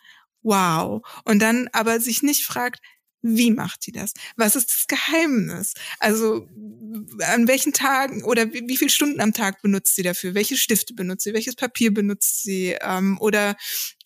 wow. 0.42 1.02
Und 1.24 1.40
dann 1.40 1.68
aber 1.72 2.00
sich 2.00 2.22
nicht 2.22 2.44
fragt, 2.44 2.80
wie 3.22 3.50
macht 3.50 3.86
die 3.86 3.92
das? 3.92 4.12
Was 4.36 4.56
ist 4.56 4.70
das 4.70 4.86
Geheimnis? 4.86 5.74
Also 5.98 6.46
an 7.26 7.48
welchen 7.48 7.72
Tagen 7.72 8.22
oder 8.22 8.52
wie, 8.52 8.62
wie 8.66 8.76
viele 8.76 8.90
Stunden 8.90 9.20
am 9.20 9.32
Tag 9.32 9.60
benutzt 9.62 9.96
sie 9.96 10.02
dafür? 10.02 10.34
Welche 10.34 10.56
Stifte 10.56 10.94
benutzt 10.94 11.24
sie? 11.24 11.34
Welches 11.34 11.56
Papier 11.56 11.92
benutzt 11.92 12.42
sie? 12.42 12.76
Ähm, 12.80 13.18
oder 13.20 13.56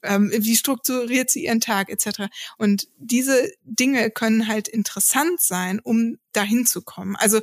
ähm, 0.02 0.32
wie 0.34 0.56
strukturiert 0.56 1.30
sie 1.30 1.44
ihren 1.44 1.60
Tag 1.60 1.90
etc. 1.90 2.28
Und 2.58 2.88
diese 2.98 3.52
Dinge 3.64 4.10
können 4.10 4.48
halt 4.48 4.68
interessant 4.68 5.40
sein, 5.40 5.80
um 5.80 6.18
dahin 6.32 6.66
zu 6.66 6.82
kommen. 6.82 7.16
Also 7.16 7.40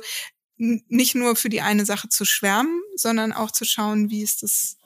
nicht 0.56 1.14
nur 1.14 1.36
für 1.36 1.48
die 1.48 1.62
eine 1.62 1.86
Sache 1.86 2.08
zu 2.08 2.24
schwärmen, 2.24 2.82
sondern 2.94 3.32
auch 3.32 3.50
zu 3.50 3.64
schauen, 3.64 4.10
wie 4.10 4.22
ist 4.22 4.42
das 4.42 4.76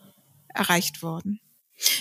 erreicht 0.48 1.02
worden. 1.02 1.40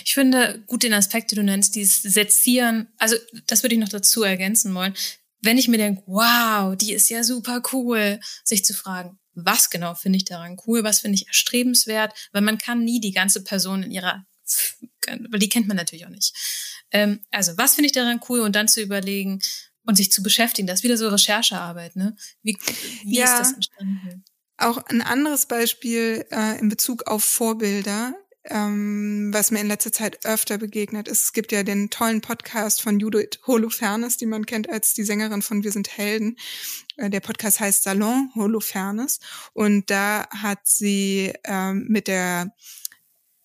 Ich 0.04 0.14
finde 0.14 0.62
gut 0.66 0.82
den 0.82 0.94
Aspekt, 0.94 1.30
den 1.30 1.36
du 1.36 1.44
nennst, 1.44 1.74
dieses 1.74 2.02
Sezieren. 2.02 2.88
Also, 2.98 3.16
das 3.46 3.62
würde 3.62 3.74
ich 3.74 3.80
noch 3.80 3.88
dazu 3.88 4.22
ergänzen 4.22 4.74
wollen. 4.74 4.94
Wenn 5.40 5.58
ich 5.58 5.68
mir 5.68 5.78
denke, 5.78 6.02
wow, 6.06 6.76
die 6.76 6.92
ist 6.92 7.10
ja 7.10 7.22
super 7.22 7.62
cool, 7.72 8.20
sich 8.44 8.64
zu 8.64 8.72
fragen, 8.72 9.18
was 9.34 9.70
genau 9.70 9.94
finde 9.94 10.16
ich 10.16 10.24
daran 10.24 10.56
cool, 10.66 10.84
was 10.84 11.00
finde 11.00 11.16
ich 11.16 11.26
erstrebenswert, 11.26 12.14
weil 12.32 12.42
man 12.42 12.58
kann 12.58 12.84
nie 12.84 13.00
die 13.00 13.12
ganze 13.12 13.42
Person 13.42 13.82
in 13.82 13.90
ihrer, 13.90 14.24
weil 15.06 15.40
die 15.40 15.48
kennt 15.48 15.68
man 15.68 15.76
natürlich 15.76 16.06
auch 16.06 16.10
nicht. 16.10 16.34
Ähm, 16.90 17.24
also, 17.30 17.56
was 17.58 17.74
finde 17.74 17.86
ich 17.86 17.92
daran 17.92 18.20
cool 18.28 18.40
und 18.40 18.54
dann 18.56 18.68
zu 18.68 18.80
überlegen 18.80 19.40
und 19.84 19.96
sich 19.96 20.12
zu 20.12 20.22
beschäftigen, 20.22 20.66
das 20.66 20.80
ist 20.80 20.84
wieder 20.84 20.96
so 20.96 21.08
Recherchearbeit, 21.08 21.96
ne? 21.96 22.16
Wie, 22.42 22.56
wie 23.04 23.16
ja, 23.16 23.24
ist 23.24 23.38
das 23.38 23.52
entstanden? 23.52 24.24
Auch 24.56 24.78
ein 24.86 25.02
anderes 25.02 25.46
Beispiel 25.46 26.24
äh, 26.30 26.58
in 26.60 26.68
Bezug 26.68 27.08
auf 27.08 27.24
Vorbilder 27.24 28.14
ähm, 28.46 29.30
was 29.32 29.50
mir 29.50 29.60
in 29.60 29.68
letzter 29.68 29.92
Zeit 29.92 30.24
öfter 30.24 30.58
begegnet 30.58 31.08
ist. 31.08 31.22
Es 31.22 31.32
gibt 31.32 31.52
ja 31.52 31.62
den 31.62 31.90
tollen 31.90 32.20
Podcast 32.20 32.82
von 32.82 32.98
Judith 32.98 33.40
Holofernes, 33.46 34.16
die 34.16 34.26
man 34.26 34.46
kennt 34.46 34.68
als 34.68 34.94
die 34.94 35.04
Sängerin 35.04 35.42
von 35.42 35.64
Wir 35.64 35.72
sind 35.72 35.96
Helden. 35.96 36.36
Äh, 36.96 37.10
der 37.10 37.20
Podcast 37.20 37.60
heißt 37.60 37.82
Salon 37.82 38.30
Holofernes 38.34 39.20
und 39.52 39.90
da 39.90 40.26
hat 40.30 40.60
sie 40.64 41.32
ähm, 41.44 41.86
mit 41.88 42.08
der 42.08 42.54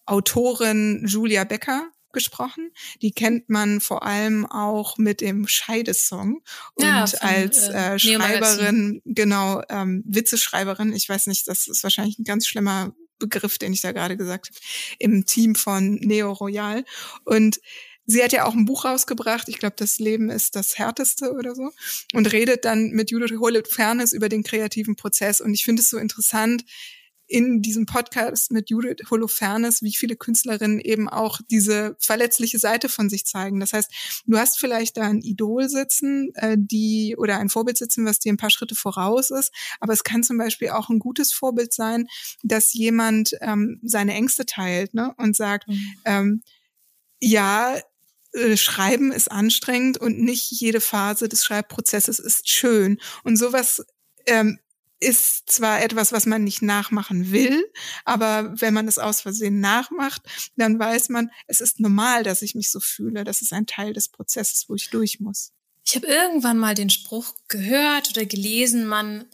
Autorin 0.05 1.05
Julia 1.05 1.43
Becker 1.43 1.89
gesprochen. 2.11 2.71
Die 3.01 3.11
kennt 3.11 3.49
man 3.49 3.79
vor 3.81 4.03
allem 4.03 4.45
auch 4.45 4.97
mit 4.97 5.21
dem 5.21 5.47
Scheidesong 5.47 6.41
und 6.73 6.85
ja, 6.85 7.05
von, 7.05 7.19
als 7.29 7.67
äh, 7.67 7.95
äh 7.95 7.99
Schreiberin, 7.99 9.01
genau, 9.05 9.61
ähm, 9.69 10.03
Witzeschreiberin. 10.07 10.93
Ich 10.93 11.07
weiß 11.07 11.27
nicht, 11.27 11.47
das 11.47 11.67
ist 11.67 11.83
wahrscheinlich 11.83 12.17
ein 12.19 12.23
ganz 12.23 12.47
schlimmer 12.47 12.93
Begriff, 13.19 13.57
den 13.57 13.73
ich 13.73 13.81
da 13.81 13.91
gerade 13.91 14.17
gesagt 14.17 14.47
habe, 14.47 14.59
im 14.97 15.25
Team 15.25 15.55
von 15.55 15.95
Neo 15.95 16.31
Royal. 16.31 16.83
Und 17.25 17.59
sie 18.05 18.23
hat 18.23 18.31
ja 18.31 18.45
auch 18.45 18.53
ein 18.53 18.65
Buch 18.65 18.85
rausgebracht, 18.85 19.49
ich 19.49 19.59
glaube, 19.59 19.75
das 19.77 19.99
Leben 19.99 20.29
ist 20.29 20.55
das 20.55 20.77
härteste 20.77 21.33
oder 21.33 21.53
so, 21.53 21.71
und 22.13 22.31
redet 22.31 22.65
dann 22.65 22.89
mit 22.89 23.11
Judith 23.11 23.39
Holofernes 23.39 24.13
über 24.13 24.29
den 24.29 24.43
kreativen 24.43 24.95
Prozess. 24.95 25.41
Und 25.41 25.53
ich 25.53 25.63
finde 25.63 25.81
es 25.81 25.89
so 25.89 25.97
interessant, 25.97 26.63
in 27.29 27.61
diesem 27.61 27.85
Podcast 27.85 28.51
mit 28.51 28.69
Judith 28.69 29.09
Holofernes, 29.09 29.83
wie 29.83 29.93
viele 29.95 30.15
Künstlerinnen 30.15 30.79
eben 30.79 31.07
auch 31.07 31.39
diese 31.49 31.95
verletzliche 31.99 32.57
Seite 32.57 32.89
von 32.89 33.09
sich 33.09 33.25
zeigen. 33.25 33.59
Das 33.59 33.71
heißt, 33.71 33.91
du 34.25 34.37
hast 34.37 34.59
vielleicht 34.59 34.97
da 34.97 35.03
ein 35.03 35.21
Idol 35.21 35.69
sitzen, 35.69 36.31
äh, 36.33 36.57
die 36.59 37.15
oder 37.17 37.37
ein 37.37 37.49
Vorbild 37.49 37.77
sitzen, 37.77 38.05
was 38.05 38.19
dir 38.19 38.33
ein 38.33 38.37
paar 38.37 38.49
Schritte 38.49 38.75
voraus 38.75 39.29
ist, 39.29 39.53
aber 39.79 39.93
es 39.93 40.03
kann 40.03 40.23
zum 40.23 40.37
Beispiel 40.37 40.69
auch 40.69 40.89
ein 40.89 40.99
gutes 40.99 41.31
Vorbild 41.31 41.71
sein, 41.71 42.07
dass 42.43 42.73
jemand 42.73 43.35
ähm, 43.41 43.79
seine 43.83 44.15
Ängste 44.15 44.47
teilt 44.47 44.95
ne, 44.95 45.13
und 45.17 45.35
sagt, 45.35 45.67
mhm. 45.67 45.93
ähm, 46.05 46.43
ja, 47.21 47.77
äh, 48.33 48.57
Schreiben 48.57 49.11
ist 49.11 49.31
anstrengend 49.31 49.97
und 49.97 50.19
nicht 50.19 50.51
jede 50.51 50.81
Phase 50.81 51.29
des 51.29 51.43
Schreibprozesses 51.43 52.19
ist 52.19 52.49
schön. 52.49 52.97
Und 53.23 53.37
sowas 53.37 53.85
ähm, 54.25 54.59
ist 54.99 55.51
zwar 55.51 55.81
etwas, 55.81 56.11
was 56.11 56.25
man 56.25 56.43
nicht 56.43 56.61
nachmachen 56.61 57.31
will, 57.31 57.63
aber 58.05 58.59
wenn 58.59 58.73
man 58.73 58.87
es 58.87 58.99
aus 58.99 59.21
Versehen 59.21 59.59
nachmacht, 59.59 60.21
dann 60.57 60.77
weiß 60.77 61.09
man, 61.09 61.31
es 61.47 61.61
ist 61.61 61.79
normal, 61.79 62.23
dass 62.23 62.41
ich 62.41 62.55
mich 62.55 62.69
so 62.69 62.79
fühle. 62.79 63.23
Das 63.23 63.41
ist 63.41 63.53
ein 63.53 63.65
Teil 63.65 63.93
des 63.93 64.09
Prozesses, 64.09 64.65
wo 64.67 64.75
ich 64.75 64.89
durch 64.89 65.19
muss. 65.19 65.53
Ich 65.85 65.95
habe 65.95 66.07
irgendwann 66.07 66.57
mal 66.57 66.75
den 66.75 66.89
Spruch 66.89 67.33
gehört 67.47 68.11
oder 68.11 68.25
gelesen, 68.25 68.85
man 68.85 69.25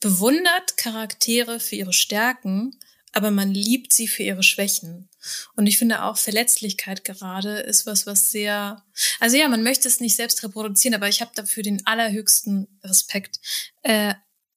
bewundert 0.00 0.76
Charaktere 0.76 1.60
für 1.60 1.76
ihre 1.76 1.92
Stärken, 1.92 2.78
aber 3.12 3.30
man 3.30 3.52
liebt 3.52 3.92
sie 3.92 4.08
für 4.08 4.22
ihre 4.22 4.42
Schwächen. 4.42 5.08
Und 5.54 5.66
ich 5.66 5.78
finde 5.78 6.02
auch 6.02 6.16
Verletzlichkeit 6.16 7.04
gerade 7.04 7.58
ist 7.58 7.86
was, 7.86 8.06
was 8.06 8.30
sehr, 8.30 8.82
also 9.20 9.36
ja, 9.36 9.48
man 9.48 9.62
möchte 9.62 9.86
es 9.86 10.00
nicht 10.00 10.16
selbst 10.16 10.42
reproduzieren, 10.42 10.94
aber 10.94 11.08
ich 11.08 11.20
habe 11.20 11.32
dafür 11.34 11.62
den 11.62 11.86
allerhöchsten 11.86 12.68
Respekt. 12.82 13.38
Äh, 13.82 14.14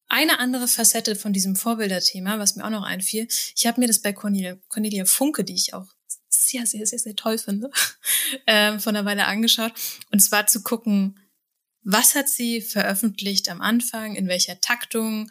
eine 0.07 0.39
andere 0.39 0.67
Facette 0.67 1.15
von 1.15 1.33
diesem 1.33 1.55
Vorbilderthema, 1.55 2.39
was 2.39 2.55
mir 2.55 2.65
auch 2.65 2.69
noch 2.69 2.83
einfiel. 2.83 3.27
Ich 3.55 3.65
habe 3.65 3.79
mir 3.79 3.87
das 3.87 4.01
bei 4.01 4.13
Cornelia, 4.13 4.57
Cornelia 4.67 5.05
Funke, 5.05 5.43
die 5.43 5.55
ich 5.55 5.73
auch 5.73 5.87
sehr, 6.29 6.65
sehr, 6.65 6.85
sehr, 6.85 6.99
sehr 6.99 7.15
toll 7.15 7.37
finde, 7.37 7.71
äh, 8.45 8.77
von 8.79 8.95
einer 8.95 9.05
Weile 9.05 9.25
angeschaut. 9.25 9.73
Und 10.11 10.19
zwar 10.19 10.47
zu 10.47 10.61
gucken, 10.61 11.19
was 11.83 12.15
hat 12.15 12.29
sie 12.29 12.61
veröffentlicht 12.61 13.49
am 13.49 13.61
Anfang, 13.61 14.15
in 14.15 14.27
welcher 14.27 14.59
Taktung, 14.59 15.29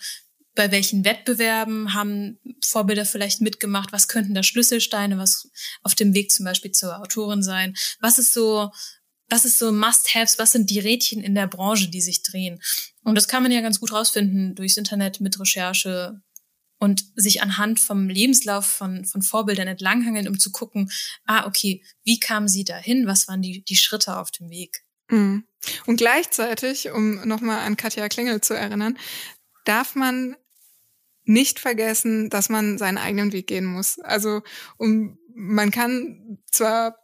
bei 0.55 0.71
welchen 0.71 1.05
Wettbewerben 1.05 1.95
haben 1.95 2.39
Vorbilder 2.65 3.05
vielleicht 3.05 3.41
mitgemacht, 3.41 3.93
was 3.93 4.07
könnten 4.07 4.35
da 4.35 4.45
Schlüsselsteine, 4.45 5.19
was 5.19 5.51
auf 5.83 5.97
dem 5.97 6.15
Weg 6.15 6.31
zum 6.31 6.45
Beispiel 6.45 6.71
zur 6.71 7.01
Autorin 7.01 7.43
sein, 7.43 7.75
was 8.01 8.19
ist 8.19 8.33
so 8.33 8.71
was 9.29 9.45
ist 9.45 9.59
so 9.59 9.73
Must-Haves, 9.73 10.39
was 10.39 10.53
sind 10.53 10.71
die 10.71 10.79
Rädchen 10.79 11.23
in 11.23 11.35
der 11.35 11.47
Branche, 11.47 11.89
die 11.89 12.01
sich 12.01 12.23
drehen. 12.23 12.61
Und 13.03 13.15
das 13.15 13.29
kann 13.29 13.43
man 13.43 13.53
ja 13.53 13.61
ganz 13.61 13.81
gut 13.81 13.93
rausfinden 13.93 14.55
durchs 14.55 14.77
Internet 14.77 15.21
mit 15.21 15.39
Recherche 15.41 16.21
und 16.79 17.05
sich 17.17 17.43
anhand 17.43 17.81
vom 17.81 18.09
Lebenslauf 18.09 18.67
von, 18.67 19.05
von 19.05 19.23
Vorbildern 19.23 19.69
entlanghangeln, 19.69 20.29
um 20.29 20.39
zu 20.39 20.51
gucken, 20.51 20.91
ah, 21.25 21.47
okay, 21.47 21.83
wie 22.05 22.21
kamen 22.21 22.49
sie 22.49 22.65
dahin? 22.65 23.07
Was 23.07 23.29
waren 23.29 23.43
die, 23.43 23.65
die 23.65 23.77
Schritte 23.77 24.19
auf 24.19 24.31
dem 24.31 24.51
Weg? 24.51 24.85
Mhm. 25.09 25.45
Und 25.87 25.97
gleichzeitig, 25.97 26.91
um 26.91 27.27
nochmal 27.27 27.61
an 27.61 27.77
Katja 27.77 28.09
Klingel 28.09 28.41
zu 28.41 28.55
erinnern, 28.55 28.99
darf 29.65 29.95
man 29.95 30.37
nicht 31.25 31.59
vergessen, 31.59 32.29
dass 32.29 32.49
man 32.49 32.77
seinen 32.77 32.99
eigenen 32.99 33.33
Weg 33.33 33.47
gehen 33.47 33.65
muss. 33.65 33.99
Also 33.99 34.43
um, 34.77 35.19
man 35.35 35.71
kann 35.71 36.39
zwar 36.51 36.99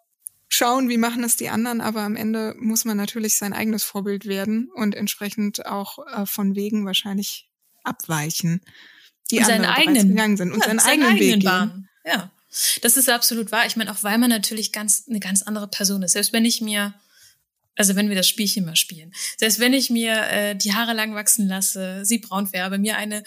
schauen, 0.51 0.89
wie 0.89 0.99
machen 0.99 1.25
es 1.25 1.37
die 1.37 1.49
anderen, 1.49 1.81
aber 1.81 2.03
am 2.03 2.17
Ende 2.17 2.55
muss 2.59 2.85
man 2.85 2.97
natürlich 2.97 3.39
sein 3.39 3.53
eigenes 3.53 3.85
Vorbild 3.85 4.27
werden 4.27 4.69
und 4.75 4.95
entsprechend 4.95 5.65
auch 5.65 5.99
äh, 6.07 6.27
von 6.27 6.55
Wegen 6.55 6.85
wahrscheinlich 6.85 7.49
abweichen, 7.85 8.61
die 9.31 9.39
und 9.39 9.47
seinen 9.47 9.65
eigenen 9.65 10.09
gegangen 10.09 10.37
sind 10.37 10.53
und 10.53 10.59
ja, 10.59 10.67
seinen, 10.67 10.81
eigenen, 10.81 11.09
eigenen 11.09 11.39
Weg 11.39 11.45
Bahn. 11.45 11.71
gehen. 11.71 11.89
Ja, 12.05 12.31
das 12.83 12.97
ist 12.97 13.09
absolut 13.09 13.53
wahr. 13.53 13.65
Ich 13.67 13.77
meine, 13.77 13.93
auch 13.93 14.03
weil 14.03 14.19
man 14.19 14.29
natürlich 14.29 14.73
ganz 14.73 15.05
eine 15.09 15.21
ganz 15.21 15.43
andere 15.43 15.69
Person 15.69 16.03
ist. 16.03 16.13
Selbst 16.13 16.33
wenn 16.33 16.45
ich 16.45 16.61
mir 16.61 16.95
also 17.77 17.97
wenn 17.97 18.11
wir 18.11 18.17
das 18.17 18.29
Spielchen 18.29 18.67
mal 18.67 18.77
spielen. 18.77 19.11
Selbst 19.39 19.59
wenn 19.59 19.73
ich 19.73 19.89
mir 19.89 20.13
äh, 20.29 20.55
die 20.55 20.75
Haare 20.75 20.93
lang 20.93 21.15
wachsen 21.15 21.49
lasse, 21.49 22.05
sie 22.05 22.19
braun 22.19 22.47
färbe, 22.47 22.77
mir 22.77 22.99
eine 22.99 23.23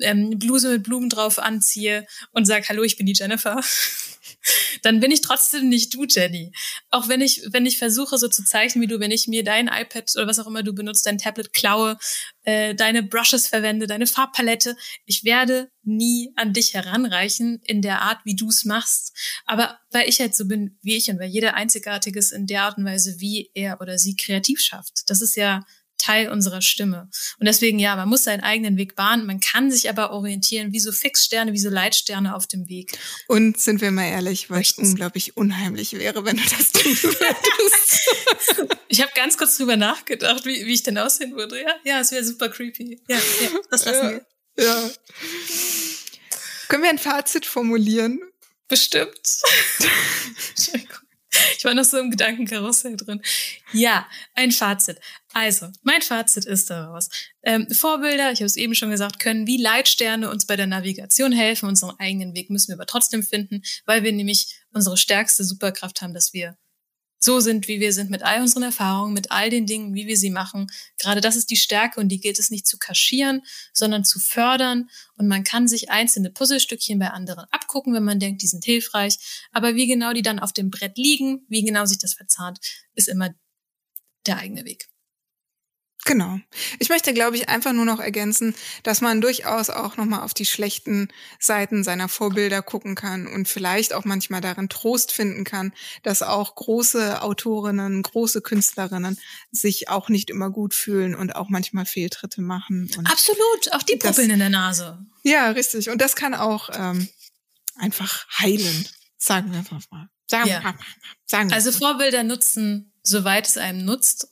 ähm, 0.00 0.38
Bluse 0.38 0.70
mit 0.70 0.84
Blumen 0.84 1.10
drauf 1.10 1.38
anziehe 1.38 2.06
und 2.32 2.46
sage, 2.46 2.64
hallo, 2.68 2.84
ich 2.84 2.96
bin 2.96 3.04
die 3.04 3.12
Jennifer, 3.12 3.60
dann 4.82 5.00
bin 5.00 5.10
ich 5.10 5.20
trotzdem 5.20 5.68
nicht 5.68 5.94
du, 5.94 6.04
Jenny. 6.04 6.52
Auch 6.90 7.08
wenn 7.08 7.20
ich, 7.20 7.42
wenn 7.50 7.66
ich 7.66 7.78
versuche, 7.78 8.18
so 8.18 8.28
zu 8.28 8.44
zeichnen 8.44 8.82
wie 8.82 8.86
du, 8.86 9.00
wenn 9.00 9.10
ich 9.10 9.28
mir 9.28 9.44
dein 9.44 9.68
iPad 9.68 10.10
oder 10.16 10.26
was 10.26 10.38
auch 10.38 10.46
immer 10.46 10.62
du 10.62 10.74
benutzt, 10.74 11.06
dein 11.06 11.18
Tablet 11.18 11.52
klaue, 11.52 11.98
äh, 12.44 12.74
deine 12.74 13.02
Brushes 13.02 13.48
verwende, 13.48 13.86
deine 13.86 14.06
Farbpalette, 14.06 14.76
ich 15.04 15.24
werde 15.24 15.70
nie 15.82 16.32
an 16.36 16.52
dich 16.52 16.74
heranreichen 16.74 17.60
in 17.64 17.82
der 17.82 18.02
Art, 18.02 18.20
wie 18.24 18.36
du 18.36 18.48
es 18.48 18.64
machst. 18.64 19.16
Aber 19.46 19.78
weil 19.90 20.08
ich 20.08 20.20
halt 20.20 20.34
so 20.34 20.46
bin 20.46 20.78
wie 20.82 20.96
ich 20.96 21.10
und 21.10 21.18
weil 21.18 21.28
jeder 21.28 21.54
Einzigartiges 21.54 22.32
in 22.32 22.46
der 22.46 22.62
Art 22.62 22.78
und 22.78 22.84
Weise, 22.84 23.20
wie 23.20 23.50
er 23.54 23.80
oder 23.80 23.98
sie 23.98 24.16
kreativ 24.16 24.60
schafft. 24.60 25.02
Das 25.06 25.20
ist 25.20 25.36
ja 25.36 25.64
Teil 25.98 26.30
unserer 26.30 26.62
Stimme. 26.62 27.10
Und 27.38 27.46
deswegen, 27.46 27.78
ja, 27.78 27.96
man 27.96 28.08
muss 28.08 28.24
seinen 28.24 28.40
eigenen 28.40 28.76
Weg 28.76 28.96
bahnen. 28.96 29.26
Man 29.26 29.40
kann 29.40 29.70
sich 29.70 29.90
aber 29.90 30.12
orientieren 30.12 30.72
wie 30.72 30.80
so 30.80 30.92
Fixsterne, 30.92 31.52
wie 31.52 31.58
so 31.58 31.68
Leitsterne 31.68 32.34
auf 32.34 32.46
dem 32.46 32.68
Weg. 32.68 32.96
Und 33.26 33.60
sind 33.60 33.80
wir 33.80 33.90
mal 33.90 34.08
ehrlich, 34.08 34.50
weil 34.50 34.62
es 34.62 34.72
unglaublich 34.72 35.36
unheimlich 35.36 35.92
wäre, 35.92 36.24
wenn 36.24 36.36
du 36.36 36.42
das 36.42 36.72
tun 36.72 36.96
würdest. 37.02 38.76
ich 38.88 39.00
habe 39.02 39.10
ganz 39.14 39.36
kurz 39.36 39.56
drüber 39.56 39.76
nachgedacht, 39.76 40.44
wie, 40.46 40.66
wie 40.66 40.74
ich 40.74 40.82
denn 40.82 40.98
aussehen 40.98 41.34
würde. 41.34 41.60
Ja, 41.60 41.74
ja, 41.84 42.00
es 42.00 42.12
wäre 42.12 42.24
super 42.24 42.48
creepy. 42.48 43.02
Ja, 43.08 43.16
ja 43.16 43.50
das 43.70 43.84
lassen 43.84 44.04
ja, 44.04 44.10
wir. 44.10 44.64
Ja. 44.64 44.90
Können 46.68 46.82
wir 46.82 46.90
ein 46.90 46.98
Fazit 46.98 47.46
formulieren? 47.46 48.20
Bestimmt. 48.68 49.18
Entschuldigung. 50.56 51.07
Ich 51.56 51.64
war 51.64 51.74
noch 51.74 51.84
so 51.84 51.98
im 51.98 52.10
Gedankenkarussell 52.10 52.96
drin. 52.96 53.20
Ja, 53.72 54.06
ein 54.34 54.52
Fazit. 54.52 54.98
Also, 55.32 55.68
mein 55.82 56.02
Fazit 56.02 56.46
ist 56.46 56.70
daraus. 56.70 57.08
Ähm, 57.42 57.68
Vorbilder, 57.70 58.32
ich 58.32 58.40
habe 58.40 58.46
es 58.46 58.56
eben 58.56 58.74
schon 58.74 58.90
gesagt, 58.90 59.20
können 59.20 59.46
wie 59.46 59.60
Leitsterne 59.60 60.30
uns 60.30 60.46
bei 60.46 60.56
der 60.56 60.66
Navigation 60.66 61.32
helfen. 61.32 61.68
Unseren 61.68 61.98
eigenen 61.98 62.34
Weg 62.34 62.50
müssen 62.50 62.68
wir 62.68 62.76
aber 62.76 62.86
trotzdem 62.86 63.22
finden, 63.22 63.62
weil 63.86 64.02
wir 64.04 64.12
nämlich 64.12 64.60
unsere 64.72 64.96
stärkste 64.96 65.44
Superkraft 65.44 66.00
haben, 66.00 66.14
dass 66.14 66.32
wir 66.32 66.56
so 67.18 67.40
sind, 67.40 67.68
wie 67.68 67.80
wir 67.80 67.92
sind, 67.92 68.10
mit 68.10 68.22
all 68.22 68.40
unseren 68.40 68.62
Erfahrungen, 68.62 69.12
mit 69.12 69.30
all 69.30 69.50
den 69.50 69.66
Dingen, 69.66 69.94
wie 69.94 70.06
wir 70.06 70.16
sie 70.16 70.30
machen. 70.30 70.68
Gerade 70.98 71.20
das 71.20 71.36
ist 71.36 71.50
die 71.50 71.56
Stärke 71.56 72.00
und 72.00 72.08
die 72.08 72.20
gilt 72.20 72.38
es 72.38 72.50
nicht 72.50 72.66
zu 72.66 72.78
kaschieren, 72.78 73.42
sondern 73.72 74.04
zu 74.04 74.20
fördern. 74.20 74.88
Und 75.16 75.28
man 75.28 75.44
kann 75.44 75.68
sich 75.68 75.90
einzelne 75.90 76.30
Puzzlestückchen 76.30 76.98
bei 76.98 77.10
anderen 77.10 77.46
abgucken, 77.50 77.94
wenn 77.94 78.04
man 78.04 78.20
denkt, 78.20 78.42
die 78.42 78.46
sind 78.46 78.64
hilfreich. 78.64 79.18
Aber 79.52 79.74
wie 79.74 79.86
genau 79.86 80.12
die 80.12 80.22
dann 80.22 80.38
auf 80.38 80.52
dem 80.52 80.70
Brett 80.70 80.96
liegen, 80.96 81.44
wie 81.48 81.64
genau 81.64 81.86
sich 81.86 81.98
das 81.98 82.14
verzahnt, 82.14 82.58
ist 82.94 83.08
immer 83.08 83.30
der 84.26 84.38
eigene 84.38 84.64
Weg. 84.64 84.88
Genau. 86.08 86.40
Ich 86.78 86.88
möchte, 86.88 87.12
glaube 87.12 87.36
ich, 87.36 87.50
einfach 87.50 87.74
nur 87.74 87.84
noch 87.84 88.00
ergänzen, 88.00 88.54
dass 88.82 89.02
man 89.02 89.20
durchaus 89.20 89.68
auch 89.68 89.98
nochmal 89.98 90.22
auf 90.22 90.32
die 90.32 90.46
schlechten 90.46 91.08
Seiten 91.38 91.84
seiner 91.84 92.08
Vorbilder 92.08 92.62
gucken 92.62 92.94
kann 92.94 93.26
und 93.26 93.46
vielleicht 93.46 93.92
auch 93.92 94.06
manchmal 94.06 94.40
darin 94.40 94.70
Trost 94.70 95.12
finden 95.12 95.44
kann, 95.44 95.74
dass 96.02 96.22
auch 96.22 96.54
große 96.54 97.20
Autorinnen, 97.20 98.02
große 98.02 98.40
Künstlerinnen 98.40 99.20
sich 99.52 99.90
auch 99.90 100.08
nicht 100.08 100.30
immer 100.30 100.48
gut 100.48 100.72
fühlen 100.72 101.14
und 101.14 101.36
auch 101.36 101.50
manchmal 101.50 101.84
Fehltritte 101.84 102.40
machen. 102.40 102.90
Absolut, 103.04 103.72
auch 103.72 103.82
die 103.82 103.96
Puppeln 103.96 104.30
in 104.30 104.38
der 104.38 104.48
Nase. 104.48 105.04
Ja, 105.24 105.50
richtig. 105.50 105.90
Und 105.90 106.00
das 106.00 106.16
kann 106.16 106.32
auch 106.34 106.70
ähm, 106.72 107.06
einfach 107.76 108.26
heilen, 108.38 108.88
sagen 109.18 109.52
wir 109.52 109.58
einfach 109.58 109.82
mal. 109.90 110.08
Sagen, 110.26 110.48
ja. 110.48 110.74
sagen 111.26 111.50
wir 111.50 111.54
also 111.54 111.70
Vorbilder 111.70 112.22
nutzen, 112.22 112.94
soweit 113.02 113.46
es 113.46 113.58
einem 113.58 113.84
nutzt 113.84 114.28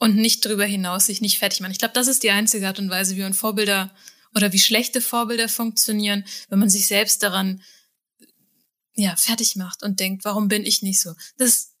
und 0.00 0.16
nicht 0.16 0.44
darüber 0.44 0.64
hinaus 0.64 1.06
sich 1.06 1.20
nicht 1.20 1.38
fertig 1.38 1.60
machen. 1.60 1.72
Ich 1.72 1.78
glaube, 1.78 1.94
das 1.94 2.08
ist 2.08 2.22
die 2.22 2.30
einzige 2.30 2.66
Art 2.66 2.78
und 2.78 2.90
Weise, 2.90 3.16
wie 3.16 3.20
man 3.20 3.34
Vorbilder 3.34 3.94
oder 4.34 4.52
wie 4.52 4.58
schlechte 4.58 5.00
Vorbilder 5.00 5.48
funktionieren, 5.48 6.24
wenn 6.48 6.58
man 6.58 6.70
sich 6.70 6.86
selbst 6.86 7.22
daran 7.22 7.62
ja 8.94 9.14
fertig 9.16 9.56
macht 9.56 9.82
und 9.82 10.00
denkt, 10.00 10.24
warum 10.24 10.48
bin 10.48 10.64
ich 10.64 10.82
nicht 10.82 11.00
so? 11.00 11.14
Das 11.36 11.74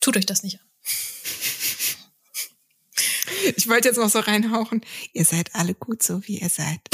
tut 0.00 0.16
euch 0.16 0.26
das 0.26 0.42
nicht 0.42 0.60
an. 0.60 0.66
Ich 3.56 3.68
wollte 3.68 3.88
jetzt 3.88 3.96
noch 3.96 4.10
so 4.10 4.18
reinhauchen. 4.18 4.82
Ihr 5.14 5.24
seid 5.24 5.54
alle 5.54 5.74
gut 5.74 6.02
so, 6.02 6.20
wie 6.26 6.40
ihr 6.40 6.50
seid. 6.50 6.80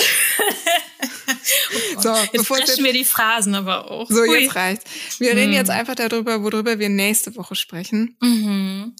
oh 1.96 2.00
so, 2.00 2.14
jetzt 2.32 2.48
jetzt, 2.48 2.82
wir 2.82 2.92
die 2.92 3.04
Phrasen 3.04 3.56
aber 3.56 3.90
auch. 3.90 4.08
So, 4.08 4.20
Hui. 4.20 4.42
jetzt 4.42 4.54
reicht's. 4.54 4.84
Wir 5.18 5.32
hm. 5.32 5.38
reden 5.38 5.52
jetzt 5.54 5.70
einfach 5.70 5.96
darüber, 5.96 6.44
worüber 6.44 6.78
wir 6.78 6.88
nächste 6.88 7.34
Woche 7.34 7.56
sprechen. 7.56 8.16
Mhm. 8.20 8.94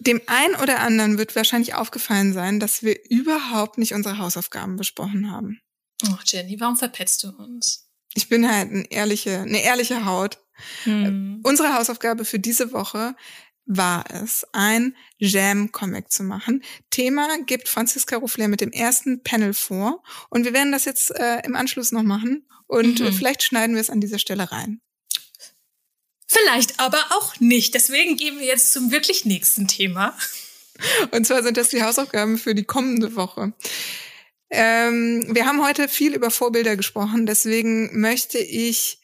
Dem 0.00 0.20
einen 0.26 0.54
oder 0.56 0.80
anderen 0.80 1.18
wird 1.18 1.34
wahrscheinlich 1.34 1.74
aufgefallen 1.74 2.32
sein, 2.32 2.60
dass 2.60 2.82
wir 2.82 2.96
überhaupt 3.10 3.78
nicht 3.78 3.94
unsere 3.94 4.18
Hausaufgaben 4.18 4.76
besprochen 4.76 5.30
haben. 5.30 5.60
Oh, 6.06 6.18
Jenny, 6.24 6.60
warum 6.60 6.76
verpetzt 6.76 7.24
du 7.24 7.30
uns? 7.30 7.90
Ich 8.14 8.28
bin 8.28 8.48
halt 8.48 8.70
eine 8.70 8.90
ehrliche, 8.90 9.40
eine 9.40 9.62
ehrliche 9.62 10.04
Haut. 10.04 10.38
Hm. 10.84 11.40
Unsere 11.42 11.74
Hausaufgabe 11.74 12.24
für 12.24 12.38
diese 12.38 12.72
Woche 12.72 13.14
war 13.68 14.04
es, 14.10 14.46
ein 14.52 14.96
Jam-Comic 15.18 16.10
zu 16.10 16.22
machen. 16.22 16.62
Thema 16.90 17.28
gibt 17.46 17.68
Franziska 17.68 18.16
Ruffler 18.16 18.48
mit 18.48 18.60
dem 18.60 18.72
ersten 18.72 19.22
Panel 19.22 19.52
vor 19.52 20.02
und 20.30 20.44
wir 20.44 20.54
werden 20.54 20.72
das 20.72 20.86
jetzt 20.86 21.10
äh, 21.10 21.42
im 21.44 21.54
Anschluss 21.54 21.92
noch 21.92 22.02
machen 22.02 22.48
und 22.66 23.00
mhm. 23.00 23.12
vielleicht 23.12 23.42
schneiden 23.42 23.74
wir 23.74 23.80
es 23.80 23.90
an 23.90 24.00
dieser 24.00 24.18
Stelle 24.18 24.50
rein. 24.50 24.80
Vielleicht 26.28 26.78
aber 26.78 26.98
auch 27.10 27.40
nicht. 27.40 27.74
Deswegen 27.74 28.16
gehen 28.16 28.38
wir 28.38 28.46
jetzt 28.46 28.72
zum 28.72 28.92
wirklich 28.92 29.24
nächsten 29.24 29.66
Thema. 29.66 30.16
Und 31.10 31.26
zwar 31.26 31.42
sind 31.42 31.56
das 31.56 31.70
die 31.70 31.82
Hausaufgaben 31.82 32.38
für 32.38 32.54
die 32.54 32.64
kommende 32.64 33.16
Woche. 33.16 33.52
Ähm, 34.50 35.26
wir 35.34 35.46
haben 35.46 35.64
heute 35.64 35.88
viel 35.88 36.14
über 36.14 36.30
Vorbilder 36.30 36.76
gesprochen, 36.76 37.26
deswegen 37.26 38.00
möchte 38.00 38.38
ich 38.38 38.97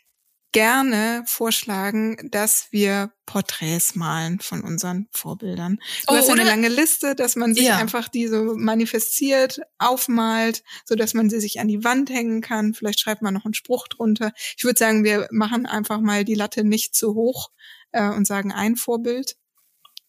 gerne 0.54 1.24
vorschlagen, 1.26 2.30
dass 2.30 2.68
wir 2.70 3.12
Porträts 3.26 3.96
malen 3.96 4.38
von 4.38 4.62
unseren 4.62 5.08
Vorbildern. 5.10 5.80
Du 6.06 6.14
oh, 6.14 6.16
hast 6.16 6.30
eine 6.30 6.44
lange 6.44 6.68
Liste, 6.68 7.16
dass 7.16 7.34
man 7.34 7.54
sich 7.54 7.64
ja. 7.64 7.76
einfach 7.76 8.08
die 8.08 8.28
so 8.28 8.54
manifestiert, 8.56 9.60
aufmalt, 9.78 10.62
so 10.86 10.94
dass 10.94 11.12
man 11.12 11.28
sie 11.28 11.40
sich 11.40 11.58
an 11.58 11.66
die 11.66 11.82
Wand 11.82 12.08
hängen 12.08 12.40
kann. 12.40 12.72
Vielleicht 12.72 13.00
schreibt 13.00 13.20
man 13.20 13.34
noch 13.34 13.44
einen 13.44 13.54
Spruch 13.54 13.88
drunter. 13.88 14.32
Ich 14.56 14.64
würde 14.64 14.78
sagen, 14.78 15.02
wir 15.02 15.26
machen 15.32 15.66
einfach 15.66 16.00
mal 16.00 16.24
die 16.24 16.36
Latte 16.36 16.62
nicht 16.62 16.94
zu 16.94 17.14
hoch 17.14 17.50
äh, 17.90 18.08
und 18.08 18.24
sagen 18.24 18.52
ein 18.52 18.76
Vorbild. 18.76 19.36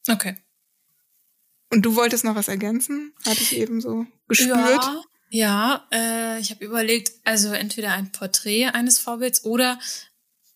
Okay. 0.07 0.37
Und 1.73 1.81
du 1.81 1.95
wolltest 1.95 2.23
noch 2.23 2.35
was 2.35 2.49
ergänzen? 2.49 3.15
Hatte 3.25 3.41
ich 3.41 3.57
eben 3.57 3.81
so 3.81 4.05
gespürt. 4.27 4.53
Ja. 4.53 5.01
Ja, 5.31 5.87
äh, 5.91 6.39
ich 6.39 6.51
habe 6.51 6.63
überlegt, 6.63 7.11
also 7.23 7.51
entweder 7.51 7.91
ein 7.93 8.11
Porträt 8.11 8.67
eines 8.67 8.99
Vorbilds 8.99 9.43
oder 9.43 9.79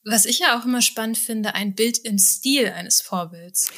was 0.03 0.25
ich 0.25 0.39
ja 0.39 0.57
auch 0.59 0.65
immer 0.65 0.81
spannend 0.81 1.17
finde, 1.17 1.55
ein 1.55 1.75
Bild 1.75 1.97
im 1.99 2.17
Stil 2.17 2.67
eines 2.69 3.01
Vorbilds. 3.01 3.69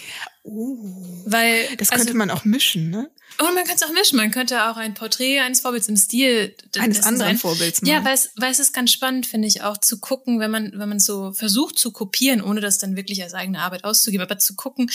Oh, 0.44 0.78
Weil, 1.26 1.76
das 1.78 1.90
könnte 1.90 2.08
also, 2.08 2.18
man 2.18 2.30
auch 2.30 2.46
mischen, 2.46 2.90
ne? 2.90 3.12
Und 3.40 3.54
man 3.56 3.64
könnte 3.64 3.84
es 3.84 3.84
auch 3.84 3.94
mischen. 3.94 4.18
Man 4.18 4.32
könnte 4.32 4.70
auch 4.70 4.78
ein 4.78 4.94
Porträt 4.94 5.40
eines 5.40 5.62
Vorbilds 5.62 5.88
im 5.88 5.98
Stil 5.98 6.56
eines 6.78 7.04
anderen 7.04 7.18
sein. 7.18 7.38
Vorbilds 7.38 7.82
machen. 7.82 7.92
Ja, 7.92 8.04
weil 8.06 8.14
es, 8.14 8.32
weil 8.36 8.52
es 8.52 8.60
ist 8.60 8.74
ganz 8.74 8.92
spannend, 8.92 9.26
finde 9.26 9.48
ich, 9.48 9.62
auch 9.64 9.78
zu 9.78 10.00
gucken, 10.00 10.40
wenn 10.40 10.52
man, 10.52 10.72
wenn 10.76 10.90
man 10.90 11.00
so 11.00 11.34
versucht 11.34 11.80
zu 11.80 11.92
kopieren, 11.92 12.42
ohne 12.42 12.62
das 12.62 12.78
dann 12.78 12.96
wirklich 12.96 13.24
als 13.24 13.34
eigene 13.34 13.60
Arbeit 13.60 13.84
auszugeben, 13.84 14.24
aber 14.24 14.40
zu 14.40 14.56
gucken, 14.56 14.92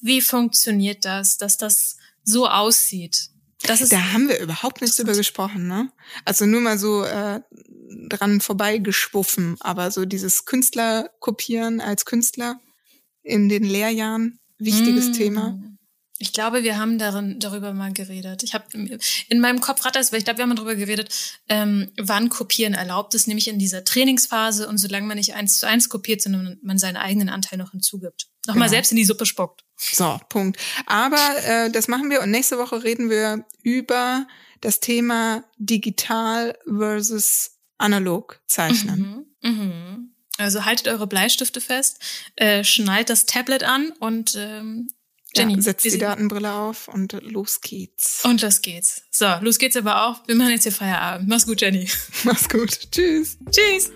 wie 0.00 0.20
funktioniert 0.20 1.04
das, 1.04 1.36
dass 1.38 1.56
das 1.56 1.96
so 2.22 2.48
aussieht. 2.48 3.30
Das 3.62 3.80
ist, 3.80 3.92
da 3.92 4.12
haben 4.12 4.28
wir 4.28 4.38
überhaupt 4.38 4.80
nichts 4.80 4.96
drüber 4.96 5.14
gesprochen, 5.14 5.66
ne? 5.66 5.90
Also 6.24 6.46
nur 6.46 6.60
mal 6.60 6.78
so 6.78 7.04
äh, 7.04 7.40
dran 8.08 8.40
vorbeigeschwuffen, 8.40 9.56
aber 9.60 9.90
so 9.90 10.04
dieses 10.04 10.44
Künstler 10.44 11.10
kopieren 11.20 11.80
als 11.80 12.04
Künstler 12.04 12.60
in 13.22 13.48
den 13.48 13.64
Lehrjahren, 13.64 14.38
wichtiges 14.58 15.08
mm. 15.08 15.12
Thema. 15.12 15.60
Ich 16.20 16.32
glaube, 16.32 16.64
wir 16.64 16.78
haben 16.78 16.98
darin, 16.98 17.38
darüber 17.38 17.72
mal 17.72 17.92
geredet. 17.92 18.42
Ich 18.42 18.52
habe 18.52 18.64
in 19.28 19.40
meinem 19.40 19.60
Kopf 19.60 19.84
rattert 19.84 20.02
es, 20.02 20.10
weil 20.10 20.18
ich 20.18 20.24
glaube, 20.24 20.38
wir 20.38 20.42
haben 20.44 20.56
darüber 20.56 20.74
geredet, 20.74 21.14
ähm, 21.48 21.92
wann 21.96 22.28
Kopieren 22.28 22.74
erlaubt 22.74 23.14
ist, 23.14 23.28
nämlich 23.28 23.46
in 23.46 23.60
dieser 23.60 23.84
Trainingsphase 23.84 24.68
und 24.68 24.78
solange 24.78 25.06
man 25.06 25.16
nicht 25.16 25.34
eins 25.34 25.58
zu 25.58 25.68
eins 25.68 25.88
kopiert, 25.88 26.20
sondern 26.20 26.58
man 26.60 26.78
seinen 26.78 26.96
eigenen 26.96 27.28
Anteil 27.28 27.56
noch 27.56 27.70
hinzugibt. 27.70 28.26
Nochmal 28.48 28.66
genau. 28.66 28.76
selbst 28.76 28.90
in 28.90 28.96
die 28.96 29.04
Suppe 29.04 29.26
spuckt. 29.26 29.62
So, 29.76 30.18
Punkt. 30.28 30.58
Aber 30.86 31.20
äh, 31.44 31.70
das 31.70 31.86
machen 31.86 32.10
wir 32.10 32.20
und 32.20 32.32
nächste 32.32 32.58
Woche 32.58 32.82
reden 32.82 33.10
wir 33.10 33.44
über 33.62 34.26
das 34.60 34.80
Thema 34.80 35.44
digital 35.58 36.58
versus 36.66 37.57
analog 37.78 38.40
zeichnen. 38.46 39.26
Mhm. 39.42 39.50
Mhm. 39.50 40.14
Also 40.36 40.64
haltet 40.64 40.86
eure 40.88 41.06
Bleistifte 41.06 41.60
fest, 41.60 41.98
äh, 42.36 42.62
schnallt 42.62 43.10
das 43.10 43.26
Tablet 43.26 43.64
an 43.64 43.90
und 43.98 44.36
ähm, 44.36 44.88
Jenny, 45.34 45.56
ja, 45.56 45.62
setzt 45.62 45.84
die 45.84 45.98
Datenbrille 45.98 46.52
auf 46.52 46.88
und 46.88 47.12
los 47.22 47.60
geht's. 47.60 48.24
Und 48.24 48.40
los 48.42 48.62
geht's. 48.62 49.02
So, 49.10 49.26
los 49.40 49.58
geht's 49.58 49.76
aber 49.76 50.06
auch. 50.06 50.26
Wir 50.26 50.34
machen 50.34 50.50
jetzt 50.50 50.62
hier 50.62 50.72
Feierabend. 50.72 51.28
Mach's 51.28 51.46
gut, 51.46 51.60
Jenny. 51.60 51.88
Mach's 52.24 52.48
gut. 52.48 52.90
Tschüss. 52.90 53.36
Tschüss. 53.50 53.92